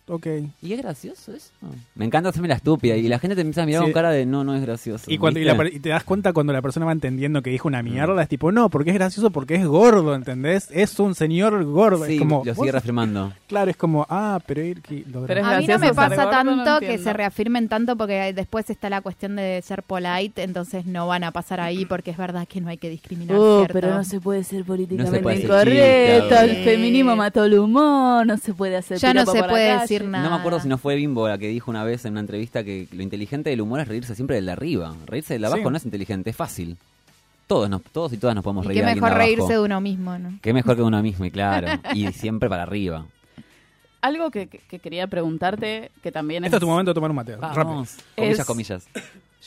ok. 0.09 0.27
¿Y 0.63 0.73
es 0.73 0.79
gracioso 0.83 1.33
eso? 1.33 1.51
Me 1.95 2.05
encanta 2.05 2.29
hacerme 2.31 2.49
la 2.49 2.55
estúpida 2.55 2.97
y 2.97 3.09
la 3.09 3.19
gente 3.19 3.35
te 3.35 3.41
empieza 3.43 3.63
a 3.63 3.67
mirar 3.67 3.81
Sí. 3.81 3.85
con 3.87 3.93
cara 3.93 4.11
de 4.11 4.27
no, 4.27 4.45
no 4.45 4.55
es 4.55 4.63
gracioso. 4.63 5.05
Y, 5.11 5.19
cuando, 5.19 5.41
la 5.41 5.69
y 5.69 5.81
te 5.81 5.89
das 5.91 6.05
cuenta 6.05 6.33
cuando 6.33 6.53
la 6.53 6.61
persona 6.63 6.87
va 6.87 6.93
entendiendo 6.93 7.43
que 7.43 7.51
dijo 7.51 7.69
una 7.69 7.83
Mm. 7.83 7.85
mierda, 7.87 8.23
es 8.23 8.29
tipo, 8.29 8.53
no, 8.53 8.69
porque 8.71 8.91
es 8.91 8.95
gracioso, 8.97 9.31
porque 9.31 9.55
es 9.55 9.67
gordo, 9.67 10.15
¿entendés? 10.15 10.69
Es 10.71 10.99
un 11.01 11.15
señor 11.15 11.65
gordo. 11.65 12.05
Sí, 12.07 12.15
es 12.15 12.19
como, 12.19 12.43
lo 12.45 12.55
vos- 12.55 12.57
sigue 12.63 12.73
reafirmando. 12.73 13.33
Claro, 13.55 13.71
es 13.71 13.77
como, 13.77 14.05
ah, 14.11 14.41
pero 14.47 14.63
que 14.83 15.05
lo 15.13 15.27
Pero 15.27 15.41
es 15.41 15.47
A 15.47 15.59
mí 15.61 15.67
no 15.67 15.79
me 15.79 15.95
pasa 15.95 16.25
gordo, 16.25 16.45
no 16.45 16.65
tanto 16.65 16.81
que 16.87 16.99
se 16.99 17.13
reafirmen 17.13 17.69
tanto 17.69 17.97
porque 17.97 18.33
después 18.33 18.69
está 18.69 18.91
la 18.91 19.01
cuestión 19.01 19.37
de 19.37 19.63
ser 19.63 19.83
polite, 19.85 20.43
entonces 20.43 20.87
no 20.87 21.07
van 21.07 21.23
a 21.25 21.31
pasar 21.31 21.61
ahí 21.61 21.85
porque 21.87 22.11
es 22.11 22.17
verdad 22.17 22.49
que 22.49 22.61
no 22.61 22.69
hay 22.69 22.79
que 22.79 22.91
discriminar. 22.91 23.37
Uh, 23.39 23.59
¿cierto? 23.59 23.73
pero 23.73 23.95
no 23.95 24.03
se 24.05 24.21
puede 24.21 24.43
ser 24.43 24.65
políticamente 24.65 25.21
puede 25.21 25.37
ser 25.37 25.45
incorrecto. 25.45 26.29
chiste, 26.31 26.45
el 26.45 26.65
feminismo 26.65 27.15
mató 27.17 27.45
el 27.45 27.59
humor. 27.59 28.27
No 28.27 28.37
se 28.39 28.53
puede 28.55 28.77
hacer 28.77 28.99
Ya 28.99 29.15
no 29.15 29.25
se 29.25 29.43
puede 29.45 29.69
calle. 29.69 29.79
Decir 29.95 30.09
nada. 30.11 30.25
No 30.25 30.31
me 30.31 30.37
acuerdo 30.37 30.61
si 30.61 30.69
no 30.69 30.79
fue 30.79 30.95
Bimbo 30.97 31.29
la 31.29 31.39
que 31.39 31.49
dijo 31.49 31.71
una 31.71 31.85
vez 31.85 32.05
en 32.05 32.13
una 32.13 32.21
entrevista 32.21 32.63
que 32.65 32.89
lo 32.93 33.03
inteligente 33.03 33.51
del 33.51 33.61
humor 33.61 33.81
es 33.81 33.89
reírse 33.89 34.15
siempre 34.15 34.37
del 34.37 34.47
de 34.47 34.53
arriba. 34.53 34.95
Reírse 35.07 35.35
del 35.35 35.43
de 35.43 35.47
abajo 35.49 35.63
Sí. 35.65 35.71
no 35.71 35.77
es 35.77 35.85
inteligente, 35.85 36.31
es 36.31 36.37
fácil. 36.37 36.77
Todos, 37.47 37.69
nos, 37.69 37.83
todos 37.83 38.13
y 38.13 38.17
todas 38.17 38.35
nos 38.35 38.43
podemos 38.43 38.65
Y 38.65 38.69
reír 38.69 38.81
qué 38.81 38.87
mejor 38.87 39.01
de 39.01 39.07
abajo. 39.15 39.19
reírse 39.27 39.53
de 39.53 39.59
uno 39.61 39.81
mismo, 39.81 40.19
¿no? 40.19 40.39
Qué 40.41 40.53
mejor 40.55 40.77
que 40.77 40.81
de 40.83 40.87
uno 40.89 41.03
mismo, 41.03 41.25
y 41.27 41.31
claro. 41.31 41.69
y 41.95 42.11
siempre 42.13 42.49
para 42.49 42.63
arriba. 42.63 43.07
Algo 44.05 44.31
que, 44.31 44.47
que- 44.49 44.59
que 44.59 44.79
quería 44.79 45.07
preguntarte, 45.07 45.91
que 46.03 46.13
también 46.13 46.45
Este 46.45 46.57
es 46.57 46.59
es... 46.59 46.61
tu 46.61 46.67
momento 46.69 46.91
de 46.91 46.95
tomar 46.95 47.11
un 47.11 47.17
mate. 47.17 47.37
Rápido. 47.37 47.65
Vamos. 47.65 47.97
Comillas, 48.17 48.39
Es- 48.41 48.47
comillas. 48.47 48.89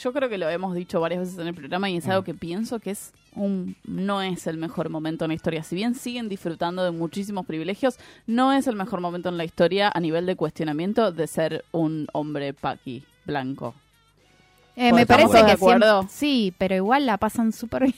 Yo 0.04 0.13
creo 0.13 0.30
que 0.30 0.38
lo 0.38 0.48
hemos 0.48 0.76
dicho 0.76 1.00
varias 1.00 1.22
veces 1.22 1.39
en 1.39 1.48
el 1.48 1.56
programa 1.56 1.89
y 1.89 1.98
es 1.98 2.08
algo 2.08 2.24
que 2.24 2.36
pienso 2.36 2.80
que 2.80 2.91
es 2.91 3.13
un 3.34 3.76
no 3.84 4.22
es 4.22 4.46
el 4.46 4.58
mejor 4.58 4.89
momento 4.89 5.26
en 5.26 5.30
la 5.30 5.34
historia. 5.36 5.63
Si 5.63 5.76
bien 5.76 5.96
siguen 5.96 6.30
disfrutando 6.30 6.84
de 6.84 6.91
muchísimos 6.91 7.48
privilegios, 7.48 7.98
no 8.28 8.54
es 8.54 8.67
el 8.67 8.76
mejor 8.76 9.02
momento 9.02 9.30
en 9.30 9.38
la 9.38 9.43
historia 9.43 9.91
a 9.93 10.00
nivel 10.00 10.28
de 10.28 10.36
cuestionamiento 10.36 11.12
de 11.12 11.26
ser 11.26 11.65
un 11.72 12.08
hombre 12.13 12.54
paqui 12.54 13.04
blanco. 13.26 13.74
Eh, 14.76 14.93
me 14.93 15.02
¿estamos 15.02 15.24
parece 15.32 15.38
de 15.39 15.46
que 15.46 15.52
acuerdo? 15.54 16.00
siempre- 16.02 16.15
sí, 16.15 16.54
pero 16.60 16.76
igual 16.76 17.06
la 17.08 17.17
pasan 17.17 17.52
súper 17.52 17.84
bien. 17.86 17.96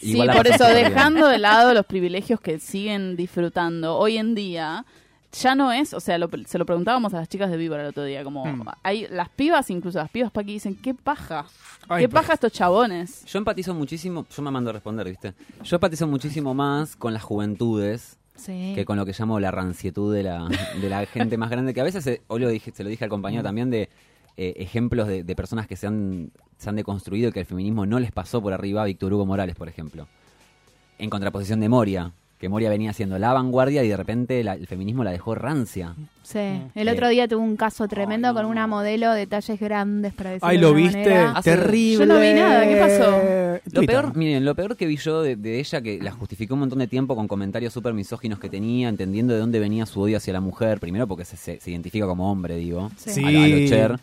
Sí, 0.00 0.12
Igual 0.12 0.26
la 0.28 0.34
por 0.34 0.46
eso, 0.48 0.64
bien. 0.66 0.76
dejando 0.92 1.26
de 1.28 1.38
lado 1.38 1.72
los 1.74 1.86
privilegios 1.86 2.40
que 2.40 2.58
siguen 2.58 3.16
disfrutando 3.16 3.96
hoy 3.96 4.16
en 4.16 4.34
día, 4.34 4.84
ya 5.32 5.54
no 5.54 5.72
es, 5.72 5.92
o 5.94 6.00
sea, 6.00 6.16
lo- 6.18 6.30
se 6.46 6.58
lo 6.58 6.64
preguntábamos 6.66 7.12
a 7.14 7.18
las 7.18 7.28
chicas 7.28 7.50
de 7.50 7.56
Víbora 7.56 7.82
el 7.82 7.88
otro 7.88 8.04
día, 8.04 8.24
como 8.24 8.44
Hmm. 8.46 8.62
hay 8.82 9.06
las 9.10 9.28
pibas, 9.28 9.70
incluso 9.70 9.98
las 9.98 10.10
pibas 10.10 10.30
paqui 10.32 10.52
dicen, 10.54 10.74
qué 10.76 10.94
paja, 10.94 11.46
Ay, 11.88 12.02
qué 12.04 12.08
pues. 12.08 12.22
paja 12.22 12.34
estos 12.34 12.52
chabones. 12.52 13.24
Yo 13.26 13.38
empatizo 13.38 13.74
muchísimo, 13.74 14.26
yo 14.34 14.42
me 14.42 14.50
mando 14.50 14.70
a 14.70 14.72
responder, 14.72 15.08
¿viste? 15.08 15.34
Yo 15.62 15.76
empatizo 15.76 16.06
muchísimo 16.06 16.54
más 16.54 16.96
con 16.96 17.12
las 17.12 17.22
juventudes 17.22 18.16
Sí. 18.36 18.72
que 18.74 18.84
con 18.84 18.96
lo 18.96 19.04
que 19.04 19.12
llamo 19.18 19.40
la 19.40 19.50
rancietud 19.50 20.14
de 20.14 20.22
la, 20.22 20.48
de 20.80 20.88
la 20.88 21.04
gente 21.06 21.36
más 21.36 21.50
grande, 21.50 21.74
que 21.74 21.80
a 21.80 21.84
veces, 21.84 22.06
eh, 22.06 22.22
hoy 22.28 22.40
lo 22.40 22.48
dije, 22.48 22.70
se 22.72 22.84
lo 22.84 22.88
dije 22.88 23.04
al 23.04 23.10
compañero 23.10 23.42
también, 23.42 23.68
de 23.70 23.88
eh, 24.36 24.54
ejemplos 24.58 25.08
de, 25.08 25.24
de 25.24 25.34
personas 25.34 25.66
que 25.66 25.74
se 25.74 25.88
han, 25.88 26.30
se 26.56 26.68
han 26.70 26.76
deconstruido 26.76 27.30
y 27.30 27.32
que 27.32 27.40
el 27.40 27.46
feminismo 27.46 27.84
no 27.86 27.98
les 27.98 28.12
pasó 28.12 28.40
por 28.40 28.52
arriba, 28.52 28.84
Víctor 28.84 29.12
Hugo 29.12 29.26
Morales, 29.26 29.56
por 29.56 29.68
ejemplo. 29.68 30.06
En 30.98 31.10
contraposición 31.10 31.58
de 31.58 31.68
Moria, 31.68 32.12
que 32.38 32.48
Moria 32.48 32.70
venía 32.70 32.92
siendo 32.92 33.18
la 33.18 33.32
vanguardia 33.32 33.82
y 33.82 33.88
de 33.88 33.96
repente 33.96 34.44
la- 34.44 34.54
el 34.54 34.66
feminismo 34.66 35.02
la 35.04 35.10
dejó 35.10 35.34
rancia. 35.34 35.94
Sí. 36.22 36.38
El 36.74 36.88
otro 36.88 37.08
día 37.08 37.26
tuve 37.26 37.40
un 37.42 37.56
caso 37.56 37.88
tremendo 37.88 38.32
con 38.34 38.44
una 38.46 38.66
modelo 38.66 39.10
de 39.12 39.26
talles 39.26 39.58
grandes 39.58 40.12
para 40.12 40.30
decirlo 40.30 40.48
Ay, 40.48 40.58
¿lo 40.58 40.72
viste? 40.74 40.98
manera. 40.98 41.30
Hace- 41.32 41.56
Terrible. 41.56 42.06
Yo 42.06 42.12
no 42.14 42.20
vi 42.20 42.32
nada, 42.34 42.62
¿qué 42.68 42.76
pasó? 42.76 43.60
Lo 43.72 43.82
peor, 43.86 44.16
miren, 44.16 44.44
lo 44.44 44.54
peor 44.54 44.76
que 44.76 44.86
vi 44.86 44.96
yo 44.98 45.22
de, 45.22 45.36
de 45.36 45.58
ella, 45.58 45.80
que 45.80 45.98
la 46.00 46.12
justificó 46.12 46.54
un 46.54 46.60
montón 46.60 46.78
de 46.78 46.86
tiempo 46.86 47.16
con 47.16 47.26
comentarios 47.28 47.72
súper 47.72 47.92
misóginos 47.94 48.38
que 48.38 48.48
tenía, 48.48 48.88
entendiendo 48.88 49.34
de 49.34 49.40
dónde 49.40 49.58
venía 49.58 49.84
su 49.86 50.00
odio 50.00 50.16
hacia 50.18 50.32
la 50.32 50.40
mujer. 50.40 50.78
Primero, 50.80 51.06
porque 51.08 51.24
se, 51.24 51.36
se- 51.36 51.58
se 51.60 51.70
identifica 51.70 52.06
como 52.06 52.30
hombre, 52.30 52.56
digo. 52.56 52.90
Sí. 52.96 53.24
A, 53.24 53.28
a 53.28 53.32
lo 53.32 53.66
Cher. 53.68 53.98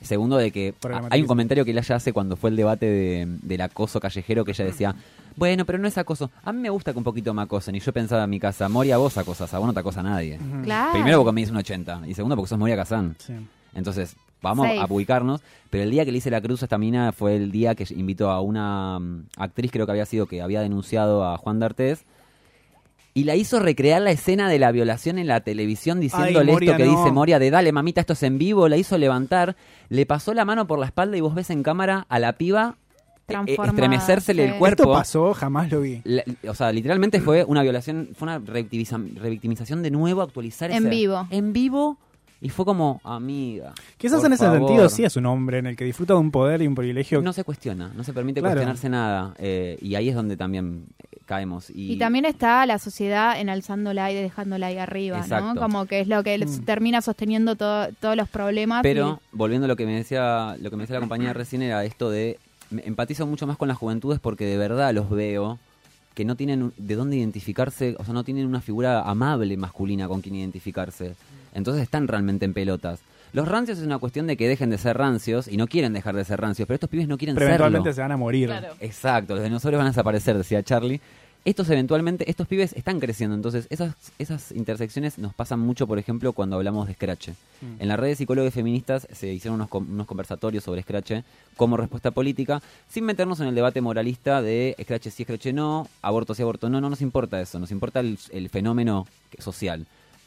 Segundo, 0.00 0.36
de 0.36 0.50
que 0.50 0.74
a- 0.90 1.02
hay 1.10 1.20
un 1.22 1.26
comentario 1.26 1.64
que 1.64 1.70
ella 1.70 1.96
hace 1.96 2.12
cuando 2.12 2.36
fue 2.36 2.50
el 2.50 2.56
debate 2.56 2.86
de- 2.86 3.26
del 3.42 3.60
acoso 3.60 4.00
callejero, 4.00 4.44
que 4.44 4.50
ella 4.52 4.64
decía, 4.64 4.94
bueno, 5.36 5.64
pero 5.64 5.78
no 5.78 5.86
es 5.88 5.96
acoso. 5.98 6.30
A 6.44 6.52
mí 6.52 6.60
me 6.60 6.70
gusta 6.70 6.92
que 6.92 6.98
un 6.98 7.04
poquito 7.04 7.32
me 7.34 7.42
acosen. 7.42 7.74
Y 7.74 7.80
yo 7.80 7.92
pensaba 7.92 8.24
en 8.24 8.30
mi 8.30 8.40
casa, 8.40 8.68
Moria, 8.68 8.96
vos 8.98 9.16
acosas, 9.18 9.52
a 9.54 9.58
vos 9.58 9.66
no 9.66 9.72
te 9.72 9.80
acosa 9.80 10.02
nadie. 10.02 10.38
Ujú. 10.38 10.62
Claro. 10.64 10.92
Primero 10.92 11.18
porque 11.18 11.32
me 11.34 11.40
dice 11.40 11.52
un 11.52 11.58
80 11.58 12.02
y 12.06 12.14
segundo 12.14 12.36
porque 12.36 12.48
sos 12.50 12.58
Moria 12.58 12.76
Kazán. 12.76 13.14
Sí. 13.18 13.32
Entonces, 13.74 14.16
vamos 14.42 14.66
Safe. 14.66 14.80
a 14.80 14.86
ubicarnos. 14.90 15.40
Pero 15.70 15.84
el 15.84 15.90
día 15.90 16.04
que 16.04 16.12
le 16.12 16.18
hice 16.18 16.30
la 16.30 16.40
cruz 16.42 16.60
a 16.62 16.66
esta 16.66 16.76
mina 16.76 17.12
fue 17.12 17.36
el 17.36 17.50
día 17.50 17.74
que 17.74 17.86
invitó 17.94 18.30
a 18.30 18.40
una 18.42 18.98
mm, 18.98 19.26
actriz, 19.38 19.70
creo 19.72 19.86
que 19.86 19.92
había 19.92 20.04
sido, 20.04 20.26
que 20.26 20.42
había 20.42 20.60
denunciado 20.60 21.24
a 21.24 21.38
Juan 21.38 21.60
D'Artés. 21.60 22.04
Y 23.14 23.24
la 23.24 23.36
hizo 23.36 23.58
recrear 23.60 24.00
la 24.00 24.10
escena 24.10 24.48
de 24.48 24.58
la 24.58 24.72
violación 24.72 25.18
en 25.18 25.26
la 25.26 25.40
televisión 25.40 26.00
diciéndole 26.00 26.52
Moria, 26.52 26.70
esto 26.72 26.78
que 26.82 26.86
no. 26.90 26.98
dice 26.98 27.12
Moria 27.12 27.38
de 27.38 27.50
dale 27.50 27.70
mamita, 27.72 28.00
esto 28.00 28.14
es 28.14 28.22
en 28.22 28.38
vivo, 28.38 28.68
la 28.68 28.78
hizo 28.78 28.96
levantar, 28.96 29.54
le 29.90 30.06
pasó 30.06 30.32
la 30.32 30.44
mano 30.46 30.66
por 30.66 30.78
la 30.78 30.86
espalda 30.86 31.16
y 31.16 31.20
vos 31.20 31.34
ves 31.34 31.50
en 31.50 31.62
cámara 31.62 32.06
a 32.08 32.18
la 32.18 32.32
piba 32.34 32.76
eh, 32.78 33.24
Transformada, 33.26 33.70
estremecérsele 33.72 34.44
sí. 34.46 34.52
el 34.52 34.58
cuerpo. 34.58 34.82
Esto 34.84 34.92
pasó, 34.94 35.34
jamás 35.34 35.70
lo 35.70 35.80
vi. 35.82 36.00
La- 36.04 36.24
o 36.48 36.54
sea, 36.54 36.72
literalmente 36.72 37.20
fue 37.20 37.44
una 37.44 37.62
violación, 37.62 38.08
fue 38.14 38.26
una 38.26 38.38
revictimiza- 38.40 39.14
revictimización 39.14 39.82
de 39.82 39.90
nuevo, 39.90 40.22
actualizar 40.22 40.70
En 40.70 40.78
ese- 40.78 40.88
vivo. 40.88 41.26
En 41.30 41.52
vivo. 41.52 41.98
Y 42.40 42.48
fue 42.48 42.64
como, 42.64 43.00
amiga. 43.04 43.72
Quizás 43.98 44.24
en 44.24 44.32
ese 44.32 44.44
favor. 44.46 44.66
sentido 44.66 44.88
sí 44.88 45.04
es 45.04 45.14
un 45.16 45.26
hombre 45.26 45.58
en 45.58 45.66
el 45.66 45.76
que 45.76 45.84
disfruta 45.84 46.14
de 46.14 46.18
un 46.20 46.32
poder 46.32 46.60
y 46.62 46.66
un 46.66 46.74
privilegio. 46.74 47.22
No 47.22 47.32
se 47.32 47.44
cuestiona, 47.44 47.92
no 47.94 48.02
se 48.02 48.12
permite 48.12 48.40
Claro. 48.40 48.54
cuestionarse 48.56 48.88
nada. 48.88 49.34
eh, 49.38 49.78
y 49.80 49.94
ahí 49.94 50.08
es 50.08 50.16
donde 50.16 50.36
también 50.36 50.86
eh, 50.98 51.11
caemos. 51.26 51.70
Y, 51.70 51.92
Y 51.92 51.98
también 51.98 52.24
está 52.24 52.64
la 52.66 52.78
sociedad 52.78 53.38
enalzándola 53.40 54.10
y 54.12 54.14
dejándola 54.14 54.66
ahí 54.66 54.78
arriba, 54.78 55.18
Exacto. 55.18 55.54
¿no? 55.54 55.60
Como 55.60 55.86
que 55.86 56.00
es 56.00 56.08
lo 56.08 56.22
que 56.22 56.38
Mm. 56.38 56.64
termina 56.64 57.00
sosteniendo 57.02 57.56
todo- 57.56 57.88
todos 58.00 58.16
los 58.16 58.28
problemas. 58.28 58.82
Pero, 58.82 59.20
volviendo 59.32 59.64
a 59.66 59.68
lo 59.68 59.76
que 59.76 59.86
me 59.86 59.94
decía, 59.96 60.56
lo 60.60 60.70
que 60.70 60.76
me 60.76 60.82
decía 60.84 60.94
la 60.96 61.00
compañía 61.00 61.32
recién, 61.32 61.62
era 61.62 61.84
esto 61.84 62.10
de. 62.10 62.38
me 62.70 62.82
empatizo 62.86 63.26
mucho 63.26 63.46
más 63.46 63.58
con 63.58 63.68
las 63.68 63.76
juventudes 63.76 64.18
porque 64.18 64.46
de 64.46 64.56
verdad 64.56 64.94
los 64.94 65.10
veo 65.10 65.58
que 66.14 66.24
no 66.24 66.36
tienen 66.36 66.62
un- 66.62 66.72
de 66.78 66.94
dónde 66.94 67.16
identificarse, 67.16 67.96
o 67.98 68.04
sea, 68.04 68.14
no 68.14 68.24
tienen 68.24 68.46
una 68.46 68.62
figura 68.62 69.02
amable 69.02 69.56
masculina 69.58 70.08
con 70.08 70.22
quien 70.22 70.36
identificarse. 70.36 71.14
Entonces 71.54 71.82
están 71.82 72.08
realmente 72.08 72.46
en 72.46 72.54
pelotas. 72.54 73.00
Los 73.32 73.48
rancios 73.48 73.78
es 73.78 73.84
una 73.84 73.98
cuestión 73.98 74.26
de 74.26 74.36
que 74.36 74.46
dejen 74.48 74.70
de 74.70 74.78
ser 74.78 74.98
rancios 74.98 75.48
y 75.48 75.56
no 75.56 75.66
quieren 75.66 75.92
dejar 75.92 76.14
de 76.14 76.24
ser 76.24 76.40
rancios, 76.40 76.66
pero 76.66 76.74
estos 76.74 76.90
pibes 76.90 77.08
no 77.08 77.16
quieren 77.18 77.34
pero 77.34 77.46
serlo. 77.46 77.66
eventualmente 77.66 77.94
se 77.94 78.00
van 78.02 78.12
a 78.12 78.16
morir. 78.16 78.48
Claro. 78.48 78.74
Exacto, 78.80 79.34
los 79.34 79.44
dinosaurios 79.44 79.78
van 79.78 79.86
a 79.86 79.90
desaparecer, 79.90 80.36
decía 80.36 80.62
Charlie. 80.62 81.00
Estos 81.44 81.68
eventualmente, 81.70 82.30
estos 82.30 82.46
pibes 82.46 82.72
están 82.74 83.00
creciendo, 83.00 83.34
entonces 83.34 83.66
esas, 83.68 83.96
esas 84.20 84.52
intersecciones 84.52 85.18
nos 85.18 85.34
pasan 85.34 85.58
mucho, 85.58 85.88
por 85.88 85.98
ejemplo, 85.98 86.32
cuando 86.34 86.54
hablamos 86.54 86.86
de 86.86 86.94
Scratch. 86.94 87.30
En 87.80 87.88
la 87.88 87.96
red 87.96 88.08
de 88.10 88.14
psicólogos 88.14 88.54
feministas 88.54 89.08
se 89.10 89.32
hicieron 89.32 89.56
unos, 89.56 89.68
com- 89.68 89.90
unos 89.90 90.06
conversatorios 90.06 90.62
sobre 90.62 90.82
Scratch 90.82 91.14
como 91.56 91.76
respuesta 91.76 92.12
política, 92.12 92.62
sin 92.88 93.04
meternos 93.04 93.40
en 93.40 93.48
el 93.48 93.56
debate 93.56 93.80
moralista 93.80 94.40
de 94.40 94.76
Scratch 94.80 95.08
sí, 95.08 95.24
Scratch 95.24 95.46
no, 95.46 95.88
aborto 96.00 96.32
sí, 96.36 96.42
aborto 96.42 96.68
no, 96.68 96.80
no 96.80 96.88
nos 96.88 97.00
importa 97.02 97.40
eso, 97.40 97.58
nos 97.58 97.72
importa 97.72 97.98
el, 97.98 98.18
el 98.30 98.48
fenómeno 98.48 99.08
social. 99.40 99.84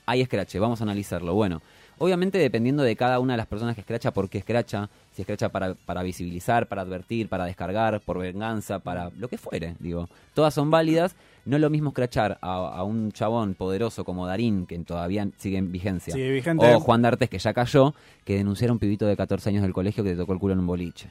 Hay 0.08 0.26
Scratch, 0.26 0.58
vamos 0.58 0.82
a 0.82 0.84
analizarlo. 0.84 1.34
Bueno, 1.34 1.62
obviamente 1.98 2.38
dependiendo 2.38 2.84
de 2.84 2.96
cada 2.96 3.20
una 3.20 3.34
de 3.34 3.38
las 3.38 3.48
personas 3.48 3.76
que 3.76 3.82
escracha, 3.82 4.12
por 4.12 4.30
qué 4.30 4.38
escracha, 4.40 4.90
si 5.14 5.22
escracha 5.22 5.50
para, 5.50 5.74
para 5.74 6.04
visibilizar, 6.04 6.68
para 6.68 6.82
advertir, 6.84 7.30
para 7.30 7.46
descargar, 7.46 8.02
por 8.02 8.20
venganza, 8.20 8.80
para 8.80 9.10
lo 9.18 9.28
que 9.28 9.38
fuere, 9.38 9.76
digo. 9.80 10.10
Todas 10.34 10.54
son 10.54 10.70
válidas. 10.72 11.16
No 11.46 11.58
es 11.58 11.62
lo 11.62 11.70
mismo 11.70 11.90
escrachar 11.90 12.40
a, 12.42 12.54
a 12.56 12.84
un 12.84 13.12
chabón 13.12 13.54
poderoso 13.54 14.04
como 14.04 14.26
Darín, 14.26 14.66
que 14.66 14.80
todavía 14.80 15.28
sigue 15.38 15.58
en 15.58 15.72
vigencia, 15.72 16.12
Sí, 16.14 16.30
vigente. 16.32 16.74
o 16.74 16.80
Juan 16.80 17.04
D'Artes, 17.04 17.30
que 17.30 17.38
ya 17.38 17.54
cayó, 17.54 17.94
que 18.24 18.36
denunciar 18.36 18.72
a 18.72 18.74
un 18.74 18.80
pibito 18.80 19.06
de 19.06 19.16
14 19.16 19.50
años 19.50 19.62
del 19.62 19.72
colegio 19.72 20.04
que 20.04 20.10
te 20.12 20.16
tocó 20.18 20.34
el 20.34 20.40
culo 20.40 20.54
en 20.54 20.60
un 20.62 20.68
boliche. 20.68 21.10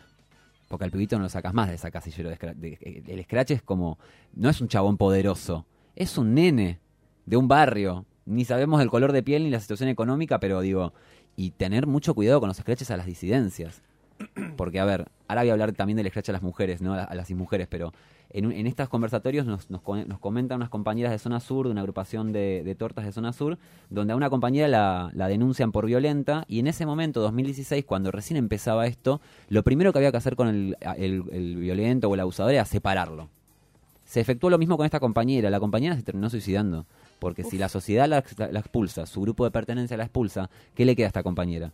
Porque 0.69 0.87
al 0.87 0.91
pibito 0.91 1.17
no 1.19 1.23
lo 1.25 1.29
sacas 1.29 1.55
más 1.55 1.69
de 1.69 1.75
esa 1.77 1.91
casillero 1.93 2.31
de, 2.31 2.37
de- 2.57 3.03
El 3.07 3.23
scratch 3.23 3.53
es 3.53 3.63
como. 3.63 3.97
No 4.35 4.49
es 4.51 4.61
un 4.61 4.67
chabón 4.67 4.97
poderoso. 4.97 5.67
Es 5.95 6.19
un 6.19 6.35
nene 6.35 6.81
de 7.27 7.37
un 7.37 7.47
barrio. 7.47 8.05
Ni 8.27 8.45
sabemos 8.45 8.81
el 8.81 8.89
color 8.91 9.13
de 9.13 9.23
piel 9.23 9.45
ni 9.45 9.51
la 9.51 9.61
situación 9.61 9.89
económica, 9.89 10.41
pero 10.41 10.61
digo. 10.61 10.93
Y 11.37 11.51
tener 11.51 11.87
mucho 11.87 12.15
cuidado 12.15 12.41
con 12.41 12.49
los 12.49 12.57
scratches 12.59 12.91
a 12.91 12.97
las 12.97 13.07
disidencias. 13.07 13.83
Porque, 14.57 14.79
a 14.81 14.85
ver, 14.85 15.09
ahora 15.29 15.43
voy 15.43 15.51
a 15.51 15.53
hablar 15.53 15.73
también 15.73 15.97
del 15.97 16.09
scratch 16.09 16.29
a 16.29 16.33
las 16.33 16.43
mujeres, 16.43 16.81
¿no? 16.81 16.95
A, 16.95 17.13
las 17.15 17.31
mujeres, 17.33 17.67
pero 17.69 17.93
en, 18.31 18.53
en 18.53 18.67
estos 18.69 18.89
conversatorios 18.89 19.45
nos, 19.45 19.69
nos, 19.71 19.83
co- 19.83 19.97
nos 20.05 20.19
comentan 20.21 20.57
unas 20.57 20.69
compañeras 20.69 21.11
de 21.13 21.19
Zona 21.19 21.41
Sur, 21.41 21.67
de 21.67 21.73
una 21.73 21.81
agrupación 21.81 22.33
de, 22.33 22.63
de 22.65 22.75
tortas 22.77 23.05
de 23.05 23.11
Zona 23.13 23.33
Sur, 23.33 23.59
donde 23.91 24.13
a 24.13 24.17
una 24.17 24.31
compañera 24.31 24.69
la, 24.69 25.11
la 25.15 25.27
denuncian 25.27 25.73
por 25.73 25.87
violenta, 25.87 26.45
y 26.49 26.61
en 26.61 26.69
ese 26.69 26.87
momento, 26.87 27.21
2016, 27.21 27.85
cuando 27.85 28.13
recién 28.13 28.37
empezaba 28.37 28.87
esto, 28.87 29.21
lo 29.49 29.65
primero 29.65 29.93
que 29.93 29.99
había 29.99 30.13
que 30.13 30.17
hacer 30.19 30.37
con 30.37 30.47
el, 30.49 30.77
el- 30.97 31.25
el 31.33 31.57
violento 31.57 32.09
o 32.09 32.15
el 32.15 32.21
abusador 32.21 32.53
era 32.53 32.65
separarlo. 32.65 33.29
Se 34.05 34.21
efectuó 34.21 34.51
lo 34.51 34.59
mismo 34.59 34.77
con 34.77 34.85
esta 34.85 35.01
compañera. 35.01 35.51
La 35.51 35.59
compañera 35.59 35.97
se 35.97 36.03
terminó 36.03 36.29
suicidando. 36.31 36.87
Porque 37.25 37.43
si 37.43 37.57
la 37.57 37.71
sociedad 37.71 38.07
la, 38.07 38.23
la- 38.37 38.49
la 38.53 38.59
expulsa, 38.61 39.07
su 39.07 39.23
grupo 39.23 39.47
de 39.47 39.51
pertenencia 39.51 39.97
la 39.97 40.05
expulsa, 40.05 40.51
¿qué 40.75 40.85
le 40.85 40.95
queda 40.95 41.07
a 41.07 41.09
esta 41.09 41.23
compañera? 41.23 41.71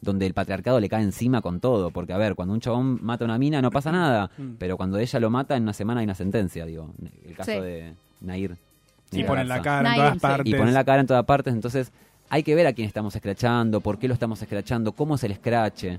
Donde 0.00 0.26
el 0.26 0.32
patriarcado 0.32 0.78
le 0.78 0.88
cae 0.88 1.02
encima 1.02 1.40
con 1.42 1.58
todo. 1.58 1.90
Porque, 1.90 2.12
a 2.12 2.18
ver, 2.18 2.36
cuando 2.36 2.54
un 2.54 2.60
chabón 2.60 3.00
mata 3.02 3.24
a 3.24 3.26
una 3.26 3.36
mina 3.36 3.60
no 3.60 3.72
pasa 3.72 3.90
nada. 3.90 4.30
Pero 4.60 4.76
cuando 4.76 4.98
ella 4.98 5.18
lo 5.18 5.28
mata, 5.28 5.56
en 5.56 5.64
una 5.64 5.72
semana 5.72 5.98
hay 6.00 6.04
una 6.04 6.14
sentencia, 6.14 6.64
digo. 6.66 6.94
El 7.26 7.34
caso 7.34 7.50
Sí. 7.50 7.58
de 7.58 7.94
Nair. 8.20 8.56
Y 9.10 9.24
ponen 9.24 9.48
la 9.48 9.60
cara 9.60 9.90
en 9.90 9.96
todas 9.96 10.12
sí. 10.14 10.20
partes. 10.20 10.52
Y 10.54 10.56
ponen 10.56 10.74
la 10.74 10.84
cara 10.84 11.00
en 11.00 11.06
todas 11.08 11.24
partes. 11.24 11.52
Entonces, 11.52 11.90
hay 12.30 12.44
que 12.44 12.54
ver 12.54 12.68
a 12.68 12.72
quién 12.72 12.86
estamos 12.86 13.16
escrachando, 13.16 13.80
por 13.80 13.98
qué 13.98 14.06
lo 14.06 14.14
estamos 14.14 14.40
escrachando, 14.40 14.92
cómo 14.92 15.16
es 15.16 15.24
el 15.24 15.32
escrache. 15.32 15.98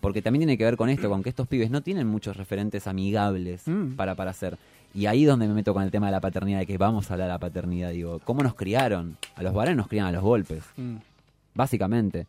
Porque 0.00 0.22
también 0.22 0.40
tiene 0.40 0.58
que 0.58 0.64
ver 0.64 0.76
con 0.76 0.88
esto, 0.88 1.08
con 1.08 1.22
que 1.22 1.28
estos 1.28 1.46
pibes 1.46 1.70
no 1.70 1.82
tienen 1.82 2.06
muchos 2.08 2.36
referentes 2.36 2.86
amigables 2.88 3.62
Mm. 3.68 3.92
para, 3.96 4.14
para 4.16 4.30
hacer. 4.32 4.58
Y 4.94 5.06
ahí 5.06 5.22
es 5.22 5.28
donde 5.28 5.46
me 5.46 5.54
meto 5.54 5.72
con 5.72 5.82
el 5.82 5.90
tema 5.90 6.06
de 6.06 6.12
la 6.12 6.20
paternidad, 6.20 6.58
de 6.60 6.66
que 6.66 6.76
vamos 6.78 7.10
a 7.10 7.14
hablar 7.14 7.28
de 7.28 7.32
la 7.34 7.38
paternidad. 7.38 7.90
Digo, 7.90 8.20
¿cómo 8.24 8.42
nos 8.42 8.54
criaron? 8.54 9.16
A 9.36 9.42
los 9.42 9.54
varones 9.54 9.76
nos 9.76 9.86
crían 9.88 10.06
a 10.06 10.12
los 10.12 10.22
golpes, 10.22 10.64
Mm. 10.76 10.96
básicamente. 11.54 12.26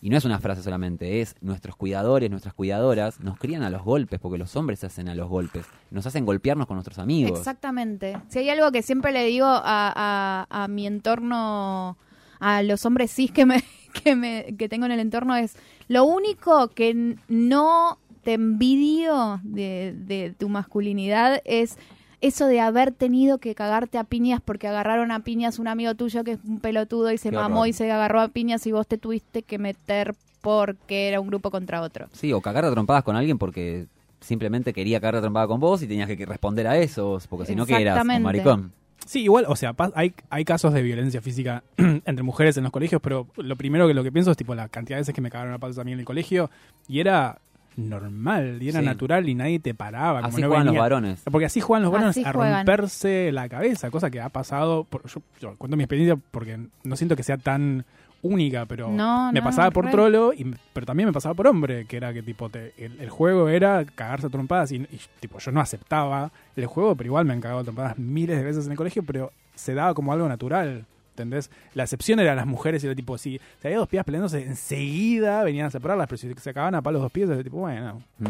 Y 0.00 0.10
no 0.10 0.16
es 0.16 0.24
una 0.24 0.38
frase 0.38 0.62
solamente, 0.62 1.20
es 1.20 1.34
nuestros 1.40 1.74
cuidadores, 1.74 2.30
nuestras 2.30 2.54
cuidadoras 2.54 3.18
nos 3.18 3.36
crían 3.36 3.64
a 3.64 3.70
los 3.70 3.82
golpes, 3.82 4.20
porque 4.20 4.38
los 4.38 4.54
hombres 4.54 4.78
se 4.78 4.86
hacen 4.86 5.08
a 5.08 5.14
los 5.16 5.28
golpes. 5.28 5.66
Nos 5.90 6.06
hacen 6.06 6.24
golpearnos 6.24 6.68
con 6.68 6.76
nuestros 6.76 7.00
amigos. 7.00 7.36
Exactamente. 7.36 8.16
Si 8.28 8.38
hay 8.38 8.48
algo 8.50 8.70
que 8.70 8.82
siempre 8.82 9.10
le 9.10 9.24
digo 9.24 9.46
a, 9.46 9.60
a- 9.64 10.46
a 10.48 10.68
mi 10.68 10.86
entorno, 10.86 11.96
a 12.38 12.62
los 12.62 12.86
hombres 12.86 13.10
cis 13.12 13.32
que 13.32 13.44
me, 13.44 13.64
que 14.04 14.14
me 14.14 14.54
que 14.56 14.68
tengo 14.68 14.86
en 14.86 14.92
el 14.92 15.00
entorno 15.00 15.34
es 15.34 15.56
lo 15.88 16.04
único 16.04 16.68
que 16.68 17.16
no 17.26 17.98
te 18.22 18.34
envidio 18.34 19.40
de, 19.42 19.94
de 19.96 20.34
tu 20.36 20.48
masculinidad 20.48 21.40
es 21.44 21.78
eso 22.20 22.46
de 22.46 22.60
haber 22.60 22.92
tenido 22.92 23.38
que 23.38 23.54
cagarte 23.54 23.98
a 23.98 24.04
piñas 24.04 24.40
porque 24.44 24.66
agarraron 24.66 25.12
a 25.12 25.20
piñas 25.20 25.58
un 25.58 25.68
amigo 25.68 25.94
tuyo 25.94 26.24
que 26.24 26.32
es 26.32 26.38
un 26.44 26.60
pelotudo 26.60 27.12
y 27.12 27.18
se 27.18 27.30
mamó 27.30 27.66
y 27.66 27.72
se 27.72 27.90
agarró 27.90 28.20
a 28.20 28.28
piñas 28.28 28.66
y 28.66 28.72
vos 28.72 28.86
te 28.86 28.98
tuviste 28.98 29.42
que 29.42 29.58
meter 29.58 30.14
porque 30.40 31.08
era 31.08 31.20
un 31.20 31.28
grupo 31.28 31.50
contra 31.50 31.80
otro. 31.80 32.08
Sí, 32.12 32.32
o 32.32 32.40
cagar 32.40 32.64
a 32.64 32.70
trompadas 32.70 33.04
con 33.04 33.16
alguien 33.16 33.38
porque 33.38 33.86
simplemente 34.20 34.72
quería 34.72 35.00
cagar 35.00 35.16
a 35.16 35.20
trompada 35.20 35.46
con 35.46 35.60
vos 35.60 35.82
y 35.82 35.86
tenías 35.86 36.08
que 36.08 36.26
responder 36.26 36.66
a 36.66 36.76
eso, 36.76 37.20
porque 37.28 37.46
si 37.46 37.54
no 37.54 37.66
que 37.66 37.80
eras 37.80 38.02
un 38.02 38.22
maricón. 38.22 38.72
Sí, 39.06 39.22
igual, 39.22 39.46
o 39.48 39.56
sea, 39.56 39.74
hay, 39.94 40.12
hay 40.28 40.44
casos 40.44 40.72
de 40.74 40.82
violencia 40.82 41.22
física 41.22 41.62
entre 41.76 42.22
mujeres 42.22 42.56
en 42.56 42.64
los 42.64 42.72
colegios, 42.72 43.00
pero 43.00 43.28
lo 43.36 43.56
primero 43.56 43.86
que 43.86 43.94
lo 43.94 44.02
que 44.02 44.12
pienso 44.12 44.32
es 44.32 44.36
tipo 44.36 44.54
la 44.54 44.68
cantidad 44.68 44.96
de 44.96 45.02
veces 45.02 45.14
que 45.14 45.20
me 45.20 45.30
cagaron 45.30 45.54
a 45.54 45.58
palos 45.58 45.78
a 45.78 45.84
mí 45.84 45.92
en 45.92 46.00
el 46.00 46.04
colegio 46.04 46.50
y 46.88 47.00
era 47.00 47.40
normal, 47.78 48.58
y 48.60 48.68
era 48.68 48.80
Sí. 48.80 48.86
natural 48.86 49.28
y 49.28 49.34
nadie 49.34 49.58
te 49.60 49.74
paraba. 49.74 50.20
Como 50.20 50.32
Así 50.34 50.42
no 50.42 50.48
juegan 50.48 50.66
los 50.66 50.76
varones. 50.76 51.22
Porque 51.30 51.46
así 51.46 51.60
juegan 51.60 51.82
los 51.84 51.92
varones 51.92 52.10
Así 52.16 52.24
a 52.24 52.32
juegan. 52.32 52.66
romperse 52.66 53.30
la 53.32 53.48
cabeza, 53.48 53.90
cosa 53.90 54.10
que 54.10 54.20
ha 54.20 54.28
pasado. 54.28 54.84
por- 54.84 55.06
yo, 55.08 55.22
yo 55.40 55.56
cuento 55.56 55.76
mi 55.76 55.84
experiencia 55.84 56.20
porque 56.30 56.58
no 56.84 56.96
siento 56.96 57.16
que 57.16 57.22
sea 57.22 57.36
tan 57.38 57.84
única, 58.20 58.66
pero 58.66 58.90
No, 58.90 59.30
me 59.32 59.38
no, 59.40 59.44
pasaba 59.44 59.66
no, 59.68 59.72
por 59.72 59.84
re. 59.84 59.90
trolo, 59.92 60.32
y, 60.32 60.52
pero 60.72 60.84
también 60.86 61.06
me 61.08 61.12
pasaba 61.12 61.34
por 61.36 61.46
hombre, 61.46 61.84
que 61.86 61.96
era 61.96 62.12
que 62.12 62.22
tipo 62.22 62.48
te- 62.50 62.72
el, 62.76 63.00
el 63.00 63.10
juego 63.10 63.48
era 63.48 63.84
cagarse 63.84 64.26
a 64.26 64.30
trompadas 64.30 64.72
y, 64.72 64.76
y, 64.76 65.00
tipo 65.20 65.38
yo 65.38 65.52
no 65.52 65.60
aceptaba 65.60 66.32
el 66.56 66.66
juego, 66.66 66.96
pero 66.96 67.06
igual 67.06 67.26
me 67.26 67.32
han 67.32 67.40
cagado 67.40 67.60
a 67.60 67.64
trompadas 67.64 67.96
miles 67.96 68.36
de 68.36 68.42
veces 68.44 68.66
en 68.66 68.72
el 68.72 68.76
colegio, 68.76 69.04
pero 69.04 69.30
se 69.54 69.72
daba 69.74 69.94
como 69.94 70.12
algo 70.12 70.28
natural. 70.28 70.84
¿Entendés? 71.22 71.50
La 71.74 71.82
excepción 71.84 72.20
eran 72.20 72.36
las 72.36 72.46
mujeres 72.46 72.82
y 72.82 72.86
era 72.86 72.94
tipo, 72.94 73.18
si, 73.18 73.40
si 73.60 73.66
había 73.66 73.78
dos 73.78 73.88
pibas 73.88 74.04
peleándose, 74.06 74.42
enseguida 74.44 75.42
venían 75.44 75.66
a 75.66 75.70
separarlas, 75.70 76.06
pero 76.08 76.18
si 76.18 76.32
se 76.34 76.50
acababan 76.50 76.74
a 76.76 76.82
palos 76.82 77.02
dos 77.02 77.10
pies, 77.12 77.28
era 77.28 77.42
tipo, 77.42 77.58
bueno, 77.58 78.02
Mm. 78.18 78.26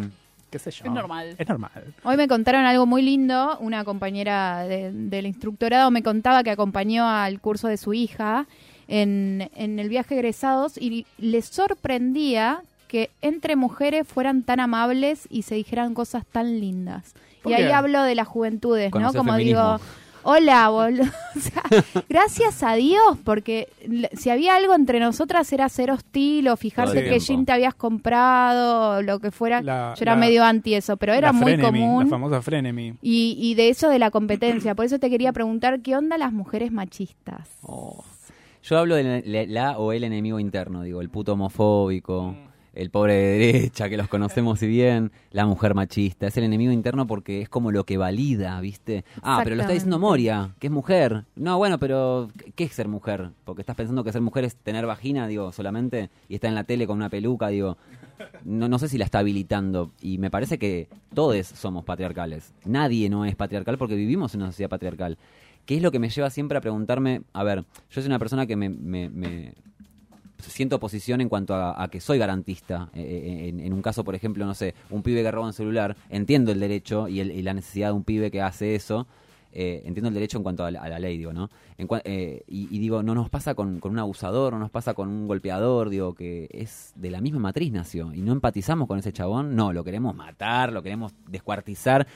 qué 0.50 0.58
sé 0.58 0.70
yo. 0.70 0.84
Es 0.86 0.90
normal. 0.92 1.34
Es 1.38 1.48
normal. 1.48 1.70
Hoy 2.04 2.16
me 2.16 2.26
contaron 2.28 2.64
algo 2.64 2.86
muy 2.86 3.02
lindo. 3.02 3.58
Una 3.60 3.84
compañera 3.84 4.62
de- 4.64 4.90
del 4.92 5.26
instructorado 5.26 5.90
me 5.90 6.02
contaba 6.02 6.42
que 6.42 6.50
acompañó 6.50 7.06
al 7.08 7.40
curso 7.40 7.68
de 7.68 7.76
su 7.76 7.92
hija 7.94 8.46
en, 8.88 9.50
en 9.54 9.78
el 9.78 9.90
viaje 9.90 10.14
egresados 10.14 10.78
y 10.78 11.04
le 11.18 11.42
sorprendía 11.42 12.62
que 12.88 13.10
entre 13.20 13.54
mujeres 13.56 14.08
fueran 14.08 14.42
tan 14.42 14.60
amables 14.60 15.26
y 15.30 15.42
se 15.42 15.54
dijeran 15.54 15.92
cosas 15.92 16.24
tan 16.24 16.58
lindas. 16.58 17.12
¿Por 17.42 17.52
Y 17.52 17.56
ahí 17.56 17.64
qué? 17.66 17.72
hablo 17.74 18.02
de 18.02 18.14
las 18.14 18.26
juventudes, 18.26 18.90
Conocer 18.90 19.14
¿no? 19.14 19.18
Como 19.20 19.32
feminismo. 19.32 19.60
digo, 19.78 19.80
hola, 20.30 20.68
boludo. 20.68 21.04
O 21.36 21.40
sea, 21.40 21.62
gracias 22.08 22.62
a 22.64 22.74
Dios, 22.74 23.16
porque 23.24 23.68
si 24.14 24.28
había 24.30 24.56
algo 24.56 24.74
entre 24.74 24.98
nosotras 24.98 25.52
era 25.52 25.68
ser 25.68 25.90
hostil 25.92 26.48
o 26.48 26.56
fijarse 26.56 27.00
tiempo. 27.02 27.18
jean 27.24 27.46
te 27.46 27.52
habías 27.52 27.74
comprado 27.74 29.02
lo 29.02 29.20
que 29.20 29.30
fuera. 29.30 29.62
La- 29.62 29.94
Yo 29.96 30.02
era 30.02 30.14
la- 30.14 30.20
medio 30.20 30.42
anti 30.44 30.74
eso, 30.74 30.96
pero 30.96 31.12
era 31.12 31.28
La 31.28 31.32
muy 31.32 31.52
frenemy, 31.54 31.80
común. 31.80 32.04
La 32.04 32.10
famosa 32.10 32.42
frenemy. 32.42 32.94
Y, 33.02 33.36
y 33.38 33.54
de 33.54 33.68
eso 33.68 33.88
de 33.88 33.98
la 34.00 34.10
competencia. 34.10 34.74
Por 34.74 34.84
eso 34.84 34.98
te 34.98 35.10
quería 35.10 35.32
preguntar, 35.32 35.80
¿qué 35.80 35.96
onda 35.96 36.18
las 36.18 36.32
mujeres 36.32 36.72
machistas? 36.72 37.48
Oh. 37.62 38.04
Yo 38.64 38.78
hablo 38.78 38.96
de 38.96 39.04
la, 39.04 39.22
la- 39.24 39.46
la 39.46 39.78
o 39.78 39.92
el 39.92 40.02
enemigo 40.04 40.40
interno, 40.40 40.82
digo, 40.82 41.00
el 41.00 41.08
puto 41.08 41.34
homofóbico, 41.34 42.34
el 42.78 42.90
pobre 42.90 43.14
de 43.14 43.38
derecha, 43.38 43.88
que 43.88 43.96
los 43.96 44.06
conocemos 44.08 44.62
y 44.62 44.68
bien, 44.68 45.10
la 45.32 45.46
mujer 45.46 45.74
machista. 45.74 46.28
Es 46.28 46.36
el 46.36 46.44
enemigo 46.44 46.70
interno 46.70 47.06
porque 47.06 47.42
es 47.42 47.48
como 47.48 47.72
lo 47.72 47.84
que 47.84 47.96
valida, 47.98 48.60
¿viste? 48.60 49.04
Ah, 49.22 49.40
pero 49.42 49.56
lo 49.56 49.62
está 49.62 49.72
diciendo. 49.72 49.98
Moria, 49.98 50.54
que 50.60 50.68
es 50.68 50.72
mujer. 50.72 51.24
No, 51.34 51.58
bueno, 51.58 51.78
pero 51.78 52.30
¿qué 52.54 52.64
es 52.64 52.72
ser 52.72 52.86
mujer? 52.88 53.30
Porque 53.44 53.62
estás 53.62 53.74
pensando 53.76 54.04
que 54.04 54.12
ser 54.12 54.20
mujer 54.22 54.44
es 54.44 54.54
tener 54.54 54.86
vagina, 54.86 55.26
digo, 55.26 55.50
solamente, 55.52 56.08
y 56.28 56.36
está 56.36 56.46
en 56.48 56.54
la 56.54 56.64
tele 56.64 56.86
con 56.86 56.96
una 56.96 57.08
peluca, 57.10 57.48
digo. 57.48 57.76
No, 58.44 58.68
no 58.68 58.78
sé 58.78 58.88
si 58.88 58.96
la 58.98 59.04
está 59.04 59.18
habilitando. 59.20 59.90
Y 60.00 60.18
me 60.18 60.30
parece 60.30 60.58
que 60.58 60.88
todos 61.14 61.46
somos 61.48 61.84
patriarcales. 61.84 62.52
Nadie 62.64 63.08
no 63.10 63.24
es 63.24 63.34
patriarcal 63.36 63.76
porque 63.78 63.96
vivimos 63.96 64.34
en 64.34 64.42
una 64.42 64.50
sociedad 64.52 64.70
patriarcal. 64.70 65.18
¿Qué 65.66 65.76
es 65.76 65.82
lo 65.82 65.90
que 65.90 65.98
me 65.98 66.08
lleva 66.08 66.30
siempre 66.30 66.56
a 66.56 66.60
preguntarme? 66.60 67.22
A 67.32 67.42
ver, 67.44 67.64
yo 67.90 68.00
soy 68.00 68.06
una 68.06 68.18
persona 68.18 68.46
que 68.46 68.56
me, 68.56 68.68
me- 68.70 69.10
me 69.10 69.52
siento 70.38 70.76
oposición 70.76 71.20
en 71.20 71.28
cuanto 71.28 71.54
a, 71.54 71.82
a 71.82 71.88
que 71.88 72.00
soy 72.00 72.18
garantista. 72.18 72.88
Eh, 72.94 73.00
eh, 73.02 73.48
en, 73.48 73.60
en 73.60 73.72
un 73.72 73.82
caso, 73.82 74.04
por 74.04 74.14
ejemplo, 74.14 74.44
no 74.46 74.54
sé, 74.54 74.74
un 74.90 75.02
pibe 75.02 75.22
que 75.22 75.30
roba 75.30 75.46
un 75.46 75.52
celular, 75.52 75.96
entiendo 76.10 76.52
el 76.52 76.60
derecho 76.60 77.08
y, 77.08 77.20
el- 77.20 77.30
y 77.32 77.42
la 77.42 77.54
necesidad 77.54 77.88
de 77.88 77.92
un 77.94 78.04
pibe 78.04 78.30
que 78.30 78.40
hace 78.42 78.74
eso. 78.74 79.06
eh, 79.50 79.82
entiendo 79.86 80.08
el 80.08 80.14
derecho 80.14 80.36
en 80.36 80.42
cuanto 80.42 80.62
a 80.64 80.70
la, 80.70 80.82
a 80.82 80.88
la 80.90 80.98
ley, 80.98 81.16
digo, 81.16 81.32
¿no? 81.32 81.48
En 81.78 81.88
eh, 82.04 82.42
y, 82.46 82.68
y 82.70 82.78
digo, 82.78 83.02
no 83.02 83.14
nos 83.14 83.30
pasa 83.30 83.54
con, 83.54 83.80
con 83.80 83.92
un 83.92 83.98
abusador, 83.98 84.52
no 84.52 84.58
nos 84.58 84.70
pasa 84.70 84.92
con 84.92 85.08
un 85.08 85.26
golpeador, 85.26 85.88
digo, 85.88 86.14
que 86.14 86.48
es 86.52 86.92
de 86.96 87.10
la 87.10 87.20
misma 87.22 87.40
matriz 87.40 87.72
nació. 87.72 88.12
Y 88.12 88.20
no 88.20 88.32
empatizamos 88.32 88.86
con 88.86 88.98
ese 88.98 89.10
chabón, 89.12 89.56
no, 89.56 89.72
lo 89.72 89.84
queremos 89.84 90.14
matar, 90.14 90.70
lo 90.72 90.82
queremos 90.82 91.14
descuartizar. 91.28 92.06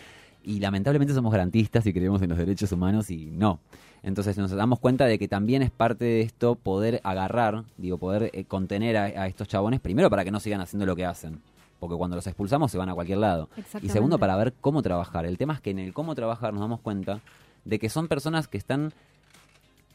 Y 0.44 0.58
lamentablemente 0.60 1.14
somos 1.14 1.32
garantistas 1.32 1.86
y 1.86 1.92
creemos 1.92 2.20
en 2.20 2.28
los 2.28 2.38
derechos 2.38 2.70
humanos 2.72 3.10
y 3.10 3.26
no. 3.30 3.60
Entonces 4.02 4.36
nos 4.36 4.50
damos 4.50 4.80
cuenta 4.80 5.04
de 5.06 5.18
que 5.18 5.28
también 5.28 5.62
es 5.62 5.70
parte 5.70 6.04
de 6.04 6.20
esto 6.22 6.56
poder 6.56 7.00
agarrar, 7.04 7.64
digo, 7.76 7.98
poder 7.98 8.30
eh, 8.32 8.44
contener 8.44 8.96
a, 8.96 9.04
a 9.04 9.26
estos 9.28 9.46
chabones, 9.48 9.80
primero 9.80 10.10
para 10.10 10.24
que 10.24 10.30
no 10.32 10.40
sigan 10.40 10.60
haciendo 10.60 10.86
lo 10.86 10.96
que 10.96 11.04
hacen, 11.06 11.40
porque 11.78 11.96
cuando 11.96 12.16
los 12.16 12.26
expulsamos 12.26 12.72
se 12.72 12.78
van 12.78 12.88
a 12.88 12.94
cualquier 12.94 13.18
lado. 13.18 13.48
Y 13.80 13.88
segundo, 13.92 14.18
para 14.18 14.34
ver 14.36 14.54
cómo 14.60 14.82
trabajar. 14.82 15.24
El 15.24 15.38
tema 15.38 15.54
es 15.54 15.60
que 15.60 15.70
en 15.70 15.78
el 15.78 15.92
cómo 15.94 16.14
trabajar 16.16 16.52
nos 16.52 16.60
damos 16.62 16.80
cuenta 16.80 17.20
de 17.64 17.78
que 17.78 17.88
son 17.88 18.08
personas 18.08 18.48
que 18.48 18.58
están 18.58 18.92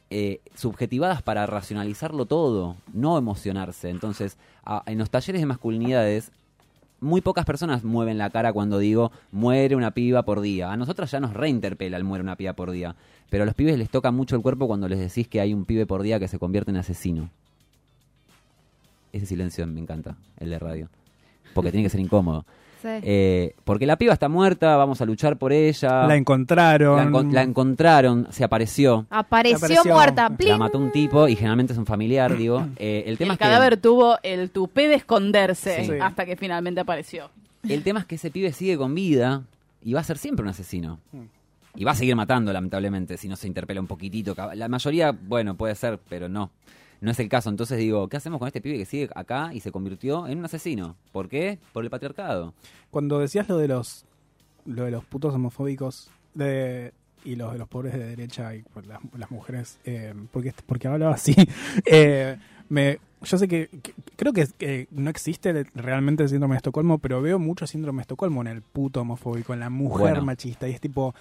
eh, 0.10 0.39
subjetivadas 0.56 1.22
para 1.22 1.46
racionalizarlo 1.46 2.26
todo, 2.26 2.78
no 2.93 3.17
emocionarse. 3.17 3.89
Entonces, 3.89 4.38
a- 4.63 4.84
en 4.86 4.98
los 5.00 5.10
talleres 5.10 5.41
de 5.41 5.46
masculinidades, 5.46 6.32
muy 6.99 7.21
pocas 7.21 7.45
personas 7.45 7.83
mueven 7.83 8.17
la 8.17 8.29
cara 8.29 8.53
cuando 8.53 8.79
digo 8.79 9.12
muere 9.31 9.75
una 9.75 9.91
piba 9.91 10.23
por 10.23 10.41
día. 10.41 10.71
A 10.71 10.77
nosotros 10.77 11.12
ya 11.12 11.19
nos 11.19 11.33
reinterpela 11.33 11.97
el 11.97 12.03
muere 12.03 12.23
una 12.23 12.36
piba 12.36 12.53
por 12.53 12.71
día. 12.71 12.95
Pero 13.29 13.43
a 13.43 13.45
los 13.45 13.55
pibes 13.55 13.77
les 13.77 13.89
toca 13.89 14.12
mucho 14.12 14.36
el 14.36 14.41
cuerpo 14.41 14.67
cuando 14.67 14.88
les 14.88 14.99
decís 14.99 15.27
que 15.27 15.41
hay 15.41 15.53
un 15.53 15.65
pibe 15.65 15.86
por 15.86 16.01
día 16.01 16.19
que 16.19 16.27
se 16.27 16.39
convierte 16.39 16.71
en 16.71 16.77
asesino. 16.77 17.29
Ese 19.12 19.25
silencio 19.25 19.65
me 19.67 19.79
encanta, 19.79 20.17
el 20.38 20.49
de 20.49 20.60
radio. 20.60 20.89
Porque 21.53 21.71
tiene 21.71 21.83
que 21.83 21.89
ser 21.89 21.99
incómodo. 21.99 22.45
Sí. 22.88 23.02
Eh, 23.04 23.55
porque 23.64 23.86
la 23.86 23.97
piba 23.97 24.14
está 24.14 24.30
muerta, 24.30 24.76
vamos 24.78 25.01
a 25.01 25.05
luchar 25.05 25.38
por 25.38 25.51
ella. 25.53 26.07
La 26.07 26.16
encontraron. 26.16 26.97
La 26.97 27.05
encon- 27.05 27.32
la 27.32 27.43
encontraron, 27.43 28.28
se 28.32 28.43
apareció. 28.43 29.05
apareció, 29.09 29.57
apareció. 29.57 29.93
muerta. 29.93 30.30
La 30.30 30.38
¡pling! 30.38 30.57
mató 30.57 30.78
un 30.80 30.91
tipo 30.91 31.28
y 31.28 31.36
generalmente 31.36 31.74
es 31.74 31.80
un 31.80 31.86
familiar, 31.86 32.36
digo. 32.38 32.66
Eh, 32.78 33.03
el 33.07 33.18
tema 33.18 33.34
el 33.34 33.34
es 33.34 33.38
que- 33.39 33.43
cadáver 33.45 33.78
tuvo 33.78 34.18
el 34.24 34.49
tupé 34.51 34.88
de 34.88 34.95
esconderse 34.95 35.86
Sí. 35.86 35.91
hasta 36.01 36.26
que 36.26 36.36
finalmente 36.36 36.82
apareció. 36.82 37.30
El 37.68 37.84
tema 37.84 37.99
es 38.01 38.05
que 38.05 38.16
ese 38.16 38.32
pibe 38.32 38.51
sigue 38.53 38.78
con 38.78 38.95
vida 38.95 39.43
y 39.84 39.93
va 39.93 39.99
a 39.99 40.03
ser 40.03 40.18
siempre 40.18 40.43
un 40.43 40.49
asesino. 40.49 40.99
Mm. 41.11 41.22
Y 41.80 41.84
va 41.84 41.91
a 41.91 41.95
seguir 41.95 42.16
matando, 42.16 42.51
lamentablemente, 42.51 43.18
si 43.18 43.28
no 43.28 43.36
se 43.36 43.45
interpela 43.47 43.80
un 43.80 43.86
poquitito. 43.88 44.36
La 44.55 44.68
mayoría, 44.68 45.11
bueno, 45.11 45.55
puede 45.55 45.76
ser, 45.76 45.99
pero 46.09 46.28
no. 46.28 46.49
No 47.02 47.12
es 47.12 47.20
el 47.20 47.30
caso. 47.30 47.50
Entonces 47.50 47.78
digo, 47.78 48.08
¿qué 48.08 48.18
hacemos 48.18 48.39
con 48.39 48.48
este 48.48 48.62
pibe 48.62 48.78
que 48.78 48.86
sigue 48.86 49.10
acá 49.16 49.52
y 49.54 49.60
se 49.60 49.72
convirtió 49.72 50.28
en 50.28 50.38
un 50.39 50.45
asesino? 50.45 50.95
¿Por 51.12 51.30
qué? 51.30 51.60
Por 51.74 51.84
el 51.84 51.89
patriarcado. 51.89 52.54
Cuando 52.91 53.20
decías 53.20 53.48
lo 53.50 53.58
de 53.58 53.68
los 53.68 54.06
lo 54.66 54.84
de 54.84 54.91
los 54.91 55.06
putos 55.06 55.34
homofóbicos 55.34 56.10
de, 56.34 56.91
y 57.24 57.36
los 57.36 57.54
de 57.54 57.58
los 57.60 57.68
pobres 57.70 57.93
de 57.93 58.00
derecha 58.04 58.54
y 58.54 58.64
por 58.64 58.86
las, 58.86 59.00
las 59.18 59.32
mujeres, 59.32 59.80
eh, 59.86 60.14
porque 60.32 60.54
porque 60.66 60.88
hablaba 60.89 61.14
así, 61.14 61.34
eh, 61.86 62.38
me, 62.68 63.00
yo 63.22 63.38
sé 63.38 63.48
que, 63.48 63.70
que- 63.82 63.93
creo 64.18 64.34
que, 64.34 64.88
no 64.91 65.10
existe 65.10 65.66
realmente 65.74 66.24
el 66.24 66.30
síndrome 66.30 66.56
de 66.56 66.58
Estocolmo, 66.58 66.98
pero 66.98 67.22
veo 67.22 67.39
mucho 67.39 67.66
síndrome 67.66 68.00
de 68.00 68.02
Estocolmo 68.02 68.41
en 68.41 68.48
el 68.48 68.62
puto 68.62 69.00
homofóbico, 69.02 69.54
en 69.54 69.62
la 69.62 69.70
mujer 69.70 70.10
Bueno. 70.12 70.26
machista 70.26 70.68
y 70.68 70.74
es 70.74 70.82
tipo 70.82 71.16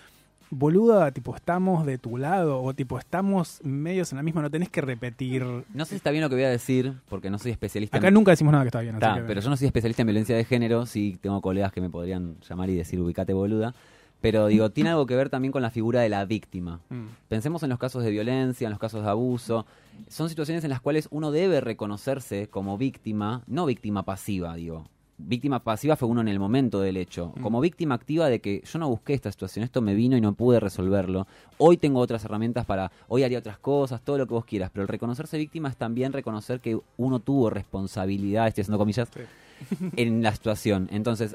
boluda, 0.51 1.11
tipo 1.13 1.35
estamos 1.35 1.85
de 1.87 1.99
tu 1.99 2.17
lado 2.17 2.63
o 2.63 2.75
tipo 2.75 2.99
estamos 2.99 3.61
medios 3.63 4.13
en 4.13 4.17
la 4.17 4.23
misma, 4.23 4.43
no 4.43 4.51
tenés 4.51 4.69
que 4.69 4.81
repetir. 4.81 5.45
No 5.73 5.85
sé 5.85 5.91
si 5.91 5.97
está 5.97 6.11
bien 6.11 6.23
lo 6.23 6.29
que 6.29 6.35
voy 6.37 6.45
a 6.45 6.51
decir, 6.51 6.95
porque 7.09 7.31
no 7.31 7.39
soy 7.39 7.51
especialista 7.53 7.99
Acá 7.99 8.09
en... 8.09 8.15
nunca 8.15 8.31
decimos 8.33 8.53
nada 8.53 8.65
que 8.65 8.69
está 8.69 8.81
bien. 8.81 8.95
así 8.97 9.05
Está, 9.05 9.15
que- 9.17 9.27
pero 9.27 9.41
yo 9.41 9.51
no 9.51 9.57
soy 9.57 9.67
especialista 9.67 10.03
en 10.03 10.07
violencia 10.07 10.37
de 10.37 10.45
género, 10.45 10.87
sí 10.87 11.19
tengo 11.21 11.41
colegas 11.41 11.73
que 11.73 11.81
me 11.81 11.91
podrían 11.91 12.37
llamar 12.49 12.71
y 12.71 12.75
decir 12.75 13.01
ubicate 13.01 13.33
boluda. 13.33 13.75
Pero 14.21 14.47
digo, 14.47 14.71
tiene 14.73 14.91
algo 14.91 15.07
que 15.07 15.15
ver 15.17 15.29
también 15.29 15.53
con 15.53 15.63
la 15.63 15.71
figura 15.71 16.01
de 16.01 16.09
la 16.09 16.25
víctima. 16.25 16.81
Mm. 16.89 17.05
Pensemos 17.29 17.63
en 17.63 17.69
los 17.71 17.79
casos 17.79 18.03
de 18.03 18.11
violencia, 18.11 18.67
en 18.67 18.71
los 18.71 18.79
casos 18.81 19.03
de 19.05 19.11
abuso. 19.11 19.67
Son 20.09 20.29
situaciones 20.29 20.65
en 20.65 20.71
las 20.71 20.81
cuales 20.81 21.09
uno 21.11 21.31
debe 21.33 21.61
reconocerse 21.61 22.49
como 22.49 22.79
víctima, 22.79 23.43
no 23.47 23.67
víctima 23.67 24.05
pasiva, 24.05 24.55
digo. 24.57 24.85
Víctima 25.19 25.61
pasiva 25.61 25.97
fue 25.97 26.09
uno 26.09 26.21
en 26.21 26.29
el 26.29 26.39
momento 26.39 26.81
del 26.81 26.99
hecho. 26.99 27.33
Como 27.41 27.61
víctima 27.61 27.95
activa 27.95 28.29
de 28.29 28.41
que 28.41 28.63
yo 28.71 28.79
no 28.79 28.89
busqué 28.89 29.15
esta 29.15 29.31
situación, 29.31 29.65
esto 29.65 29.81
me 29.81 29.95
vino 29.95 30.17
y 30.17 30.21
no 30.21 30.35
pude 30.35 30.61
resolverlo. 30.61 31.27
Hoy 31.57 31.79
tengo 31.79 32.01
otras 32.01 32.25
herramientas 32.25 32.67
para, 32.67 32.93
hoy 33.09 33.23
haría 33.23 33.39
otras 33.39 33.59
cosas, 33.59 34.03
todo 34.03 34.19
lo 34.19 34.27
que 34.27 34.35
vos 34.35 34.45
quieras. 34.45 34.71
Pero 34.73 34.83
el 34.83 34.89
reconocerse 34.89 35.39
víctima 35.39 35.71
es 35.71 35.77
también 35.77 36.13
reconocer 36.13 36.61
que 36.61 36.79
uno 36.99 37.21
tuvo 37.21 37.49
responsabilidad, 37.49 38.47
estoy 38.47 38.63
haciendo 38.63 38.79
comillas, 38.79 39.09
en 39.97 40.23
la 40.23 40.33
situación. 40.33 40.89
Entonces, 40.93 41.35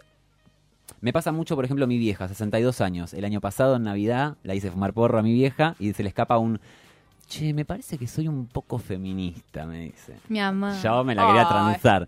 me 0.99 1.11
pasa 1.11 1.31
mucho, 1.31 1.55
por 1.55 1.65
ejemplo, 1.65 1.87
mi 1.87 1.97
vieja, 1.97 2.27
62 2.27 2.81
años. 2.81 3.13
El 3.15 3.25
año 3.25 3.41
pasado, 3.41 3.77
en 3.77 3.83
Navidad, 3.83 4.37
la 4.43 4.53
hice 4.53 4.69
fumar 4.69 4.93
porro 4.93 5.17
a 5.17 5.23
mi 5.23 5.33
vieja 5.33 5.75
y 5.79 5.93
se 5.93 6.03
le 6.03 6.09
escapa 6.09 6.37
un... 6.37 6.59
Che, 7.27 7.53
me 7.53 7.63
parece 7.65 7.97
que 7.97 8.07
soy 8.07 8.27
un 8.27 8.45
poco 8.45 8.77
feminista, 8.77 9.65
me 9.65 9.85
dice. 9.85 10.17
Mi 10.27 10.39
mamá. 10.39 10.79
Yo 10.83 11.03
me 11.03 11.15
la 11.15 11.25
quería 11.25 11.43
Ay. 11.43 11.47
transar. 11.47 12.07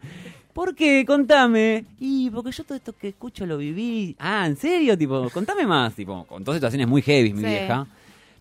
¿Por 0.54 0.76
qué? 0.76 1.04
Contame. 1.06 1.86
Y 2.00 2.30
porque 2.30 2.52
yo 2.52 2.64
todo 2.64 2.76
esto 2.76 2.94
que 2.94 3.10
escucho 3.10 3.46
lo 3.46 3.58
viví. 3.58 4.16
Ah, 4.20 4.46
¿en 4.46 4.56
serio? 4.56 4.98
Tipo, 4.98 5.30
contame 5.32 5.66
más. 5.66 5.94
Tipo, 5.96 6.26
con 6.26 6.44
todas 6.44 6.58
situaciones 6.58 6.88
muy 6.88 7.02
heavy, 7.02 7.34
mi 7.34 7.42
Sí. 7.42 7.46
vieja. 7.48 7.88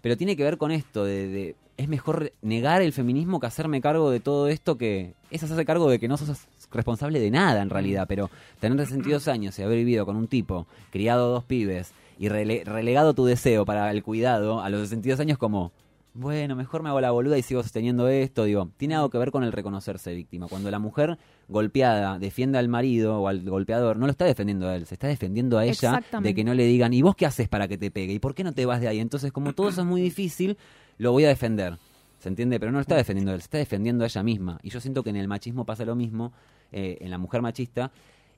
Pero 0.02 0.16
tiene 0.16 0.36
que 0.36 0.44
ver 0.44 0.58
con 0.58 0.70
esto 0.72 1.04
de, 1.04 1.28
de- 1.28 1.56
es 1.78 1.88
mejor 1.88 2.32
negar 2.42 2.82
el 2.82 2.92
feminismo 2.92 3.40
que 3.40 3.46
hacerme 3.46 3.80
cargo 3.80 4.10
de 4.10 4.20
todo 4.20 4.48
esto 4.48 4.76
que 4.76 5.14
ella 5.30 5.46
se 5.46 5.52
hace 5.54 5.64
cargo 5.64 5.88
de 5.88 5.98
que 5.98 6.06
no 6.06 6.16
sos 6.18 6.46
responsable 6.70 7.18
de 7.18 7.30
nada 7.30 7.62
en 7.62 7.70
realidad, 7.70 8.06
pero 8.08 8.30
tener 8.60 8.78
62 8.78 9.26
años 9.28 9.58
y 9.58 9.62
haber 9.62 9.78
vivido 9.78 10.04
con 10.04 10.16
un 10.16 10.26
tipo, 10.28 10.66
criado 10.90 11.30
dos 11.32 11.44
pibes 11.44 11.92
y 12.18 12.28
rele- 12.28 12.64
relegado 12.64 13.14
tu 13.14 13.24
deseo 13.24 13.64
para 13.64 13.90
el 13.90 14.02
cuidado 14.02 14.60
a 14.60 14.68
los 14.70 14.82
62 14.82 15.18
años 15.20 15.38
como 15.38 15.72
bueno, 16.14 16.56
mejor 16.56 16.82
me 16.82 16.90
hago 16.90 17.00
la 17.00 17.10
boluda 17.10 17.38
y 17.38 17.42
sigo 17.42 17.62
sosteniendo 17.62 18.06
esto, 18.08 18.44
digo, 18.44 18.70
tiene 18.76 18.94
algo 18.94 19.08
que 19.08 19.18
ver 19.18 19.30
con 19.30 19.44
el 19.44 19.52
reconocerse 19.52 20.14
víctima. 20.14 20.46
Cuando 20.46 20.70
la 20.70 20.78
mujer 20.78 21.18
golpeada 21.48 22.18
defiende 22.18 22.58
al 22.58 22.68
marido 22.68 23.20
o 23.20 23.28
al 23.28 23.42
golpeador, 23.42 23.96
no 23.96 24.06
lo 24.06 24.10
está 24.10 24.26
defendiendo 24.26 24.68
a 24.68 24.76
él, 24.76 24.86
se 24.86 24.94
está 24.94 25.08
defendiendo 25.08 25.56
a 25.56 25.64
ella 25.64 26.02
de 26.20 26.34
que 26.34 26.44
no 26.44 26.52
le 26.52 26.64
digan, 26.66 26.92
¿y 26.92 27.00
vos 27.00 27.16
qué 27.16 27.24
haces 27.24 27.48
para 27.48 27.66
que 27.66 27.78
te 27.78 27.90
pegue? 27.90 28.12
¿Y 28.12 28.18
por 28.18 28.34
qué 28.34 28.44
no 28.44 28.52
te 28.52 28.66
vas 28.66 28.80
de 28.80 28.88
ahí? 28.88 29.00
Entonces, 29.00 29.32
como 29.32 29.54
todo 29.54 29.70
eso 29.70 29.80
es 29.80 29.86
muy 29.86 30.02
difícil, 30.02 30.58
lo 30.98 31.12
voy 31.12 31.24
a 31.24 31.28
defender. 31.28 31.78
¿Se 32.18 32.28
entiende? 32.28 32.60
Pero 32.60 32.70
no 32.70 32.78
lo 32.78 32.82
está 32.82 32.94
defendiendo 32.94 33.32
a 33.32 33.34
él, 33.34 33.40
se 33.40 33.46
está 33.46 33.58
defendiendo 33.58 34.04
a 34.04 34.06
ella 34.06 34.22
misma. 34.22 34.58
Y 34.62 34.70
yo 34.70 34.80
siento 34.80 35.02
que 35.02 35.10
en 35.10 35.16
el 35.16 35.28
machismo 35.28 35.64
pasa 35.64 35.84
lo 35.84 35.96
mismo, 35.96 36.32
eh, 36.70 36.98
en 37.00 37.10
la 37.10 37.18
mujer 37.18 37.42
machista 37.42 37.90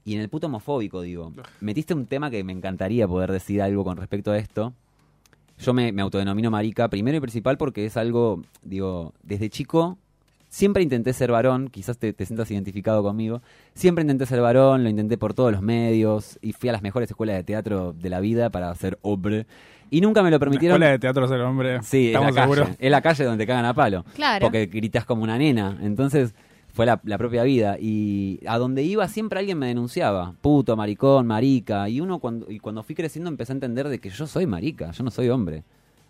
y 0.04 0.14
en 0.14 0.20
el 0.20 0.28
puto 0.28 0.46
homofóbico, 0.46 1.02
digo. 1.02 1.32
Metiste 1.60 1.92
un 1.92 2.06
tema 2.06 2.30
que 2.30 2.44
me 2.44 2.52
encantaría 2.52 3.08
poder 3.08 3.32
decir 3.32 3.60
algo 3.60 3.84
con 3.84 3.96
respecto 3.96 4.30
a 4.30 4.38
esto. 4.38 4.74
Yo 5.58 5.72
me, 5.72 5.92
me 5.92 6.02
autodenomino 6.02 6.50
marica, 6.50 6.88
primero 6.88 7.16
y 7.16 7.20
principal 7.20 7.56
porque 7.56 7.86
es 7.86 7.96
algo, 7.96 8.42
digo, 8.62 9.12
desde 9.22 9.48
chico 9.50 9.98
siempre 10.48 10.84
intenté 10.84 11.12
ser 11.12 11.32
varón, 11.32 11.68
quizás 11.68 11.98
te, 11.98 12.12
te 12.12 12.24
sientas 12.26 12.48
identificado 12.50 13.02
conmigo, 13.02 13.42
siempre 13.74 14.02
intenté 14.02 14.24
ser 14.24 14.40
varón, 14.40 14.84
lo 14.84 14.88
intenté 14.88 15.18
por 15.18 15.34
todos 15.34 15.50
los 15.50 15.62
medios 15.62 16.38
y 16.42 16.52
fui 16.52 16.68
a 16.68 16.72
las 16.72 16.80
mejores 16.82 17.10
escuelas 17.10 17.34
de 17.34 17.42
teatro 17.42 17.92
de 17.92 18.08
la 18.08 18.20
vida 18.20 18.50
para 18.50 18.72
ser 18.76 18.96
hombre 19.02 19.46
y 19.90 20.00
nunca 20.00 20.22
me 20.22 20.30
lo 20.30 20.36
La 20.36 20.38
permitieron. 20.38 20.76
escuela 20.76 20.92
de 20.92 20.98
teatro 21.00 21.26
ser 21.26 21.40
hombre. 21.40 21.82
Sí, 21.82 22.06
es 22.08 22.12
la, 22.12 22.18
estamos 22.20 22.34
calle, 22.36 22.54
seguros. 22.54 22.76
es 22.78 22.90
la 22.90 23.00
calle 23.02 23.24
donde 23.24 23.42
te 23.44 23.46
cagan 23.48 23.64
a 23.64 23.74
palo. 23.74 24.04
Claro. 24.14 24.44
Porque 24.46 24.66
gritas 24.66 25.04
como 25.04 25.24
una 25.24 25.36
nena. 25.38 25.76
Entonces 25.82 26.34
fue 26.74 26.86
la, 26.86 27.00
la 27.04 27.16
propia 27.18 27.44
vida. 27.44 27.78
Y 27.80 28.40
a 28.46 28.58
donde 28.58 28.82
iba 28.82 29.06
siempre 29.06 29.38
alguien 29.38 29.58
me 29.58 29.68
denunciaba. 29.68 30.34
Puto, 30.40 30.76
maricón, 30.76 31.26
marica. 31.26 31.88
Y 31.88 32.00
uno 32.00 32.18
cuando, 32.18 32.50
y 32.50 32.58
cuando 32.58 32.82
fui 32.82 32.96
creciendo 32.96 33.30
empecé 33.30 33.52
a 33.52 33.54
entender 33.54 33.88
de 33.88 34.00
que 34.00 34.10
yo 34.10 34.26
soy 34.26 34.46
marica, 34.46 34.90
yo 34.90 35.04
no 35.04 35.12
soy 35.12 35.28
hombre. 35.28 35.62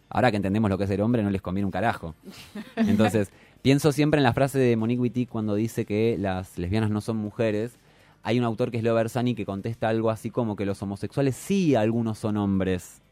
Ahora 0.08 0.30
que 0.30 0.38
entendemos 0.38 0.70
lo 0.70 0.78
que 0.78 0.84
es 0.84 0.90
ser 0.90 1.02
hombre 1.02 1.22
no 1.22 1.30
les 1.30 1.42
conviene 1.42 1.66
un 1.66 1.70
carajo. 1.70 2.14
Entonces, 2.76 3.30
pienso 3.60 3.92
siempre 3.92 4.18
en 4.18 4.24
la 4.24 4.32
frase 4.32 4.58
de 4.58 4.74
Monique 4.76 5.00
Wittig 5.00 5.28
cuando 5.28 5.54
dice 5.54 5.84
que 5.84 6.16
las 6.18 6.56
lesbianas 6.56 6.90
no 6.90 7.02
son 7.02 7.18
mujeres. 7.18 7.72
Hay 8.22 8.38
un 8.38 8.44
autor 8.44 8.70
que 8.70 8.78
es 8.78 8.82
Leo 8.82 8.94
Bersani 8.94 9.34
que 9.34 9.44
contesta 9.44 9.90
algo 9.90 10.08
así 10.08 10.30
como 10.30 10.56
que 10.56 10.64
los 10.64 10.82
homosexuales 10.82 11.36
sí 11.36 11.74
algunos 11.74 12.18
son 12.18 12.38
hombres. 12.38 13.02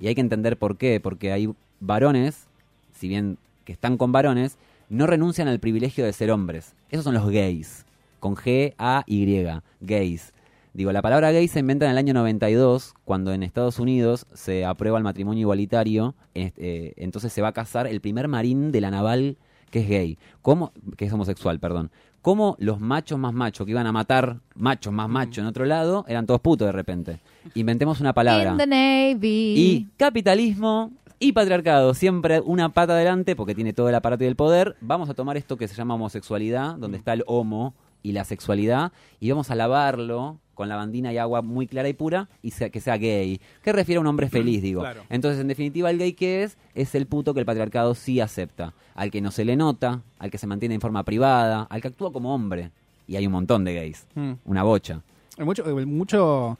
Y 0.00 0.08
hay 0.08 0.14
que 0.14 0.20
entender 0.20 0.58
por 0.58 0.76
qué, 0.76 1.00
porque 1.00 1.32
hay 1.32 1.50
varones, 1.80 2.46
si 2.92 3.08
bien 3.08 3.38
que 3.64 3.72
están 3.72 3.96
con 3.96 4.12
varones, 4.12 4.58
no 4.90 5.06
renuncian 5.06 5.48
al 5.48 5.60
privilegio 5.60 6.04
de 6.04 6.12
ser 6.12 6.30
hombres. 6.30 6.74
Esos 6.90 7.04
son 7.04 7.14
los 7.14 7.30
gays, 7.30 7.86
con 8.18 8.36
G-A-Y, 8.36 9.46
gays. 9.80 10.34
Digo, 10.72 10.92
la 10.92 11.00
palabra 11.02 11.32
gay 11.32 11.48
se 11.48 11.60
inventa 11.60 11.86
en 11.86 11.92
el 11.92 11.98
año 11.98 12.12
92, 12.12 12.94
cuando 13.04 13.32
en 13.32 13.42
Estados 13.42 13.78
Unidos 13.78 14.26
se 14.34 14.64
aprueba 14.64 14.98
el 14.98 15.04
matrimonio 15.04 15.40
igualitario, 15.40 16.14
eh, 16.34 16.92
entonces 16.96 17.32
se 17.32 17.40
va 17.42 17.48
a 17.48 17.52
casar 17.52 17.86
el 17.86 18.00
primer 18.00 18.28
marín 18.28 18.70
de 18.70 18.80
la 18.80 18.90
naval 18.90 19.38
que 19.70 19.80
es 19.80 19.88
gay, 19.88 20.18
¿Cómo, 20.42 20.72
que 20.96 21.06
es 21.06 21.12
homosexual, 21.12 21.60
perdón. 21.60 21.90
Como 22.22 22.56
los 22.58 22.80
machos 22.80 23.18
más 23.18 23.32
machos 23.32 23.64
que 23.64 23.70
iban 23.70 23.86
a 23.86 23.92
matar 23.92 24.40
machos 24.54 24.92
más 24.92 25.08
machos 25.08 25.38
en 25.38 25.46
otro 25.46 25.64
lado, 25.64 26.04
eran 26.06 26.26
todos 26.26 26.40
putos 26.40 26.66
de 26.66 26.72
repente. 26.72 27.20
Inventemos 27.54 28.00
una 28.00 28.12
palabra. 28.12 28.50
In 28.50 28.58
the 28.58 28.66
Navy. 28.66 29.54
Y 29.56 29.88
capitalismo 29.96 30.92
y 31.20 31.32
patriarcado, 31.32 31.94
siempre 31.94 32.40
una 32.40 32.70
pata 32.70 32.94
adelante 32.94 33.36
porque 33.36 33.54
tiene 33.54 33.72
todo 33.72 33.88
el 33.88 33.94
aparato 33.94 34.24
y 34.24 34.26
el 34.26 34.34
poder. 34.36 34.74
Vamos 34.80 35.08
a 35.08 35.14
tomar 35.14 35.36
esto 35.36 35.56
que 35.56 35.68
se 35.68 35.74
llama 35.76 35.94
homosexualidad, 35.94 36.74
donde 36.76 36.98
está 36.98 37.12
el 37.12 37.22
homo 37.28 37.74
y 38.02 38.12
la 38.12 38.24
sexualidad, 38.24 38.92
y 39.20 39.30
vamos 39.30 39.50
a 39.50 39.54
lavarlo 39.54 40.38
con 40.54 40.68
lavandina 40.70 41.12
y 41.12 41.18
agua 41.18 41.42
muy 41.42 41.66
clara 41.66 41.88
y 41.88 41.92
pura 41.92 42.28
y 42.42 42.50
sea- 42.50 42.70
que 42.70 42.80
sea 42.80 42.96
gay. 42.96 43.40
Que 43.62 43.72
refiere 43.72 43.98
a 43.98 44.00
un 44.00 44.06
hombre 44.06 44.28
feliz, 44.30 44.62
digo. 44.62 44.80
Claro. 44.80 45.02
Entonces, 45.10 45.40
en 45.40 45.48
definitiva, 45.48 45.90
el 45.90 45.98
gay 45.98 46.14
que 46.14 46.42
es, 46.42 46.56
es 46.74 46.94
el 46.94 47.06
puto 47.06 47.32
que 47.34 47.40
el 47.40 47.46
patriarcado 47.46 47.94
sí 47.94 48.20
acepta. 48.20 48.72
Al 48.94 49.10
que 49.10 49.20
no 49.20 49.30
se 49.30 49.44
le 49.44 49.56
nota, 49.56 50.00
al 50.18 50.30
que 50.30 50.38
se 50.38 50.46
mantiene 50.46 50.74
en 50.74 50.80
forma 50.80 51.02
privada, 51.04 51.66
al 51.70 51.80
que 51.82 51.88
actúa 51.88 52.12
como 52.12 52.34
hombre. 52.34 52.70
Y 53.06 53.16
hay 53.16 53.26
un 53.26 53.32
montón 53.32 53.64
de 53.64 53.74
gays. 53.74 54.06
Mm. 54.14 54.32
Una 54.46 54.62
bocha. 54.62 55.02
Hay 55.38 55.44
mucho, 55.44 55.64
mucho 55.86 56.58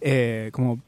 eh, 0.00 0.50
como 0.52 0.80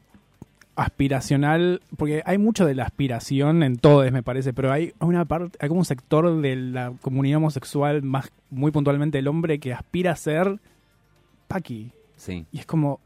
aspiracional, 0.75 1.81
porque 1.97 2.21
hay 2.25 2.37
mucho 2.37 2.65
de 2.65 2.75
la 2.75 2.83
aspiración 2.83 3.63
en 3.63 3.77
todos, 3.77 4.11
me 4.11 4.23
parece, 4.23 4.53
pero 4.53 4.71
hay 4.71 4.93
una 4.99 5.25
parte, 5.25 5.57
hay 5.61 5.67
como 5.69 5.79
un 5.81 5.85
sector 5.85 6.41
de 6.41 6.55
la 6.55 6.93
comunidad 7.01 7.37
homosexual, 7.37 8.01
más 8.03 8.31
muy 8.49 8.71
puntualmente 8.71 9.19
el 9.19 9.27
hombre, 9.27 9.59
que 9.59 9.73
aspira 9.73 10.11
a 10.11 10.15
ser 10.15 10.59
Paqui. 11.47 11.91
Sí. 12.15 12.45
Y 12.51 12.59
es 12.59 12.65
como, 12.65 12.99